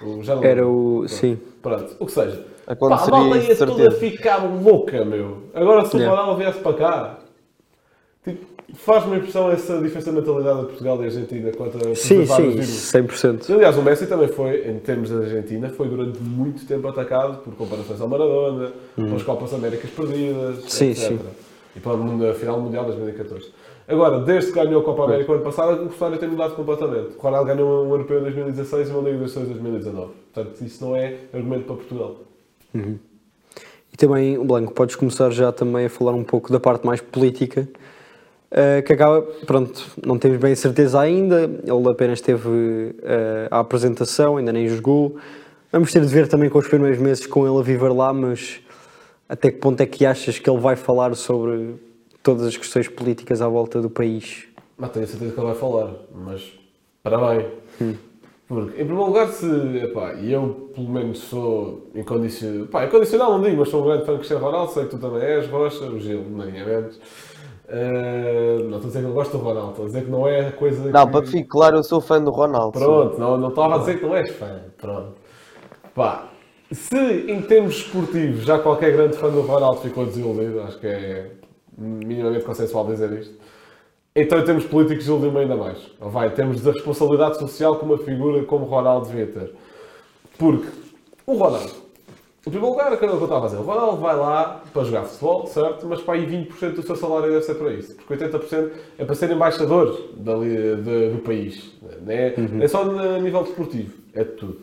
O, 0.00 0.44
Era 0.44 0.66
o. 0.66 0.98
Pronto. 1.00 1.08
Sim. 1.08 1.38
Pronto, 1.60 1.96
o 1.98 2.06
que 2.06 2.12
seja. 2.12 2.36
Pá, 2.64 2.70
a 2.70 2.72
Aconteceria, 2.74 3.18
malta 3.18 3.38
ia 3.38 3.56
toda 3.56 3.90
ficar 3.90 4.36
louca, 4.46 5.04
meu. 5.04 5.38
Agora 5.52 5.84
se 5.84 5.96
o 5.96 5.98
Yeah. 5.98 6.16
Ronaldo 6.20 6.40
viesse 6.40 6.60
para 6.60 6.74
cá, 6.76 7.18
tipo, 8.22 8.46
faz-me 8.74 9.14
a 9.14 9.18
impressão 9.18 9.50
essa 9.50 9.80
diferença 9.80 10.10
de 10.10 10.16
mentalidade 10.16 10.60
de 10.60 10.66
Portugal 10.66 11.00
e 11.02 11.04
Argentina 11.06 11.50
quanto 11.52 11.76
a 11.78 11.94
Sim, 11.94 12.26
sim, 12.26 12.50
vírus. 12.50 12.66
100%. 12.92 13.50
Aliás, 13.54 13.76
o 13.78 13.82
Messi 13.82 14.06
também 14.06 14.28
foi, 14.28 14.68
em 14.68 14.78
termos 14.78 15.10
da 15.10 15.18
Argentina, 15.18 15.68
foi 15.70 15.88
durante 15.88 16.20
muito 16.22 16.66
tempo 16.66 16.86
atacado 16.88 17.38
por 17.38 17.54
comparações 17.54 18.00
ao 18.00 18.08
Maradona, 18.08 18.72
pelas 18.94 19.22
Copas 19.22 19.52
Américas 19.54 19.90
perdidas, 19.90 20.58
Uhum. 20.58 20.68
Sim, 20.68 20.90
etc. 20.90 21.08
sim. 21.08 21.18
E 21.76 21.80
pela 21.80 21.96
mun- 21.96 22.34
final 22.34 22.60
mundial 22.60 22.84
de 22.84 22.92
2014. 22.92 23.52
Agora, 23.86 24.20
desde 24.20 24.52
que 24.52 24.58
ganhou 24.62 24.82
a 24.82 24.84
Copa 24.84 25.04
América 25.04 25.32
o 25.32 25.34
ano 25.36 25.44
passado, 25.44 25.86
o 25.86 25.92
cenário 25.92 26.18
tem 26.18 26.28
mudado 26.28 26.54
completamente. 26.54 27.16
O 27.16 27.20
Ronaldo 27.20 27.46
ganhou 27.54 27.86
um 27.86 27.90
Europeu 27.90 28.18
em 28.18 28.22
2016 28.22 28.88
e 28.88 28.92
uma 28.92 29.00
Liga 29.00 29.18
dos 29.24 29.34
Nações 29.34 29.44
em 29.48 29.52
2019. 29.54 30.12
Portanto, 30.34 30.60
isso 30.62 30.84
não 30.84 30.94
é 30.94 31.14
argumento 31.32 31.64
para 31.64 31.76
Portugal. 31.76 32.16
E 32.74 33.96
também, 33.96 34.38
Blanco, 34.44 34.74
podes 34.74 34.94
começar 34.94 35.30
já 35.30 35.50
também 35.52 35.86
a 35.86 35.88
falar 35.88 36.12
um 36.12 36.22
pouco 36.22 36.52
da 36.52 36.60
parte 36.60 36.84
mais 36.86 37.00
política, 37.00 37.66
eh, 38.50 38.82
que 38.82 38.92
acaba, 38.92 39.22
pronto, 39.46 39.84
não 40.04 40.18
temos 40.18 40.38
bem 40.38 40.54
certeza 40.54 41.00
ainda, 41.00 41.42
ele 41.42 41.88
apenas 41.90 42.20
teve 42.20 42.94
eh, 43.02 43.48
a 43.50 43.60
apresentação, 43.60 44.38
ainda 44.38 44.52
nem 44.52 44.66
jogou. 44.68 45.16
Vamos 45.70 45.92
ter 45.92 46.00
de 46.00 46.06
ver 46.06 46.28
também 46.28 46.48
com 46.48 46.58
os 46.58 46.66
primeiros 46.66 46.98
meses 46.98 47.26
com 47.26 47.46
ele 47.46 47.58
a 47.58 47.62
viver 47.62 47.92
lá, 47.92 48.12
mas 48.12 48.60
até 49.28 49.50
que 49.50 49.58
ponto 49.58 49.80
é 49.82 49.86
que 49.86 50.06
achas 50.06 50.38
que 50.38 50.48
ele 50.48 50.60
vai 50.60 50.76
falar 50.76 51.14
sobre 51.14 51.74
todas 52.22 52.46
as 52.46 52.56
questões 52.56 52.88
políticas 52.88 53.42
à 53.42 53.48
volta 53.48 53.82
do 53.82 53.90
país? 53.90 54.46
Mas 54.78 54.90
tenho 54.92 55.06
certeza 55.06 55.32
que 55.32 55.38
ele 55.38 55.46
vai 55.46 55.56
falar, 55.56 55.94
mas 56.14 56.58
para 57.02 57.18
bem. 57.18 57.46
Porque, 58.48 58.80
em 58.80 58.86
primeiro 58.86 59.04
lugar, 59.04 59.28
se. 59.28 59.46
Epá, 59.84 60.14
e 60.14 60.32
eu, 60.32 60.70
pelo 60.74 60.88
menos, 60.88 61.18
sou 61.18 61.90
incondicional. 61.94 62.66
Pá, 62.68 62.86
incondicional 62.86 63.32
não 63.32 63.42
digo, 63.42 63.58
mas 63.58 63.68
sou 63.68 63.82
um 63.82 63.86
grande 63.86 64.06
fã 64.06 64.12
de 64.12 64.18
Cristiano 64.20 64.42
Ronaldo, 64.42 64.72
sei 64.72 64.84
que 64.84 64.90
tu 64.90 64.98
também 64.98 65.22
és, 65.22 65.46
Rocha, 65.48 65.84
o 65.84 66.00
Gil, 66.00 66.24
nem 66.30 66.58
é 66.58 66.64
menos. 66.64 66.98
Eh, 67.70 68.62
não 68.64 68.76
estou 68.76 68.84
a 68.84 68.86
dizer 68.86 69.00
que 69.00 69.06
eu 69.06 69.12
gosto 69.12 69.36
do 69.36 69.44
Ronaldo, 69.44 69.70
estou 69.70 69.84
a 69.84 69.88
dizer 69.88 70.04
que 70.04 70.10
não 70.10 70.26
é 70.26 70.48
a 70.48 70.52
coisa 70.52 70.90
Não, 70.90 71.06
que... 71.06 71.12
para 71.12 71.22
que 71.22 71.28
fique 71.28 71.48
claro, 71.48 71.76
eu 71.76 71.82
sou 71.82 72.00
fã 72.00 72.22
do 72.22 72.30
Ronaldo. 72.30 72.78
Pronto, 72.78 73.18
não, 73.18 73.36
não 73.36 73.48
estava 73.50 73.74
a 73.74 73.78
dizer 73.78 73.98
que 73.98 74.06
não 74.06 74.16
és 74.16 74.30
fã. 74.30 74.60
Pronto. 74.78 75.14
Pá, 75.94 76.28
se 76.72 76.96
em 76.96 77.42
termos 77.42 77.76
esportivos 77.76 78.44
já 78.44 78.58
qualquer 78.58 78.92
grande 78.92 79.18
fã 79.18 79.28
do 79.30 79.42
Ronaldo 79.42 79.80
ficou 79.82 80.06
desiludido, 80.06 80.62
acho 80.62 80.78
que 80.78 80.86
é 80.86 81.30
minimamente 81.76 82.44
consensual 82.44 82.86
dizer 82.86 83.12
isto. 83.12 83.34
Então, 84.16 84.38
em 84.38 84.44
termos 84.44 84.64
políticos, 84.64 85.06
iludiu-me 85.06 85.40
ainda 85.40 85.54
mais. 85.54 85.78
Vai, 86.00 86.28
em 86.28 86.30
termos 86.30 86.60
de 86.60 86.70
responsabilidade 86.70 87.38
social 87.38 87.76
que 87.76 87.84
uma 87.84 87.98
figura 87.98 88.42
como 88.44 88.64
Ronaldo 88.64 89.08
devia 89.08 89.26
ter. 89.26 89.52
Porque 90.38 90.66
o 91.26 91.34
Ronaldo, 91.34 91.70
em 92.46 92.50
primeiro 92.50 92.70
lugar, 92.74 92.92
aquilo 92.92 93.12
que 93.12 93.18
eu 93.18 93.24
estava 93.24 93.44
a 93.44 93.48
dizer, 93.48 93.60
o 93.60 93.64
Ronaldo 93.64 94.00
vai 94.00 94.16
lá 94.16 94.62
para 94.72 94.84
jogar 94.84 95.02
futebol, 95.04 95.46
certo? 95.46 95.86
Mas 95.86 96.00
para 96.00 96.14
aí 96.14 96.26
20% 96.26 96.74
do 96.76 96.82
seu 96.82 96.96
salário 96.96 97.30
deve 97.30 97.42
ser 97.42 97.54
para 97.56 97.72
isso. 97.72 97.94
Porque 97.96 98.14
80% 98.24 98.70
é 98.96 99.04
para 99.04 99.14
ser 99.14 99.30
embaixador 99.30 100.08
dali, 100.16 100.76
de- 100.76 101.10
do 101.10 101.18
país. 101.24 101.72
Não 102.00 102.12
é, 102.12 102.34
não 102.36 102.62
é 102.62 102.68
só 102.68 102.82
a 102.82 103.18
nível 103.18 103.42
desportivo, 103.42 103.92
é 104.14 104.24
de 104.24 104.30
tudo. 104.32 104.60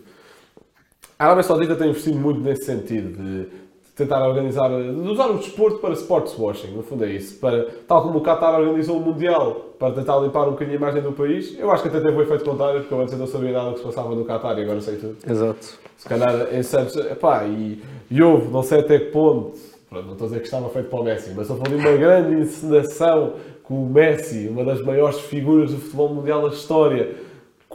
A 1.19 1.25
Arábia 1.25 1.43
Saudita 1.43 1.75
tem 1.75 1.89
investido 1.89 2.17
muito 2.17 2.39
nesse 2.41 2.65
sentido 2.65 3.11
de 3.21 3.47
tentar 3.95 4.27
organizar, 4.27 4.69
usar 4.69 5.27
o 5.27 5.37
desporto 5.37 5.79
para 5.79 5.93
sports 5.93 6.37
washing, 6.37 6.71
no 6.71 6.83
fundo 6.83 7.05
é 7.05 7.11
isso. 7.11 7.39
Para, 7.39 7.65
tal 7.87 8.01
como 8.03 8.19
o 8.19 8.21
Qatar 8.21 8.59
organizou 8.59 8.97
o 8.97 8.99
Mundial 8.99 9.73
para 9.79 9.93
tentar 9.93 10.19
limpar 10.19 10.47
um 10.47 10.51
bocadinho 10.51 10.77
a 10.77 10.81
imagem 10.81 11.01
do 11.01 11.13
país, 11.13 11.57
eu 11.57 11.71
acho 11.71 11.81
que 11.81 11.89
até 11.89 12.01
teve 12.01 12.17
o 12.17 12.21
efeito 12.21 12.43
contrário, 12.43 12.81
porque 12.81 12.93
eu 12.93 12.99
antes 12.99 13.17
não 13.17 13.25
sabia 13.25 13.53
nada 13.53 13.69
do 13.69 13.73
que 13.73 13.79
se 13.79 13.85
passava 13.85 14.13
no 14.13 14.25
Qatar 14.25 14.57
e 14.59 14.63
agora 14.63 14.81
sei 14.81 14.97
tudo. 14.97 15.17
Exato. 15.25 15.79
Se 15.95 16.09
calhar 16.09 16.53
em 16.53 16.61
Santos, 16.61 16.97
epá, 16.97 17.45
e, 17.45 17.81
e 18.11 18.21
houve, 18.21 18.49
não 18.49 18.63
sei 18.63 18.81
até 18.81 18.99
que 18.99 19.11
ponto, 19.11 19.57
pronto, 19.89 20.05
não 20.05 20.11
estou 20.13 20.25
a 20.25 20.27
dizer 20.27 20.39
que 20.41 20.45
estava 20.45 20.69
feito 20.69 20.89
para 20.89 20.99
o 20.99 21.03
Messi, 21.03 21.33
mas 21.33 21.49
houve 21.49 21.61
ali 21.65 21.75
uma 21.75 21.97
grande 21.97 22.41
encenação 22.41 23.33
com 23.63 23.85
o 23.85 23.89
Messi, 23.89 24.49
uma 24.49 24.65
das 24.65 24.81
maiores 24.81 25.21
figuras 25.21 25.71
do 25.71 25.77
futebol 25.77 26.09
mundial 26.09 26.41
da 26.41 26.49
história, 26.49 27.15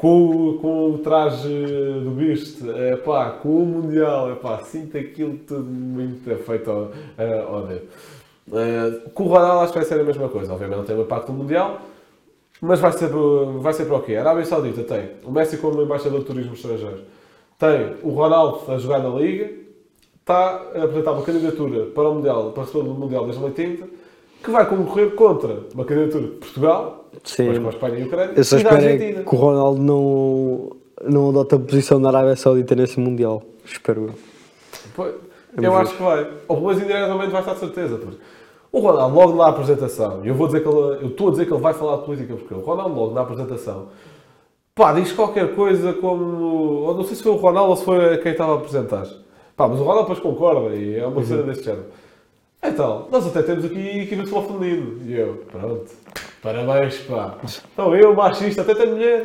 com, 0.01 0.57
com 0.63 0.93
o 0.93 0.99
traje 0.99 1.47
do 2.03 2.11
Beast, 2.13 2.63
epá, 2.91 3.33
com 3.33 3.63
o 3.63 3.67
Mundial, 3.67 4.33
epá, 4.33 4.59
sinto 4.61 4.97
aquilo 4.97 5.37
tudo 5.47 5.71
muito 5.71 6.35
feito 6.39 6.71
ao, 6.71 6.91
eh, 7.19 7.67
dedo. 7.69 7.89
Eh, 8.51 9.11
com 9.13 9.25
o 9.25 9.27
Ronaldo 9.27 9.61
acho 9.61 9.73
que 9.75 9.79
vai 9.79 9.87
ser 9.87 10.01
a 10.01 10.03
mesma 10.03 10.27
coisa, 10.31 10.55
obviamente 10.55 10.79
não 10.79 10.85
tem 10.87 10.97
o 10.97 11.03
impacto 11.03 11.31
mundial, 11.35 11.83
mas 12.63 12.81
vai 12.81 12.93
ser, 12.93 13.11
vai 13.61 13.75
ser 13.75 13.85
para 13.85 13.97
o 13.97 14.03
quê? 14.03 14.17
A 14.17 14.21
Arábia 14.21 14.47
Saudita 14.47 14.83
tem 14.85 15.11
o 15.23 15.31
Messi 15.31 15.59
como 15.59 15.83
embaixador 15.83 16.21
de 16.21 16.25
turismo 16.25 16.55
estrangeiro, 16.55 17.03
tem 17.59 17.97
o 18.03 18.09
Ronaldo 18.09 18.73
a 18.73 18.79
jogar 18.79 19.01
na 19.01 19.11
Liga, 19.11 19.51
está 20.19 20.63
a 20.77 20.85
apresentar 20.85 21.13
uma 21.13 21.23
candidatura 21.23 21.85
para 21.91 22.09
o 22.09 22.15
Mundial, 22.15 22.53
para 22.53 22.63
receber 22.63 22.89
o 22.89 22.95
Mundial 22.95 23.27
2030, 23.27 23.87
que 24.43 24.51
vai 24.51 24.67
concorrer 24.69 25.15
contra 25.15 25.61
uma 25.75 25.85
candidatura 25.85 26.25
de 26.25 26.31
Portugal, 26.37 27.05
Sim. 27.25 27.45
depois 27.53 27.59
com 27.59 27.67
a 27.67 27.71
Espanha 27.71 27.99
e 27.99 28.03
a 28.03 28.07
Ucrânia, 28.07 28.33
Eu 28.37 28.45
só 28.45 28.59
e 28.59 28.63
da 28.63 28.71
espero 28.71 28.83
é 28.89 28.93
Argentina. 28.93 29.23
que 29.25 29.35
o 29.35 29.39
Ronaldo 29.39 29.83
não, 29.83 30.71
não 31.09 31.29
adota 31.31 31.57
a 31.57 31.59
posição 31.59 32.01
da 32.01 32.09
Arábia 32.09 32.37
Saudita 32.37 32.75
nesse 32.75 32.99
Mundial. 32.99 33.43
Espero 33.65 34.07
eu. 34.07 34.15
Pois, 34.95 35.15
eu 35.61 35.77
acho 35.77 35.97
que 35.97 36.03
vai. 36.03 36.27
Ou 36.49 36.57
pelo 36.57 36.69
menos 36.69 36.83
indiretamente 36.83 37.31
vai 37.31 37.41
estar 37.41 37.55
de 37.55 37.61
certeza. 37.61 37.97
Porque 37.97 38.17
o 38.73 38.81
Ronaldo, 38.81 39.17
logo 39.17 39.37
na 39.37 39.49
apresentação, 39.49 40.21
e 40.25 40.29
eu 40.29 40.35
vou 40.35 40.47
dizer 40.47 40.63
que 40.63 40.69
ele, 40.69 40.79
eu 41.03 41.09
estou 41.09 41.29
a 41.29 41.31
dizer 41.33 41.47
que 41.47 41.53
ele 41.53 41.61
vai 41.61 41.75
falar 41.75 41.97
de 41.99 42.05
política, 42.05 42.35
porque 42.35 42.55
o 42.55 42.61
Ronaldo, 42.61 42.95
logo 42.95 43.15
na 43.15 43.21
apresentação, 43.23 43.89
pá, 44.75 44.93
diz 44.93 45.13
qualquer 45.13 45.55
coisa 45.55 45.93
como. 45.95 46.25
Ou 46.85 46.95
não 46.95 47.05
sei 47.05 47.17
se 47.17 47.23
foi 47.23 47.33
o 47.33 47.37
Ronaldo 47.37 47.71
ou 47.71 47.77
se 47.77 47.85
foi 47.85 48.19
quem 48.19 48.33
estava 48.33 48.53
a 48.53 48.57
apresentar. 48.57 49.07
Pá, 49.57 49.69
mas 49.69 49.79
o 49.81 49.83
Ronaldo 49.83 50.09
depois 50.09 50.21
concorda 50.21 50.75
e 50.75 50.97
é 50.97 51.07
uma 51.07 51.23
cena 51.23 51.43
deste 51.43 51.65
género. 51.65 51.85
Então, 52.63 53.09
nós 53.11 53.27
até 53.27 53.43
temos 53.43 53.65
aqui 53.65 54.01
equipa 54.01 54.23
de 54.23 54.29
futebol 54.29 54.59
feminino. 54.59 55.01
E 55.07 55.15
eu, 55.15 55.45
pronto, 55.51 55.87
parabéns, 56.43 56.99
pá. 56.99 57.39
Então 57.73 57.97
eu, 57.97 58.15
machista, 58.15 58.61
até 58.61 58.75
tenho 58.75 58.93
mulher. 58.93 59.23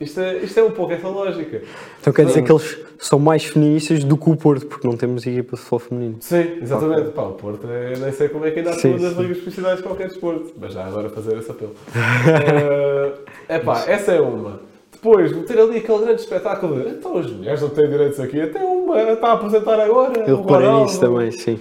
Isto, 0.00 0.20
é, 0.20 0.38
isto 0.38 0.60
é 0.60 0.62
um 0.62 0.70
pouco 0.70 0.92
essa 0.92 1.08
lógica. 1.08 1.62
Então 2.00 2.12
quer 2.12 2.24
dizer 2.26 2.42
que 2.42 2.50
eles 2.50 2.78
são 2.98 3.18
mais 3.18 3.44
feministas 3.44 4.02
do 4.02 4.16
que 4.16 4.30
o 4.30 4.36
Porto, 4.36 4.66
porque 4.66 4.86
não 4.86 4.96
temos 4.96 5.26
equipa 5.26 5.56
de 5.56 5.62
futebol 5.62 5.78
feminino. 5.78 6.16
Sim, 6.20 6.58
exatamente. 6.62 7.10
Pá, 7.10 7.22
o 7.22 7.32
Porto, 7.32 7.66
é, 7.68 7.96
nem 7.98 8.12
sei 8.12 8.28
como 8.30 8.46
é 8.46 8.50
que 8.50 8.60
ainda 8.60 8.72
atua 8.72 8.90
nas 8.90 9.12
sim. 9.12 9.22
ligas 9.22 9.36
profissionais 9.38 9.76
de 9.76 9.82
qualquer 9.82 10.08
desporto, 10.08 10.54
mas 10.58 10.72
já 10.72 10.86
agora 10.86 11.10
fazer 11.10 11.36
esse 11.36 11.50
apelo. 11.50 11.74
é 13.48 13.58
pá, 13.58 13.84
essa 13.86 14.12
é 14.12 14.20
uma. 14.20 14.60
Depois, 14.90 15.30
meter 15.32 15.58
ali 15.58 15.78
aquele 15.78 15.98
grande 15.98 16.22
espetáculo 16.22 16.80
de 16.80 16.88
então 16.88 17.18
as 17.18 17.30
mulheres 17.30 17.60
não 17.60 17.68
têm 17.68 17.88
direitos 17.88 18.18
aqui, 18.18 18.40
até 18.40 18.58
uma 18.64 19.00
está 19.02 19.28
a 19.28 19.32
apresentar 19.34 19.78
agora. 19.78 20.24
Eu 20.26 20.40
reparei 20.40 20.70
nisso 20.82 20.98
também, 20.98 21.30
sim. 21.30 21.60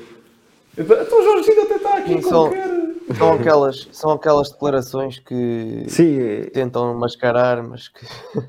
Então, 0.77 1.01
então 1.01 1.19
o 1.19 1.23
Jorginho 1.23 1.61
até 1.63 1.75
está 1.75 1.97
aqui 1.97 2.07
Sim, 2.15 2.21
como 2.21 2.29
só- 2.29 2.49
quer. 2.49 2.75
São 3.19 3.33
aquelas, 3.33 3.87
são 3.91 4.11
aquelas 4.13 4.49
declarações 4.49 5.19
que 5.19 5.83
Sim, 5.87 6.17
tentam 6.51 6.95
mascarar, 6.95 7.61
mas 7.61 7.87
que. 7.87 8.03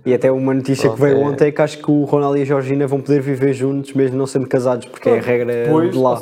e 0.04 0.14
até 0.14 0.32
uma 0.32 0.54
notícia 0.54 0.88
que 0.88 0.96
Pronto, 0.96 1.12
veio 1.12 1.22
é- 1.22 1.28
ontem 1.30 1.48
é 1.48 1.52
que 1.52 1.60
acho 1.60 1.76
que 1.76 1.90
o 1.90 2.04
Ronaldo 2.04 2.38
e 2.38 2.42
a 2.42 2.44
Georgina 2.46 2.86
vão 2.86 3.02
poder 3.02 3.20
viver 3.20 3.52
juntos, 3.52 3.92
mesmo 3.92 4.16
não 4.16 4.26
sendo 4.26 4.48
casados, 4.48 4.86
porque 4.86 5.10
é 5.10 5.18
a 5.18 5.20
regra 5.20 5.52
Depois, 5.66 5.90
de 5.92 5.98
lá. 5.98 6.18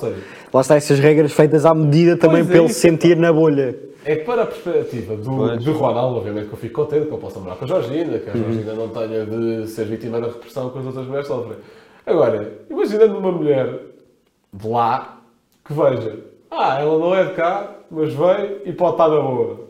Lá 0.52 0.60
está 0.60 0.74
essas 0.74 0.98
regras 0.98 1.32
feitas 1.32 1.64
à 1.64 1.72
medida 1.72 2.16
também 2.16 2.38
Pois 2.38 2.46
é 2.46 2.50
para 2.50 2.56
ele 2.58 2.66
isso, 2.66 2.74
se 2.74 2.80
sentir 2.80 3.16
na 3.16 3.32
bolha. 3.32 3.78
É 4.04 4.16
que 4.16 4.24
para 4.24 4.42
a 4.42 4.46
perspectiva 4.46 5.16
do, 5.16 5.24
Pois. 5.36 5.64
do 5.64 5.72
Ronaldo, 5.72 6.16
obviamente 6.18 6.48
que 6.48 6.54
eu 6.54 6.58
fico 6.58 6.74
contente 6.82 7.06
que 7.06 7.12
eu 7.12 7.18
possa 7.18 7.36
namorar 7.36 7.56
com 7.56 7.64
a 7.66 7.68
Georgina, 7.68 8.18
que 8.18 8.30
a 8.30 8.32
Georgina 8.32 8.72
não 8.74 8.88
tenha 8.88 9.24
de 9.26 9.68
ser 9.68 9.84
vítima 9.86 10.20
da 10.20 10.26
repressão 10.26 10.70
que 10.70 10.78
as 10.80 10.84
outras 10.86 11.06
mulheres 11.06 11.28
sofrem. 11.28 11.56
Agora, 12.04 12.52
imaginando 12.68 13.16
uma 13.16 13.30
mulher 13.30 13.78
de 14.52 14.68
lá 14.68 15.20
que 15.64 15.72
veja, 15.72 16.18
ah, 16.50 16.80
ela 16.80 16.98
não 16.98 17.14
é 17.14 17.24
de 17.24 17.32
cá, 17.34 17.70
mas 17.90 18.12
veio 18.12 18.60
e 18.64 18.72
pode 18.72 18.92
estar 18.92 19.08
na 19.08 19.20
boa. 19.20 19.64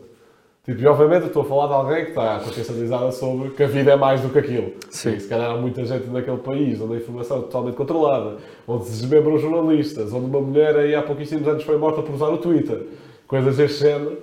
Tipo, 0.65 0.81
e 0.81 0.87
obviamente 0.87 1.21
eu 1.21 1.27
estou 1.27 1.43
a 1.43 1.45
falar 1.45 1.67
de 1.67 1.73
alguém 1.73 2.03
que 2.05 2.09
está 2.09 2.39
consciencializada 2.39 3.11
sobre 3.11 3.51
que 3.51 3.61
a 3.61 3.67
vida 3.67 3.91
é 3.91 3.95
mais 3.95 4.19
do 4.21 4.29
que 4.29 4.39
aquilo. 4.39 4.73
Sim. 4.89 5.13
E 5.13 5.19
se 5.19 5.27
calhar 5.27 5.51
há 5.51 5.55
muita 5.55 5.85
gente 5.85 6.07
naquele 6.07 6.37
país 6.37 6.81
onde 6.81 6.95
a 6.95 6.97
informação 6.97 7.37
é 7.37 7.41
totalmente 7.41 7.75
controlada, 7.75 8.37
onde 8.67 8.85
se 8.85 9.01
desmembram 9.01 9.37
jornalistas, 9.37 10.11
onde 10.11 10.25
uma 10.25 10.41
mulher 10.41 10.75
aí 10.75 10.95
há 10.95 11.03
pouquíssimos 11.03 11.47
anos 11.47 11.63
foi 11.63 11.77
morta 11.77 12.01
por 12.01 12.15
usar 12.15 12.29
o 12.29 12.39
Twitter, 12.39 12.81
coisas 13.27 13.57
deste 13.57 13.79
género. 13.79 14.17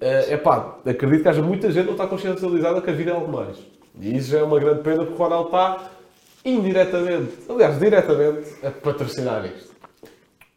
É 0.00 0.36
pá, 0.36 0.76
acredito 0.86 1.22
que 1.24 1.28
haja 1.28 1.42
muita 1.42 1.68
gente 1.72 1.82
que 1.82 1.86
não 1.86 1.94
está 1.94 2.06
consciencializada 2.06 2.80
que 2.80 2.88
a 2.88 2.92
vida 2.92 3.10
é 3.10 3.14
algo 3.14 3.32
mais. 3.32 3.58
E 4.00 4.16
isso 4.16 4.30
já 4.30 4.38
é 4.38 4.42
uma 4.44 4.60
grande 4.60 4.82
pena 4.82 4.98
porque 5.04 5.14
o 5.14 5.16
Ronaldo 5.16 5.46
está 5.46 5.90
indiretamente, 6.44 7.32
aliás, 7.48 7.78
diretamente, 7.80 8.50
a 8.64 8.70
patrocinar 8.70 9.44
isto. 9.46 9.71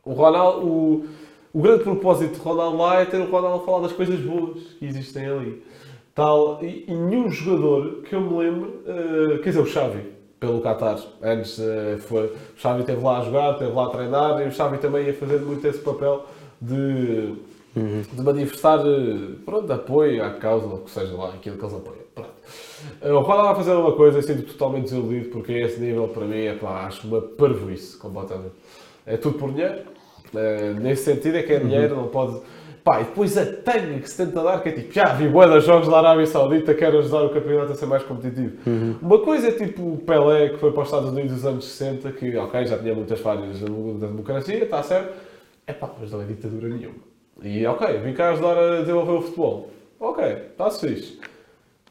O 0.06 0.14
Ronaldo, 0.14 0.68
o, 0.68 1.06
o 1.52 1.62
grande 1.62 1.84
propósito 1.84 2.36
de 2.36 2.40
Ronaldo 2.40 2.78
lá 2.78 3.02
é 3.02 3.06
ter 3.06 3.20
o 3.20 3.30
Ronaldo 3.30 3.64
a 3.64 3.66
falar 3.66 3.82
das 3.82 3.92
coisas 3.92 4.20
boas 4.20 4.62
que 4.78 4.86
existem 4.86 5.26
ali. 5.26 5.64
Tal, 6.14 6.60
e, 6.62 6.86
e 6.88 6.94
nenhum 6.94 7.30
jogador 7.30 8.04
que 8.04 8.14
eu 8.14 8.22
me 8.22 8.38
lembro, 8.38 8.82
eh, 8.86 9.40
quer 9.40 9.50
dizer, 9.50 9.62
o 9.62 9.66
Xavi, 9.66 10.04
pelo 10.40 10.62
Qatar. 10.62 11.00
Antes 11.22 11.60
eh, 11.60 11.98
foi, 12.00 12.28
o 12.28 12.32
Xavi 12.56 12.82
esteve 12.82 13.04
lá 13.04 13.18
a 13.18 13.24
jogar, 13.24 13.54
esteve 13.54 13.72
lá 13.72 13.86
a 13.86 13.90
treinar 13.90 14.42
e 14.42 14.48
o 14.48 14.52
Xavi 14.52 14.78
também 14.78 15.08
ia 15.08 15.14
fazer 15.14 15.40
muito 15.40 15.66
esse 15.68 15.80
papel 15.80 16.24
de, 16.62 17.34
de 17.74 18.22
manifestar 18.22 18.80
eh, 18.86 19.36
pronto, 19.44 19.74
apoio 19.74 20.24
à 20.24 20.30
causa, 20.30 20.68
ou 20.68 20.78
que 20.78 20.92
seja 20.92 21.16
lá, 21.18 21.30
aquilo 21.30 21.58
que 21.58 21.64
eles 21.64 21.76
apoiam. 21.76 22.06
Pronto. 22.14 22.32
O 23.02 23.20
Ronaldo 23.22 23.48
vai 23.48 23.56
fazer 23.56 23.74
uma 23.74 23.92
coisa 23.94 24.20
e 24.20 24.24
sinto 24.24 24.44
totalmente 24.44 24.84
desiludido 24.84 25.30
porque 25.32 25.52
esse 25.52 25.82
nível 25.82 26.08
para 26.08 26.26
mim 26.26 26.42
é 26.42 26.54
pá, 26.54 26.86
acho 26.86 27.08
uma 27.08 27.22
parvoíce 27.22 27.98
completamente. 27.98 28.54
É 29.06 29.18
tudo 29.18 29.38
por 29.38 29.52
dinheiro. 29.52 29.95
Eh, 30.34 30.74
nesse 30.80 31.04
sentido 31.04 31.38
é 31.38 31.44
que 31.44 31.54
é 31.54 31.60
dinheiro, 31.60 31.96
não 31.96 32.08
pode. 32.08 32.40
Pá, 32.84 33.02
e 33.02 33.06
depois 33.06 33.36
a 33.36 33.46
tanga 33.46 34.00
que 34.00 34.08
se 34.08 34.16
tenta 34.16 34.44
dar, 34.44 34.62
que 34.62 34.70
é 34.70 34.72
tipo, 34.72 34.94
já 34.94 35.06
vi 35.06 35.28
bué 35.28 35.48
de 35.48 35.60
jogos 35.66 35.88
da 35.88 35.98
Arábia 35.98 36.28
Saudita, 36.28 36.72
quero 36.76 37.00
ajudar 37.00 37.24
o 37.24 37.30
campeonato 37.30 37.72
a 37.72 37.76
ser 37.76 37.88
mais 37.88 38.04
competitivo. 38.04 38.58
Uma 39.02 39.18
coisa 39.20 39.48
é 39.48 39.52
tipo 39.54 39.82
o 39.94 39.98
Pelé, 39.98 40.50
que 40.50 40.58
foi 40.58 40.72
para 40.72 40.84
os 40.84 40.88
Estados 40.88 41.10
Unidos 41.10 41.32
nos 41.32 41.46
anos 41.46 41.66
60, 41.66 42.12
que, 42.12 42.38
ok, 42.38 42.64
já 42.68 42.78
tinha 42.78 42.94
muitas 42.94 43.20
falhas 43.20 43.60
da 43.60 44.08
democracia, 44.08 44.64
está 44.64 44.84
certo. 44.84 45.16
É 45.66 45.74
pá, 45.74 45.90
mas 46.00 46.12
não 46.12 46.22
é 46.22 46.26
ditadura 46.26 46.70
nenhuma. 46.70 46.96
E, 47.42 47.66
ok, 47.66 47.98
vim 47.98 48.14
cá 48.14 48.30
ajudar 48.30 48.56
a 48.56 48.82
desenvolver 48.82 49.14
o 49.14 49.22
futebol. 49.22 49.72
Ok, 50.00 50.24
está-se 50.24 50.88
fixe. 50.88 51.20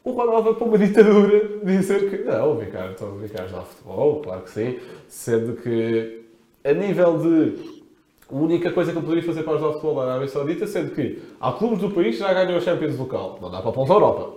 O 0.01 0.11
Ronaldo 0.11 0.43
vai 0.43 0.53
para 0.53 0.65
uma 0.65 0.77
ditadura 0.77 1.59
dizer 1.65 2.09
que 2.09 2.23
não, 2.23 2.55
vim 2.55 2.67
cá, 2.67 2.87
vim 2.87 3.27
cá 3.27 3.43
ajudar 3.43 3.63
o 3.63 3.65
futebol, 3.65 4.21
claro 4.21 4.41
que 4.43 4.49
sim. 4.49 4.79
Sendo 5.09 5.57
que, 5.57 6.23
a 6.63 6.71
nível 6.71 7.17
de 7.17 7.74
a 8.31 8.35
única 8.35 8.71
coisa 8.71 8.91
que 8.91 8.97
eu 8.97 9.01
poderia 9.01 9.23
fazer 9.23 9.43
para 9.43 9.53
ajudar 9.53 9.69
o 9.69 9.73
futebol 9.73 9.95
da 9.95 10.03
Arábia 10.03 10.27
Saudita, 10.27 10.65
sendo 10.65 10.95
que 10.95 11.21
há 11.39 11.51
clubes 11.51 11.79
do 11.79 11.91
país 11.91 12.15
que 12.15 12.21
já 12.21 12.33
ganham 12.33 12.57
a 12.57 12.61
Champions 12.61 12.97
local. 12.97 13.37
Não 13.41 13.51
dá 13.51 13.61
para 13.61 13.71
pôr 13.71 13.89
a 13.89 13.93
Europa. 13.93 14.33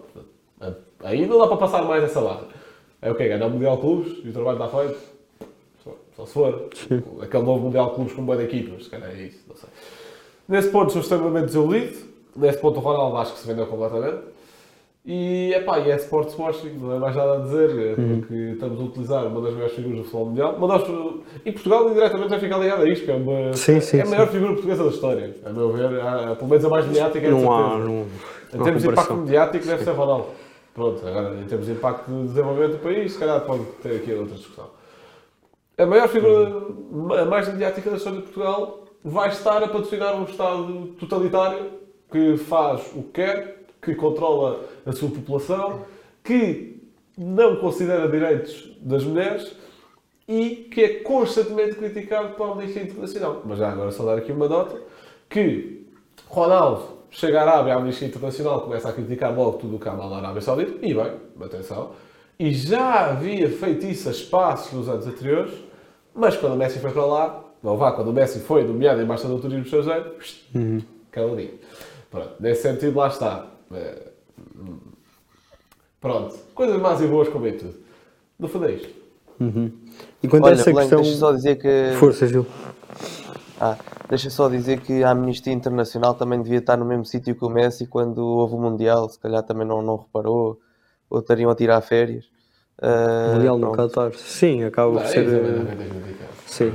Aí 1.00 1.26
não 1.26 1.38
dá 1.38 1.46
para 1.46 1.56
passar 1.56 1.82
mais 1.84 2.04
essa 2.04 2.20
barra. 2.20 2.44
É 3.00 3.10
o 3.10 3.14
quê? 3.14 3.28
Ganhar 3.28 3.46
o 3.46 3.50
Mundial 3.50 3.76
de 3.76 3.82
Clubes 3.82 4.24
e 4.24 4.28
o 4.28 4.32
trabalho 4.32 4.62
está 4.62 4.78
feito? 4.78 4.98
Só, 5.84 5.96
só 6.16 6.26
se 6.26 6.32
for. 6.32 6.68
Aquele 7.22 7.42
novo 7.44 7.64
Mundial 7.64 7.90
de 7.90 7.94
Clubes 7.94 8.12
com 8.12 8.24
boa 8.24 8.36
de 8.36 8.44
equipas. 8.44 8.84
Se 8.84 8.90
calhar 8.90 9.10
é 9.10 9.22
isso, 9.22 9.40
não 9.48 9.56
sei. 9.56 9.68
Nesse 10.48 10.70
ponto 10.70 10.92
sou 10.92 11.00
extremamente 11.00 11.46
desiludido. 11.46 11.96
Nesse 12.36 12.58
ponto 12.58 12.78
o 12.78 12.82
Ronaldo 12.82 13.16
acho 13.16 13.34
que 13.34 13.40
se 13.40 13.46
vendeu 13.46 13.66
completamente. 13.66 14.22
E, 15.10 15.54
epá, 15.54 15.78
e 15.78 15.90
é 15.90 15.96
sports 15.96 16.38
washing, 16.38 16.74
não 16.78 16.94
é 16.94 16.98
mais 16.98 17.16
nada 17.16 17.36
a 17.36 17.38
dizer, 17.38 17.70
é 17.70 17.94
porque 17.94 18.34
estamos 18.34 18.78
a 18.78 18.84
utilizar 18.84 19.26
uma 19.26 19.40
das 19.40 19.54
maiores 19.54 19.74
figuras 19.74 19.96
do 20.00 20.04
futebol 20.04 20.26
mundial. 20.26 20.54
Uma 20.58 20.68
das, 20.68 20.86
e 21.46 21.50
Portugal 21.50 21.88
indiretamente 21.88 22.28
vai 22.28 22.38
ficar 22.38 22.58
ligado 22.58 22.82
a 22.82 22.88
isto, 22.90 23.06
que 23.06 23.10
é, 23.10 23.14
uma, 23.14 23.54
Sim, 23.54 23.80
sim, 23.80 24.00
é 24.00 24.02
a 24.02 24.06
maior 24.06 24.26
sim. 24.26 24.32
figura 24.34 24.52
portuguesa 24.52 24.84
da 24.84 24.90
história. 24.90 25.34
A 25.46 25.48
meu 25.50 25.72
ver, 25.72 25.98
há- 25.98 26.34
pelo 26.36 26.50
menos 26.50 26.62
a 26.62 26.68
mais 26.68 26.86
mediática 26.86 27.26
é 27.26 27.30
de 27.30 27.34
Não 27.34 27.50
há, 27.50 27.78
não, 27.78 28.06
Em 28.52 28.62
termos 28.62 28.82
de 28.82 28.88
impacto 28.90 29.14
mediático 29.14 29.66
deve 29.66 29.82
ser 29.82 29.90
Ronaldo. 29.92 30.26
Pronto, 30.74 31.06
agora 31.08 31.34
em 31.40 31.44
termos 31.46 31.66
de 31.66 31.72
impacto 31.72 32.10
de 32.10 32.22
desenvolvimento 32.28 32.72
do 32.72 32.78
país, 32.78 33.12
se 33.12 33.18
calhar 33.18 33.40
pode 33.40 33.64
ter 33.82 33.96
aqui 33.96 34.12
outra 34.12 34.34
discussão. 34.36 34.66
A 35.78 35.86
maior 35.86 36.08
figura, 36.08 36.52
a 37.22 37.24
mais 37.24 37.48
mediática 37.48 37.88
da 37.88 37.96
história 37.96 38.18
de 38.18 38.24
Portugal, 38.24 38.84
vai 39.02 39.30
estar 39.30 39.62
a 39.62 39.68
patrocinar 39.68 40.14
um 40.20 40.24
Estado 40.24 40.88
totalitário 41.00 41.70
que 42.12 42.36
faz 42.36 42.82
o 42.94 43.02
que 43.04 43.12
quer, 43.14 43.57
que 43.94 44.00
controla 44.00 44.64
a 44.84 44.92
sua 44.92 45.10
população, 45.10 45.84
que 46.22 46.82
não 47.16 47.56
considera 47.56 48.08
direitos 48.08 48.76
das 48.80 49.04
mulheres 49.04 49.52
e 50.26 50.68
que 50.70 50.82
é 50.82 50.88
constantemente 51.00 51.76
criticado 51.76 52.34
pela 52.34 52.52
Amnistia 52.52 52.82
Internacional. 52.82 53.42
Mas 53.44 53.58
já 53.58 53.70
agora 53.70 53.90
só 53.90 54.04
dar 54.04 54.18
aqui 54.18 54.30
uma 54.30 54.48
nota 54.48 54.80
que 55.28 55.86
Ronaldo 56.26 56.98
chega 57.10 57.40
à 57.40 57.42
Arábia, 57.42 57.74
a 57.74 57.78
Amnistia 57.78 58.06
Internacional 58.06 58.60
começa 58.60 58.88
a 58.88 58.92
criticar 58.92 59.34
logo 59.34 59.58
tudo 59.58 59.76
o 59.76 59.78
que 59.78 59.88
há 59.88 59.92
mal 59.92 60.10
na 60.10 60.18
Arábia 60.18 60.42
Saudita, 60.42 60.84
e 60.84 60.92
bem, 60.92 61.12
atenção, 61.40 61.92
e 62.38 62.52
já 62.52 63.10
havia 63.10 63.48
feito 63.50 63.86
isso 63.86 64.08
a 64.08 64.12
espaços 64.12 64.72
nos 64.72 64.88
anos 64.88 65.06
anteriores, 65.06 65.54
mas 66.14 66.36
quando 66.36 66.52
o 66.52 66.56
Messi 66.56 66.78
foi 66.78 66.90
para 66.92 67.04
lá, 67.04 67.44
não 67.62 67.76
vá, 67.76 67.92
quando 67.92 68.08
o 68.08 68.12
Messi 68.12 68.40
foi 68.40 68.64
nomeado 68.64 69.00
embaixador 69.00 69.36
do 69.36 69.42
turismo 69.42 69.64
estrangeiro, 69.64 70.14
uhum. 70.54 70.82
caladinho. 71.10 71.58
Pronto, 72.10 72.30
nesse 72.40 72.62
sentido, 72.62 72.96
lá 72.96 73.08
está. 73.08 73.46
É, 73.72 74.08
Pronto, 76.00 76.36
coisas 76.54 76.80
más 76.80 77.00
e 77.00 77.06
boas 77.06 77.28
como 77.28 77.46
é 77.46 77.52
tudo. 77.52 77.74
No 78.38 78.46
fundo 78.48 78.66
é 78.66 78.72
isto. 78.72 78.88
Uhum. 79.40 79.72
E 80.22 80.28
quanto 80.28 80.44
Olha, 80.44 80.54
a 80.56 80.58
essa 80.58 80.70
Blanco, 80.70 80.80
questão. 80.80 81.02
deixa 81.02 81.18
só 81.18 81.32
dizer 81.32 81.56
que. 81.56 81.94
Força, 81.98 82.26
Gil. 82.26 82.46
Ah, 83.60 83.76
deixa 84.08 84.30
só 84.30 84.48
dizer 84.48 84.80
que 84.80 85.02
a 85.02 85.10
Amnistia 85.10 85.52
Internacional 85.52 86.14
também 86.14 86.40
devia 86.40 86.58
estar 86.58 86.76
no 86.76 86.84
mesmo 86.84 87.04
sítio 87.04 87.34
que 87.34 87.44
o 87.44 87.48
Messi 87.48 87.86
quando 87.86 88.18
houve 88.24 88.54
o 88.54 88.58
Mundial, 88.58 89.08
se 89.08 89.18
calhar 89.18 89.42
também 89.42 89.66
não, 89.66 89.82
não 89.82 89.96
reparou, 89.96 90.60
ou 91.10 91.18
estariam 91.18 91.50
a 91.50 91.54
tirar 91.56 91.80
férias. 91.80 92.26
Uh, 92.80 93.34
Mundial 93.34 93.58
no. 93.58 93.72
Qatar. 93.72 94.14
Sim, 94.14 94.62
acaba 94.62 94.92
Não, 94.92 95.00
por 95.00 95.06
é 95.06 95.08
ser. 95.08 95.26
é 95.26 95.30
eh, 95.30 95.34
é 95.34 96.24
é. 96.24 96.28
Sim. 96.46 96.72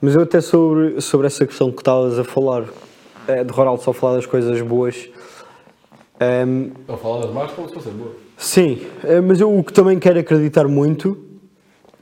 Mas 0.00 0.14
eu 0.14 0.22
até 0.22 0.40
sobre, 0.40 1.00
sobre 1.00 1.26
essa 1.26 1.44
questão 1.44 1.72
que 1.72 1.80
estavas 1.80 2.16
a 2.16 2.22
falar, 2.22 2.64
eh, 3.26 3.42
de 3.42 3.52
Ronaldo 3.52 3.82
só 3.82 3.92
falar 3.92 4.14
das 4.16 4.26
coisas 4.26 4.60
boas. 4.60 5.08
Ehm, 6.20 6.70
Estão 6.80 6.94
a 6.94 6.98
falar 6.98 7.20
das 7.22 7.30
más 7.32 7.50
como 7.52 7.68
se 7.68 7.74
fossem 7.74 7.92
boas. 7.92 8.12
sim, 8.36 8.80
eh, 9.04 9.20
mas 9.20 9.40
eu 9.40 9.56
o 9.56 9.62
que 9.64 9.72
também 9.72 9.98
quero 9.98 10.18
acreditar 10.18 10.66
muito, 10.68 11.16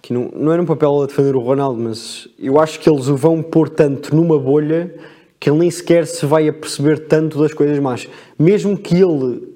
que 0.00 0.12
não, 0.12 0.30
não 0.34 0.52
era 0.52 0.60
um 0.60 0.66
papel 0.66 1.02
a 1.02 1.06
defender 1.06 1.36
o 1.36 1.40
Ronaldo, 1.40 1.80
mas 1.80 2.28
eu 2.38 2.58
acho 2.60 2.78
que 2.80 2.88
eles 2.90 3.08
o 3.08 3.16
vão 3.16 3.42
pôr 3.42 3.68
tanto 3.68 4.14
numa 4.14 4.38
bolha 4.38 4.94
que 5.38 5.50
ele 5.50 5.58
nem 5.58 5.70
sequer 5.70 6.06
se 6.06 6.24
vai 6.26 6.48
a 6.48 6.52
perceber 6.52 7.06
tanto 7.08 7.38
das 7.38 7.52
coisas 7.52 7.78
más. 7.78 8.08
Mesmo 8.38 8.76
que 8.78 8.94
ele 9.00 9.50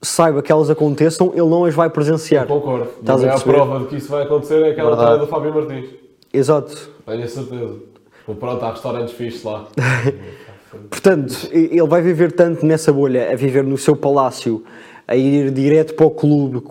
saiba 0.00 0.40
que 0.42 0.50
elas 0.52 0.70
aconteçam, 0.70 1.30
ele 1.34 1.48
não 1.48 1.64
as 1.64 1.74
vai 1.74 1.88
presenciar. 1.90 2.46
Concordo. 2.46 2.88
Estás 3.00 3.20
Mas 3.20 3.24
a 3.24 3.26
a 3.26 3.30
perceber? 3.34 3.52
prova 3.54 3.78
de 3.80 3.86
que 3.86 3.96
isso 3.96 4.08
vai 4.08 4.22
acontecer 4.24 4.62
é 4.62 4.70
aquela 4.70 4.90
Verdade. 4.90 5.00
história 5.00 5.18
do 5.18 5.26
Fábio 5.26 5.54
Martins. 5.54 5.90
Exato. 6.32 6.90
Tenho 7.06 7.24
a 7.24 7.28
certeza. 7.28 7.74
Ou 8.26 8.34
pronto, 8.34 8.64
há 8.64 8.70
restaurantes 8.70 9.14
fixos 9.14 9.44
lá. 9.44 9.66
Portanto, 10.88 11.48
ele 11.52 11.86
vai 11.86 12.00
viver 12.00 12.32
tanto 12.32 12.64
nessa 12.64 12.92
bolha, 12.92 13.30
a 13.30 13.36
viver 13.36 13.62
no 13.62 13.76
seu 13.76 13.94
palácio, 13.94 14.64
a 15.06 15.14
ir 15.14 15.50
direto 15.50 15.94
para 15.94 16.06
o 16.06 16.10
clube, 16.10 16.62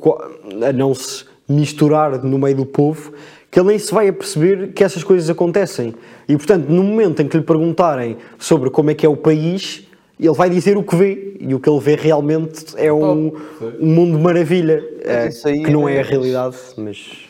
a 0.67 0.73
não 0.73 0.93
se 0.95 1.25
misturar 1.47 2.23
no 2.23 2.39
meio 2.39 2.55
do 2.55 2.65
povo, 2.65 3.13
que 3.51 3.59
ele 3.59 3.69
nem 3.69 3.79
se 3.79 3.93
vai 3.93 4.07
a 4.07 4.13
perceber 4.13 4.73
que 4.73 4.83
essas 4.83 5.03
coisas 5.03 5.29
acontecem. 5.29 5.93
E, 6.27 6.35
portanto, 6.35 6.67
no 6.69 6.83
momento 6.83 7.21
em 7.21 7.27
que 7.27 7.37
lhe 7.37 7.43
perguntarem 7.43 8.17
sobre 8.39 8.69
como 8.69 8.89
é 8.89 8.95
que 8.95 9.05
é 9.05 9.09
o 9.09 9.17
país, 9.17 9.85
ele 10.17 10.33
vai 10.33 10.49
dizer 10.49 10.77
o 10.77 10.83
que 10.83 10.95
vê. 10.95 11.37
E 11.39 11.53
o 11.53 11.59
que 11.59 11.69
ele 11.69 11.79
vê 11.79 11.95
realmente 11.95 12.65
é 12.77 12.93
um, 12.93 13.33
um 13.79 13.85
mundo 13.85 14.17
de 14.17 14.23
maravilha. 14.23 14.83
eh, 15.03 15.27
isso 15.27 15.47
aí 15.47 15.63
que 15.63 15.71
não 15.71 15.89
é 15.89 15.97
a 15.97 15.99
é- 15.99 16.03
realidade, 16.03 16.57
mas. 16.77 17.27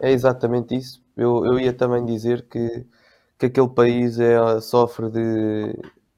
É 0.00 0.12
exatamente 0.12 0.76
isso. 0.76 1.02
Eu, 1.16 1.44
eu 1.44 1.58
ia 1.58 1.72
também 1.72 2.04
dizer 2.04 2.46
que, 2.48 2.84
que 3.38 3.46
aquele 3.46 3.68
país 3.68 4.18
é, 4.18 4.60
sofre 4.60 5.10
de, 5.10 5.72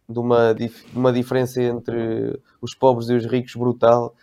de, 0.09 0.19
uma, 0.19 0.55
dif- 0.55 0.87
uma 0.95 1.13
diferença 1.13 1.63
entre 1.63 2.41
os 2.61 2.75
pobres 2.75 3.09
e 3.09 3.15
os 3.15 3.27
ricos 3.27 3.55
brutal, 3.55 4.15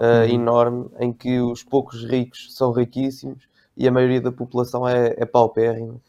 eh, 0.00 0.30
enorme, 0.30 0.88
em 1.00 1.12
que 1.12 1.40
os 1.40 1.62
poucos 1.64 2.04
ricos 2.04 2.54
são 2.54 2.72
riquíssimos 2.72 3.48
e 3.76 3.86
a 3.88 3.92
maioria 3.92 4.20
da 4.20 4.32
população 4.32 4.86
é, 4.88 5.14
é 5.18 5.24
paupérrima. 5.26 6.00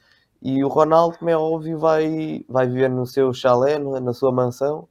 E 0.41 0.63
o 0.63 0.67
Ronaldo, 0.67 1.17
como 1.17 1.29
é 1.31 1.37
óbvio, 1.37 1.79
vai, 1.79 2.45
vai 2.47 2.67
viver 2.67 2.89
no 2.89 3.05
seu 3.05 3.33
chalé, 3.33 3.77
na 3.79 4.13
sua 4.13 4.31
mansão, 4.31 4.87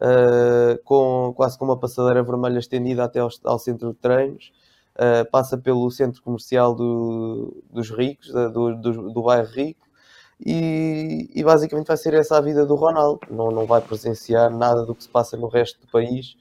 eh, 0.00 0.80
com, 0.84 1.32
quase 1.36 1.58
com 1.58 1.64
uma 1.64 1.76
passadeira 1.78 2.22
vermelha 2.22 2.58
estendida 2.58 3.04
até 3.04 3.20
ao, 3.20 3.30
ao 3.44 3.58
centro 3.58 3.90
de 3.92 3.98
treinos. 3.98 4.52
Uh, 4.98 5.30
passa 5.30 5.58
pelo 5.58 5.90
centro 5.90 6.22
comercial 6.22 6.74
do- 6.74 7.62
dos 7.70 7.90
ricos, 7.90 8.32
da- 8.32 8.48
do, 8.48 8.74
do, 8.76 9.12
do 9.12 9.22
bairro 9.22 9.46
rico, 9.52 9.85
e, 10.44 11.30
e 11.34 11.42
basicamente 11.44 11.86
vai 11.86 11.96
ser 11.96 12.14
essa 12.14 12.36
a 12.36 12.40
vida 12.40 12.66
do 12.66 12.74
Ronaldo. 12.74 13.20
Não, 13.30 13.50
não 13.50 13.66
vai 13.66 13.80
presenciar 13.80 14.50
nada 14.50 14.84
do 14.84 14.94
que 14.94 15.02
se 15.04 15.08
passa 15.08 15.36
no 15.36 15.48
resto 15.48 15.80
do 15.80 15.86
país, 15.88 16.36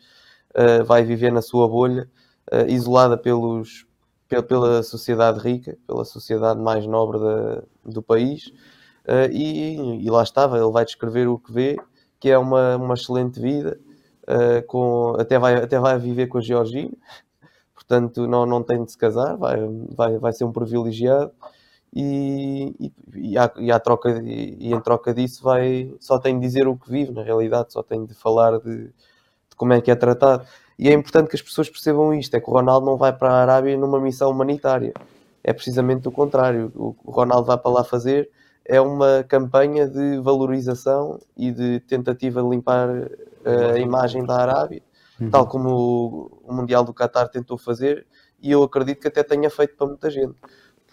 uh, 0.55 0.83
vai 0.85 1.03
viver 1.03 1.31
na 1.31 1.41
sua 1.41 1.67
bolha, 1.67 2.09
uh, 2.51 2.67
isolada 2.69 3.17
pelos, 3.17 3.85
pe- 4.27 4.41
pela 4.43 4.83
sociedade 4.83 5.39
rica, 5.39 5.77
pela 5.87 6.05
sociedade 6.05 6.59
mais 6.59 6.85
nobre 6.85 7.19
da- 7.19 7.63
do 7.85 8.01
país, 8.01 8.47
uh, 9.07 9.31
e, 9.31 10.05
e 10.05 10.09
lá 10.09 10.23
estava, 10.23 10.57
ele 10.57 10.71
vai 10.71 10.85
descrever 10.85 11.27
o 11.27 11.37
que 11.39 11.51
vê, 11.51 11.77
que 12.19 12.29
é 12.29 12.37
uma, 12.37 12.75
uma 12.77 12.93
excelente 12.95 13.39
vida, 13.39 13.79
com, 14.67 15.15
até, 15.19 15.37
vai, 15.37 15.55
até 15.55 15.79
vai 15.79 15.99
viver 15.99 16.25
com 16.27 16.39
a 16.39 16.41
Georgina, 16.41 16.91
portanto 17.73 18.27
não, 18.27 18.45
não 18.45 18.63
tem 18.63 18.83
de 18.83 18.91
se 18.91 18.97
casar, 18.97 19.35
vai, 19.37 19.57
vai, 19.95 20.17
vai 20.17 20.33
ser 20.33 20.45
um 20.45 20.51
privilegiado 20.51 21.31
e, 21.95 22.75
e, 22.79 22.93
e, 23.31 23.37
à, 23.37 23.51
e, 23.57 23.71
à 23.71 23.79
troca, 23.79 24.09
e, 24.23 24.57
e 24.59 24.73
em 24.73 24.81
troca 24.81 25.13
disso 25.13 25.41
vai, 25.43 25.93
só 25.99 26.19
tem 26.19 26.35
de 26.39 26.45
dizer 26.45 26.67
o 26.67 26.75
que 26.75 26.91
vive, 26.91 27.11
na 27.13 27.23
realidade, 27.23 27.71
só 27.73 27.81
tem 27.81 28.05
de 28.05 28.13
falar 28.13 28.59
de, 28.59 28.87
de 28.87 29.55
como 29.55 29.73
é 29.73 29.81
que 29.81 29.89
é 29.91 29.95
tratado. 29.95 30.45
E 30.77 30.89
é 30.89 30.93
importante 30.93 31.29
que 31.29 31.35
as 31.35 31.41
pessoas 31.41 31.69
percebam 31.69 32.13
isto, 32.13 32.35
é 32.35 32.39
que 32.41 32.49
o 32.49 32.53
Ronaldo 32.53 32.85
não 32.85 32.97
vai 32.97 33.13
para 33.13 33.29
a 33.31 33.41
Arábia 33.41 33.77
numa 33.77 33.99
missão 33.99 34.29
humanitária, 34.29 34.93
é 35.43 35.53
precisamente 35.53 36.07
o 36.07 36.11
contrário. 36.11 36.71
O 36.75 36.95
o 37.03 37.11
Ronaldo 37.11 37.45
vai 37.47 37.57
para 37.57 37.71
lá 37.71 37.83
fazer 37.83 38.29
é 38.67 38.81
uma 38.81 39.23
campanha 39.27 39.87
de 39.87 40.19
valorização 40.19 41.19
e 41.37 41.51
de 41.51 41.79
tentativa 41.81 42.41
de 42.41 42.49
limpar 42.49 42.89
eh, 43.45 43.71
a 43.73 43.77
imagem 43.77 44.25
da 44.25 44.37
Arábia, 44.37 44.81
tal 45.29 45.47
como 45.47 45.69
o- 45.69 46.41
o 46.47 46.53
Mundial 46.53 46.83
do 46.83 46.91
Qatar 46.93 47.29
tentou 47.29 47.57
fazer, 47.59 48.07
e 48.41 48.51
eu 48.51 48.63
acredito 48.63 48.99
que 49.01 49.07
até 49.07 49.21
tenha 49.23 49.49
feito 49.51 49.75
para 49.77 49.85
muita 49.87 50.09
gente, 50.09 50.33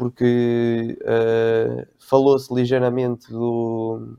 porque 0.03 0.99
eh, 1.05 1.87
falou-se 1.99 2.53
ligeiramente 2.53 3.31
do, 3.31 4.17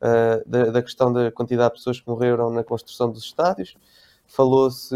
eh, 0.00 0.42
da, 0.46 0.64
da 0.70 0.82
questão 0.82 1.12
da 1.12 1.30
quantidade 1.30 1.74
de 1.74 1.78
pessoas 1.80 2.00
que 2.00 2.08
morreram 2.08 2.50
na 2.50 2.64
construção 2.64 3.10
dos 3.10 3.24
estádios, 3.24 3.76
falou-se 4.26 4.94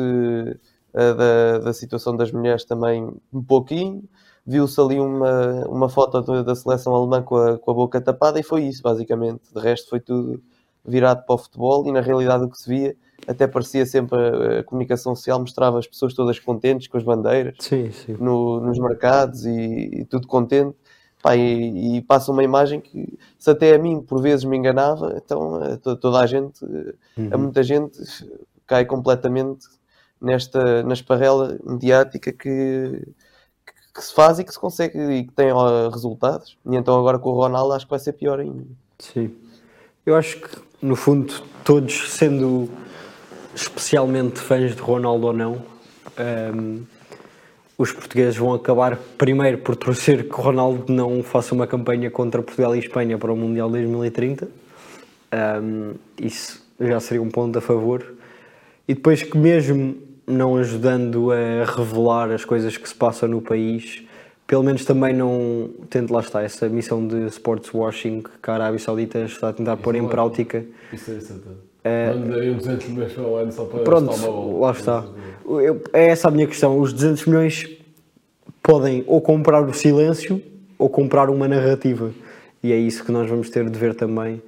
eh, 0.95 1.15
da, 1.15 1.59
da 1.59 1.73
situação 1.73 2.17
das 2.17 2.33
mulheres 2.33 2.65
também 2.65 3.13
um 3.33 3.43
pouquinho, 3.43 4.03
viu-se 4.47 4.81
ali 4.81 4.99
uma, 4.99 5.67
uma 5.69 5.89
foto 5.89 6.23
da- 6.23 6.43
da 6.43 6.55
seleção 6.55 6.95
alemã 6.95 7.23
com 7.23 7.37
a, 7.37 7.59
com 7.59 7.71
a 7.71 7.75
boca 7.75 8.01
tapada 8.01 8.41
e 8.41 8.43
foi 8.43 8.65
isso, 8.65 8.83
basicamente. 8.83 9.43
De 9.55 9.61
resto, 9.61 9.91
foi 9.91 10.01
tudo 10.01 10.43
virado 10.85 11.25
para 11.27 11.35
o 11.35 11.39
futebol 11.39 11.87
e, 11.87 11.93
na 11.93 12.01
realidade, 12.01 12.45
o 12.45 12.49
que 12.49 12.59
se 12.59 12.69
via 12.69 12.97
até 13.27 13.47
parecia 13.47 13.85
sempre 13.85 14.17
a, 14.19 14.61
a 14.61 14.65
comunicação 14.65 15.15
social 15.15 15.41
mostrava 15.41 15.79
as 15.79 15.87
pessoas 15.87 16.15
todas 16.15 16.39
contentes 16.39 16.89
com 16.89 16.97
as 16.97 17.03
bandeiras 17.03 17.57
Sim, 17.59 17.91
sim. 17.91 18.17
no- 18.19 18.61
nos 18.61 18.79
mercados 18.79 19.45
e, 19.45 19.91
e 20.01 20.05
tudo 20.05 20.27
contente. 20.27 20.77
Pá, 21.21 21.37
e, 21.37 21.97
e 21.97 22.03
passa 22.03 22.31
uma 22.31 22.45
imagem 22.45 22.81
que, 22.81 23.19
se 23.37 23.51
até 23.51 23.75
a 23.75 23.79
mim 23.79 24.01
por 24.01 24.23
vezes 24.23 24.45
me 24.45 24.57
enganava, 24.57 25.15
então 25.17 25.61
eh, 25.65 25.77
to- 25.77 25.97
toda 25.97 26.21
a 26.21 26.27
gente, 26.27 26.65
eh, 26.65 27.29
a 27.33 27.37
muita 27.37 27.61
gente 27.65 27.99
cai 28.65 28.85
completamente 28.85 29.67
nesta, 30.21 30.83
na 30.85 30.93
esparrela 30.95 31.59
mediática 31.65 32.31
que, 32.33 33.03
que, 33.95 34.01
se 34.01 34.15
faz 34.15 34.39
e 34.39 34.45
que 34.45 34.53
se 34.53 34.59
consegue 34.61 34.97
e 34.97 35.25
que 35.25 35.33
tem 35.33 35.49
resultados. 35.93 36.57
E 36.65 36.77
então 36.77 36.97
agora 36.99 37.19
com 37.19 37.31
o 37.31 37.35
Ronaldo 37.35 37.73
acho 37.73 37.85
que 37.87 37.91
vai 37.91 37.99
ser 37.99 38.13
pior 38.13 38.39
ainda. 38.39 38.65
Sim. 39.01 39.35
Eu 40.07 40.15
acho 40.15 40.41
que, 40.41 40.57
no 40.81 40.95
fundo, 40.95 41.33
todos 41.65 42.13
sendo 42.13 42.69
especialmente 43.61 44.39
fãs 44.39 44.75
de 44.75 44.81
Ronaldo 44.81 45.27
ou 45.27 45.33
não, 45.33 45.63
ehm, 46.17 46.83
os 47.77 47.93
portugueses 47.93 48.37
vão 48.37 48.55
acabar 48.55 48.97
primeiro 49.17 49.59
por 49.59 49.77
torcer 49.77 50.29
que 50.29 50.35
Ronaldo 50.35 50.93
não 50.93 51.23
faça 51.23 51.55
uma 51.55 51.67
campanha 51.67 52.11
contra 52.11 52.43
Portugal 52.43 52.75
e 52.75 52.79
Espanha 52.79 53.19
para 53.19 53.33
o 53.33 53.37
Mundial 53.37 53.71
2030. 53.71 54.49
Ehm, 55.33 55.95
isso 56.21 56.65
já 56.81 57.01
seria 57.01 57.23
um 57.23 57.31
ponto 57.31 57.59
a 57.59 57.61
favor. 57.61 58.15
E 58.87 58.95
depois 58.95 59.23
que 59.23 59.37
mesmo 59.37 59.97
não 60.27 60.57
ajudando 60.57 61.31
a 61.33 61.65
revelar 61.65 62.31
as 62.31 62.45
coisas 62.45 62.77
que 62.77 62.89
se 62.89 62.95
passam 62.95 63.29
no 63.29 63.41
país, 63.41 64.03
pelo 64.47 64.63
menos 64.63 64.85
também 64.85 65.15
não 65.15 65.71
tente 65.91 66.13
lá 66.13 66.21
está 66.21 66.43
essa 66.43 66.69
missão 66.69 67.07
de 67.07 67.27
sports 67.27 67.73
washing 67.73 68.23
que 68.23 68.51
a 68.51 68.55
Arábia 68.55 68.79
Saudita 68.79 69.21
está 69.21 69.51
a 69.51 69.53
tentar 69.53 69.77
pôr 69.77 69.95
em 69.95 70.07
prática. 70.07 70.65
Isso 70.93 71.11
é 71.11 71.21
certeza. 71.21 71.43
Não 71.47 71.68
daria 72.29 72.55
200 72.55 72.89
milhões 72.89 73.13
para 73.13 73.23
o 73.23 73.37
ano 73.37 73.53
só 73.53 73.65
para 73.65 73.81
Pronto, 73.81 74.59
lá 74.59 74.71
está. 74.73 75.05
Eu- 75.47 75.83
é 75.93 76.09
essa 76.09 76.29
a 76.29 76.31
minha 76.31 76.47
questão. 76.47 76.79
Os 76.79 76.93
200 76.93 77.25
milhões 77.27 77.69
podem 78.63 79.05
ou 79.07 79.21
comprar 79.21 79.63
o 79.63 79.73
silêncio 79.73 80.43
ou 80.79 80.89
comprar 80.89 81.31
uma 81.31 81.49
narrativa. 81.49 82.11
E 82.63 82.73
é 82.73 82.77
isso 82.77 83.05
que 83.05 83.13
nós 83.13 83.29
vamos 83.29 83.49
ter 83.51 83.69
de 83.71 83.79
ver 83.79 83.95
também. 83.95 84.43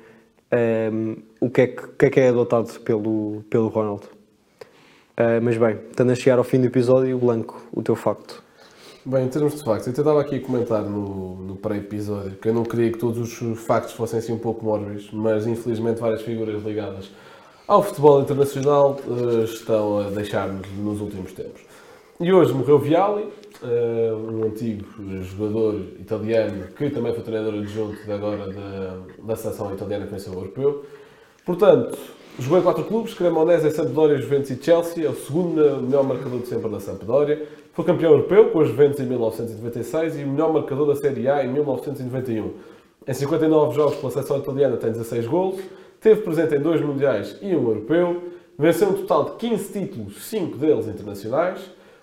ehm, 0.52 1.14
o, 1.40 1.48
que 1.48 1.60
é 1.60 1.66
que, 1.68 1.84
o 1.84 1.88
que 1.96 2.06
é 2.06 2.10
que 2.10 2.18
é 2.20 2.28
adotado 2.28 2.68
pelo, 2.80 3.44
pelo 3.48 3.68
Ronaldo. 3.68 4.08
Eh, 5.16 5.38
mas 5.38 5.56
bem, 5.56 5.78
estando 5.90 6.10
a 6.10 6.14
chegar 6.16 6.38
ao 6.38 6.44
fim 6.44 6.58
do 6.60 6.66
episódio, 6.66 7.16
Blanco, 7.18 7.64
o 7.72 7.80
teu 7.82 7.94
facto. 7.94 8.42
Bem, 9.02 9.24
em 9.24 9.28
termos 9.28 9.54
de 9.54 9.64
factos, 9.64 9.86
eu 9.86 9.92
até 9.92 10.02
estava 10.02 10.20
aqui 10.20 10.40
comentar 10.40 10.82
no, 10.82 11.36
no 11.36 11.56
pré-episódio 11.56 12.32
que 12.32 12.48
eu 12.48 12.52
não 12.52 12.64
queria 12.64 12.92
que 12.92 12.98
todos 12.98 13.40
os 13.40 13.58
factos 13.58 13.94
fossem 13.94 14.18
assim 14.18 14.30
um 14.30 14.38
pouco 14.38 14.62
mórbidos, 14.62 15.08
mas 15.10 15.46
infelizmente 15.46 15.98
várias 15.98 16.20
figuras 16.20 16.62
ligadas 16.62 17.10
ao 17.66 17.82
futebol 17.82 18.20
internacional 18.20 19.00
eh, 19.08 19.44
estão 19.44 20.00
a 20.00 20.10
deixar-nos 20.10 20.68
nos 20.76 21.00
últimos 21.00 21.32
tempos. 21.32 21.62
E 22.20 22.30
hoje 22.30 22.52
morreu 22.52 22.78
Viali, 22.78 23.26
eh, 23.62 24.12
um 24.12 24.44
antigo 24.44 24.84
jogador 25.22 25.76
italiano 25.98 26.66
que 26.76 26.90
também 26.90 27.14
foi 27.14 27.22
treinador 27.22 27.54
adjunto 27.54 28.12
agora 28.12 28.52
da, 28.52 28.98
da 29.22 29.34
seleção 29.34 29.72
italiana 29.72 30.04
que 30.04 30.12
venceu 30.12 30.34
o 30.34 30.36
europeu. 30.36 30.84
Portanto, 31.46 31.96
jogou 32.38 32.58
em 32.58 32.62
quatro 32.62 32.84
clubes, 32.84 33.14
Cremonese, 33.14 33.70
Sampdoria, 33.70 34.18
Juventus 34.18 34.50
e 34.50 34.62
Chelsea, 34.62 35.06
é 35.06 35.10
o 35.10 35.14
segundo 35.14 35.82
melhor 35.82 36.04
marcador 36.04 36.40
de 36.40 36.46
sempre 36.46 36.68
da 36.68 36.80
Sampdoria. 36.80 37.46
Foi 37.72 37.84
campeão 37.84 38.12
europeu 38.12 38.50
com 38.50 38.60
a 38.60 38.64
Juventus 38.64 39.00
em 39.00 39.06
1996 39.06 40.16
e 40.16 40.24
melhor 40.24 40.52
marcador 40.52 40.86
da 40.86 40.96
Série 40.96 41.28
A 41.28 41.44
em 41.44 41.48
1991. 41.48 42.52
Em 43.06 43.14
59 43.14 43.74
jogos 43.74 43.96
pela 43.96 44.12
seleção 44.12 44.38
italiana 44.38 44.76
tem 44.76 44.92
16 44.92 45.26
golos, 45.26 45.60
teve 46.00 46.22
presente 46.22 46.54
em 46.54 46.60
dois 46.60 46.80
mundiais 46.80 47.36
e 47.40 47.46
um 47.54 47.68
europeu, 47.68 48.22
venceu 48.58 48.88
um 48.88 48.92
total 48.92 49.24
de 49.24 49.48
15 49.48 49.72
títulos, 49.72 50.24
5 50.24 50.56
deles 50.56 50.86
internacionais. 50.86 51.60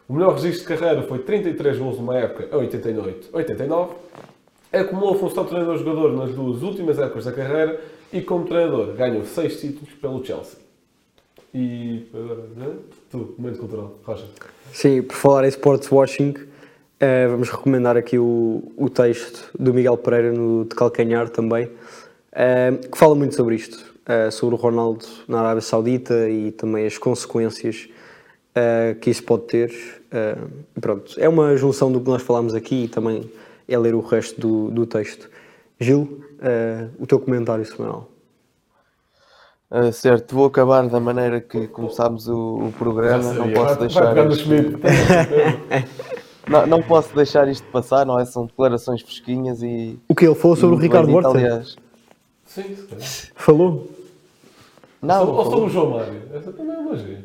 O 0.07 0.13
melhor 0.13 0.33
registro 0.33 0.61
de 0.61 0.79
carreira 0.79 1.03
foi 1.03 1.19
33 1.19 1.77
gols 1.77 1.97
numa 1.97 2.17
época, 2.17 2.55
a 2.55 2.59
88-89. 2.59 3.89
Acumulou 4.71 5.13
a 5.13 5.17
função 5.17 5.43
de 5.43 5.49
treinador-jogador 5.49 6.13
nas 6.13 6.31
duas 6.33 6.61
últimas 6.61 6.97
épocas 6.97 7.25
da 7.25 7.31
carreira 7.31 7.79
e, 8.11 8.21
como 8.21 8.45
treinador, 8.45 8.93
ganhou 8.93 9.25
6 9.25 9.59
títulos 9.59 9.93
pelo 9.95 10.23
Chelsea. 10.23 10.59
E 11.53 12.05
agora, 12.13 12.43
né? 12.55 12.75
tu, 13.09 13.35
momento 13.37 13.59
cultural, 13.59 13.95
Rocha. 14.03 14.25
Sim, 14.71 15.01
por 15.01 15.15
falar 15.15 15.45
em 15.45 15.49
sports 15.49 15.91
washing, 15.91 16.33
eh, 16.99 17.27
vamos 17.27 17.49
recomendar 17.49 17.95
aqui 17.97 18.17
o, 18.17 18.71
o 18.75 18.89
texto 18.89 19.49
do 19.57 19.73
Miguel 19.73 19.97
Pereira 19.97 20.31
no 20.31 20.65
de 20.65 20.75
Calcanhar 20.75 21.29
também, 21.29 21.69
eh, 22.31 22.73
que 22.91 22.97
fala 22.97 23.15
muito 23.15 23.35
sobre 23.35 23.55
isto, 23.55 23.95
eh, 24.05 24.29
sobre 24.29 24.55
o 24.55 24.57
Ronaldo 24.57 25.05
na 25.27 25.39
Arábia 25.39 25.61
Saudita 25.61 26.29
e 26.29 26.51
também 26.51 26.85
as 26.85 26.97
consequências 26.97 27.89
eh, 28.55 28.95
que 28.99 29.11
isso 29.11 29.23
pode 29.23 29.43
ter. 29.43 29.71
Eh, 30.11 30.35
pronto, 30.81 31.13
é 31.17 31.29
uma 31.29 31.55
junção 31.55 31.91
do 31.91 31.99
que 32.01 32.09
nós 32.09 32.23
falámos 32.23 32.55
aqui 32.55 32.85
e 32.85 32.87
também 32.87 33.29
é 33.67 33.77
ler 33.77 33.93
o 33.93 33.99
resto 33.99 34.39
do, 34.39 34.71
do 34.71 34.85
texto. 34.87 35.29
Gil, 35.79 36.23
eh, 36.41 36.87
o 36.99 37.05
teu 37.05 37.19
comentário 37.19 37.65
semanal. 37.65 38.09
Ah, 39.69 39.91
certo, 39.91 40.33
vou 40.33 40.45
acabar 40.45 40.87
da 40.87 40.99
maneira 40.99 41.41
que 41.41 41.67
começámos 41.67 42.27
o, 42.27 42.67
o 42.67 42.73
programa. 42.77 43.33
Não 43.33 43.51
posso 43.51 43.75
vai, 43.75 43.87
deixar. 43.87 44.13
vai 44.13 44.27
isto-. 44.29 44.49
Não, 46.47 46.65
não 46.65 46.81
posso 46.81 47.13
deixar 47.13 47.45
isto 47.49 47.67
passar, 47.73 48.05
não 48.05 48.17
é? 48.17 48.23
São 48.23 48.45
declarações 48.45 49.01
fresquinhas 49.01 49.61
e. 49.61 49.99
O 50.07 50.15
que 50.15 50.25
ele 50.25 50.33
falou 50.33 50.55
sobre 50.55 50.77
o 50.77 50.79
Ricardo 50.79 51.13
Horta? 51.13 51.27
aliás. 51.27 51.75
Sim, 52.45 52.73
se 52.73 52.83
calhar. 52.83 53.09
Falou? 53.35 53.91
Não, 55.01 55.29
Ou 55.29 55.43
sobre 55.43 55.65
o 55.65 55.69
João 55.69 55.89
Mário. 55.89 56.21
Essa 56.33 56.53
também 56.53 56.73
é 56.73 57.23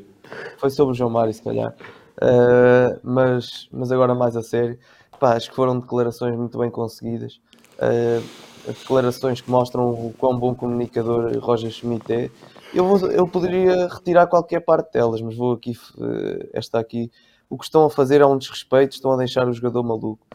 foi 0.59 0.71
sobre 0.71 0.93
o 0.93 0.95
João 0.97 1.11
Mário, 1.11 1.33
se 1.33 1.43
calhar. 1.43 1.73
Uh, 2.21 2.99
mas, 3.03 3.69
mas 3.71 3.93
agora 3.93 4.13
mais 4.13 4.37
a 4.37 4.43
sério, 4.43 4.77
Pá, 5.21 5.35
acho 5.35 5.51
que 5.51 5.57
foram 5.57 5.79
declarações 5.79 6.37
muito 6.37 6.59
bem 6.59 6.69
conseguidas. 6.69 7.41
Uh, 7.79 8.23
declarações 8.67 9.41
que 9.41 9.51
mostram 9.51 9.91
o 9.91 10.15
quão 10.19 10.39
bom 10.39 10.55
comunicador 10.55 11.37
Roger 11.39 11.71
Schmidt 11.71 12.13
é. 12.13 12.31
Eu, 12.73 12.87
vou- 12.87 13.11
eu 13.11 13.27
poderia 13.27 13.89
retirar 13.89 14.27
qualquer 14.27 14.61
parte 14.61 14.93
delas, 14.93 15.21
mas 15.21 15.37
vou 15.37 15.53
aqui, 15.53 15.73
uh, 15.97 16.49
esta 16.53 16.79
aqui. 16.79 17.11
O 17.51 17.59
que 17.59 17.65
estão 17.65 17.85
a 17.85 17.91
fazer 17.91 18.21
é 18.21 18.27
um 18.27 18.39
desrespeito, 18.39 18.95
estão 18.95 19.13
a 19.13 19.17
deixar 19.17 19.47
o 19.49 19.53
jogador 19.53 19.83
maluco. 19.83 20.27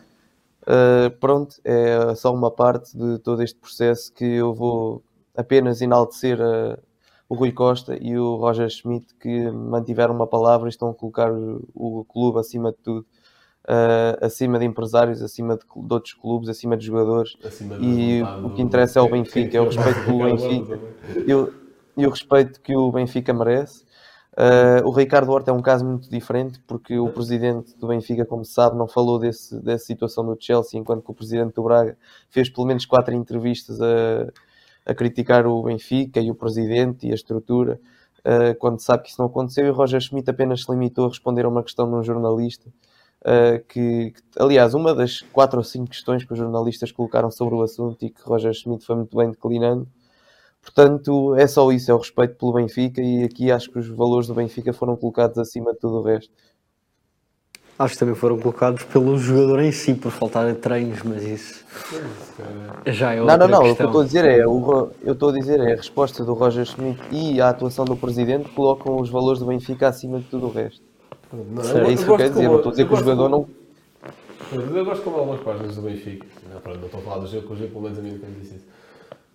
Uh, 0.63 1.09
pronto, 1.19 1.55
é 1.63 2.13
só 2.15 2.33
uma 2.33 2.51
parte 2.51 2.95
de 2.97 3.19
todo 3.19 3.41
este 3.41 3.57
processo 3.57 4.11
que 4.13 4.25
eu 4.25 4.53
vou 4.53 5.01
apenas 5.35 5.81
enaltecer 5.81 6.39
a, 6.41 6.77
o 7.29 7.35
Rui 7.35 7.53
Costa 7.53 7.97
e 7.99 8.17
o 8.17 8.35
Roger 8.35 8.69
Schmidt 8.69 9.15
que 9.15 9.49
mantiveram 9.49 10.13
uma 10.13 10.27
palavra 10.27 10.67
e 10.67 10.69
estão 10.69 10.89
a 10.89 10.93
colocar 10.93 11.31
o, 11.31 11.63
o 11.73 12.03
clube 12.05 12.39
acima 12.39 12.71
de 12.71 12.77
tudo, 12.79 13.05
uh, 13.67 14.25
acima 14.25 14.57
de 14.57 14.65
empresários, 14.65 15.21
acima 15.21 15.57
de, 15.57 15.63
de 15.63 15.93
outros 15.93 16.13
clubes, 16.13 16.49
acima 16.49 16.77
de 16.77 16.85
jogadores. 16.85 17.35
Acima 17.43 17.77
E 17.81 18.21
o 18.43 18.49
que 18.51 18.61
interessa 18.61 18.99
é 18.99 19.01
o 19.01 19.09
Benfica, 19.09 19.57
é 19.57 19.61
o 19.61 19.65
respeito 19.69 20.05
pelo 20.05 20.23
Benfica. 20.23 20.79
E 21.27 21.67
e 21.97 22.05
o 22.05 22.09
respeito 22.11 22.61
que 22.61 22.75
o 22.75 22.91
Benfica 22.91 23.33
merece. 23.33 23.83
Uh, 24.33 24.87
o 24.87 24.91
Ricardo 24.91 25.31
Horta 25.31 25.49
é 25.49 25.53
um 25.53 25.63
caso 25.63 25.83
muito 25.83 26.07
diferente 26.11 26.61
porque 26.67 26.99
o 26.99 27.09
presidente 27.09 27.75
do 27.75 27.87
Benfica, 27.87 28.23
como 28.23 28.45
se 28.45 28.53
sabe, 28.53 28.77
não 28.77 28.87
falou 28.87 29.17
desse, 29.17 29.59
dessa 29.63 29.83
situação 29.83 30.23
do 30.23 30.37
Chelsea, 30.39 30.79
enquanto 30.79 31.03
que 31.03 31.09
o 31.09 31.13
presidente 31.15 31.55
do 31.55 31.63
Braga 31.63 31.97
fez 32.29 32.47
pelo 32.47 32.67
menos 32.67 32.85
quatro 32.85 33.15
entrevistas 33.15 33.81
a, 33.81 34.31
a 34.85 34.93
criticar 34.93 35.47
o 35.47 35.63
Benfica 35.63 36.19
e 36.19 36.29
o 36.29 36.35
presidente 36.35 37.07
e 37.07 37.11
a 37.11 37.15
estrutura, 37.15 37.79
uh, 38.19 38.55
quando 38.59 38.79
sabe 38.79 39.03
que 39.03 39.09
isso 39.09 39.19
não 39.19 39.25
aconteceu. 39.25 39.65
E 39.65 39.71
o 39.71 39.73
Roger 39.73 39.99
Schmidt 39.99 40.29
apenas 40.29 40.61
se 40.61 40.71
limitou 40.71 41.05
a 41.05 41.09
responder 41.09 41.45
a 41.45 41.49
uma 41.49 41.63
questão 41.63 41.89
de 41.89 41.95
um 41.95 42.03
jornalista. 42.03 42.69
Uh, 43.27 43.63
que, 43.67 44.11
que, 44.11 44.21
aliás, 44.39 44.73
uma 44.73 44.95
das 44.95 45.21
quatro 45.21 45.59
ou 45.59 45.63
cinco 45.63 45.89
questões 45.89 46.23
que 46.23 46.33
os 46.33 46.39
jornalistas 46.39 46.91
colocaram 46.91 47.29
sobre 47.29 47.55
o 47.55 47.61
assunto 47.61 48.03
e 48.05 48.09
que 48.09 48.21
Roger 48.23 48.53
Schmidt 48.53 48.85
foi 48.85 48.95
muito 48.95 49.15
bem 49.15 49.29
declinando, 49.29 49.87
Portanto, 50.67 51.33
é 51.35 51.47
só 51.47 51.71
isso, 51.71 51.89
é 51.89 51.93
o 51.93 51.97
respeito 51.97 52.35
pelo 52.35 52.51
Benfica 52.53 53.01
e 53.01 53.23
aqui 53.23 53.49
acho 53.49 53.71
que 53.71 53.79
os 53.79 53.87
valores 53.87 54.27
do 54.27 54.33
Benfica 54.33 54.73
foram 54.73 54.97
colocados 54.97 55.37
acima 55.37 55.71
de 55.71 55.79
tudo 55.79 55.99
o 55.99 56.01
resto. 56.01 56.29
Acho 57.79 57.93
que 57.93 57.99
também 57.99 58.15
foram 58.15 58.37
colocados 58.37 58.83
pelo 58.83 59.17
jogador 59.17 59.61
em 59.61 59.71
si, 59.71 59.93
por 59.93 60.11
faltar 60.11 60.45
a 60.49 60.55
treinos, 60.55 61.03
mas 61.03 61.23
isso 61.23 61.65
já 62.87 63.13
é 63.13 63.21
Não, 63.21 63.23
outra 63.23 63.37
não, 63.37 63.47
não, 63.47 63.59
o 63.59 63.61
que 63.61 63.69
eu 63.69 63.75
questão. 63.75 63.85
estou 63.87 64.01
a 64.01 64.05
dizer 64.05 64.25
é, 64.25 64.47
o 64.47 64.91
eu 65.03 65.13
estou 65.13 65.29
a 65.29 65.33
dizer 65.33 65.59
é 65.59 65.73
a 65.73 65.75
resposta 65.77 66.25
do 66.25 66.33
Roger 66.33 66.65
Schmidt 66.65 66.99
e 67.11 67.39
a 67.39 67.49
atuação 67.49 67.85
do 67.85 67.95
presidente 67.95 68.49
colocam 68.49 68.99
os 68.99 69.09
valores 69.09 69.39
do 69.39 69.45
Benfica 69.45 69.87
acima 69.87 70.19
de 70.19 70.25
tudo 70.25 70.47
o 70.47 70.51
resto. 70.51 70.86
Não, 71.49 71.63
Certo. 71.63 71.77
eu- 71.77 71.83
É 71.83 71.87
eu 71.87 71.91
isso 71.91 72.05
que 72.05 72.11
eu 72.11 72.17
quero 72.17 72.29
dizer, 72.29 72.41
como- 72.41 72.51
não 72.51 72.57
estou 72.57 72.69
a 72.69 72.71
dizer 72.73 72.83
eu 72.83 72.87
que 72.87 72.93
o 72.93 72.97
jogador 72.97 73.29
como- 73.29 73.49
não. 73.49 73.57
Eu 74.77 74.85
gosto 74.85 75.03
como 75.03 75.17
algumas 75.17 75.41
páginas 75.41 75.75
do 75.75 75.81
Benfica, 75.81 76.25
não, 76.53 76.61
pronto, 76.61 76.77
não 76.79 76.85
estou 76.85 76.99
a 76.99 77.03
falar 77.03 77.17
do 77.19 77.27
jogo, 77.27 77.47
que 77.47 77.53
o 77.53 77.55
jogo 77.57 77.69
pelo 77.69 77.81
menos 77.83 77.99
a 77.99 78.01
mim 78.01 78.11
nunca 78.11 78.27
me 78.27 78.39
disse 78.39 78.55
isso. 78.55 78.65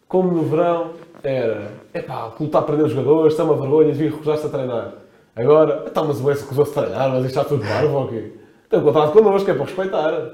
Como 0.08 0.30
no 0.32 0.42
verão 0.44 0.90
era, 1.22 1.72
epá, 1.94 2.26
o 2.26 2.30
clube 2.32 2.46
está 2.48 2.58
a 2.60 2.62
perder 2.62 2.84
os 2.84 2.92
jogadores, 2.92 3.32
está 3.32 3.44
uma 3.44 3.56
vergonha, 3.56 3.92
devia 3.92 4.10
recusar-se 4.10 4.46
a 4.46 4.48
treinar. 4.48 4.94
Agora, 5.36 5.84
então, 5.86 6.06
mas 6.06 6.20
o 6.20 6.30
Enzo 6.30 6.42
recusou-se 6.42 6.78
a 6.78 6.82
treinar, 6.82 7.08
mas 7.10 7.18
isto 7.24 7.38
está 7.38 7.44
tudo 7.44 7.64
barba 7.64 7.88
ou 7.98 8.08
quê? 8.08 8.32
Tem 8.68 8.78
um 8.80 8.82
contrato 8.82 9.12
connosco, 9.12 9.50
é 9.50 9.54
para 9.54 9.64
respeitar. 9.64 10.30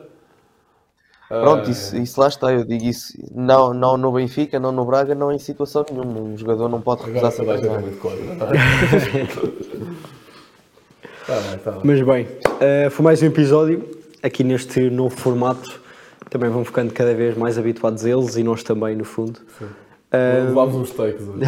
Pronto, 1.29 1.67
Ah, 1.67 1.71
isso, 1.71 1.97
isso 1.97 2.19
lá 2.21 2.29
está, 2.29 2.51
eu 2.53 2.65
digo 2.65 2.85
isso, 2.85 3.13
não, 3.35 3.75
não 3.75 3.97
no 3.99 4.11
Benfica, 4.13 4.59
não 4.59 4.73
no 4.73 4.85
Braga, 4.87 5.15
não 5.15 5.31
em 5.31 5.39
situação 5.39 5.85
nenhuma. 5.91 6.21
Um 6.21 6.37
jogador 6.39 6.69
não 6.71 6.81
pode 6.81 7.03
recusar-se 7.05 7.43
a 7.43 7.45
é 7.45 7.59
treinar. 7.59 7.81
muito 7.83 7.99
contra. 7.99 8.25
não 8.25 8.47
é? 8.47 9.99
Tá 11.29 11.39
bem, 11.43 11.59
tá 11.59 11.73
bem. 11.73 11.81
Mas 11.85 12.01
bem, 12.01 12.27
eh, 12.59 12.89
foi 12.89 13.05
mais 13.05 13.23
um 13.23 13.27
episódio 13.27 13.87
aqui 14.23 14.43
neste 14.43 14.89
novo 14.89 15.15
formato. 15.15 15.79
Também 16.31 16.49
vão 16.49 16.65
ficando 16.65 16.91
cada 16.91 17.13
vez 17.13 17.37
mais 17.37 17.59
habituados 17.59 18.07
eles 18.07 18.37
e 18.37 18.43
nós 18.43 18.63
também, 18.63 18.97
no 18.97 19.05
fundo. 19.05 19.39
Eh, 20.11 20.45
Levámos 20.47 20.75
uns 20.75 20.91
takes 20.91 21.29
hoje. 21.29 21.43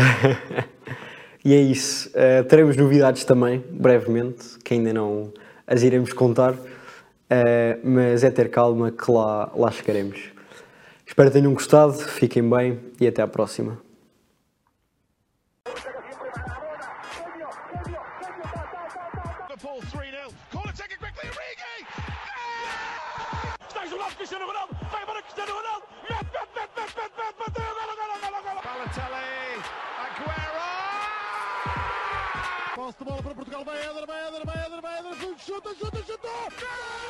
e 1.42 1.54
é 1.54 1.60
isso. 1.62 2.10
Eh, 2.12 2.42
teremos 2.42 2.76
novidades 2.76 3.24
também, 3.24 3.64
brevemente, 3.70 4.58
que 4.62 4.74
ainda 4.74 4.92
não 4.92 5.32
as 5.66 5.82
iremos 5.82 6.12
contar. 6.12 6.54
Eh, 7.30 7.78
mas 7.82 8.22
é 8.22 8.30
ter 8.30 8.50
calma 8.50 8.90
que 8.90 9.10
lá, 9.10 9.50
lá 9.56 9.70
chegaremos. 9.70 10.20
Espero 11.06 11.30
que 11.30 11.38
tenham 11.38 11.54
gostado, 11.54 11.94
fiquem 11.94 12.46
bem 12.46 12.78
e 13.00 13.06
até 13.06 13.22
à 13.22 13.26
próxima. 13.26 13.78
posse 32.90 32.98
de 32.98 33.04
bola 33.04 33.22
para 33.22 33.34
Portugal. 33.34 33.64
Vai 33.64 33.78
Eder, 33.78 34.06
vai 34.06 34.28
Eder, 34.28 34.46
vai 34.46 34.66
Eder, 34.66 34.80
vai 34.80 34.98
Eder. 34.98 35.38
Chuta, 35.38 35.74
chuta, 35.74 35.98
chuta! 36.02 36.28
chuta. 36.50 37.00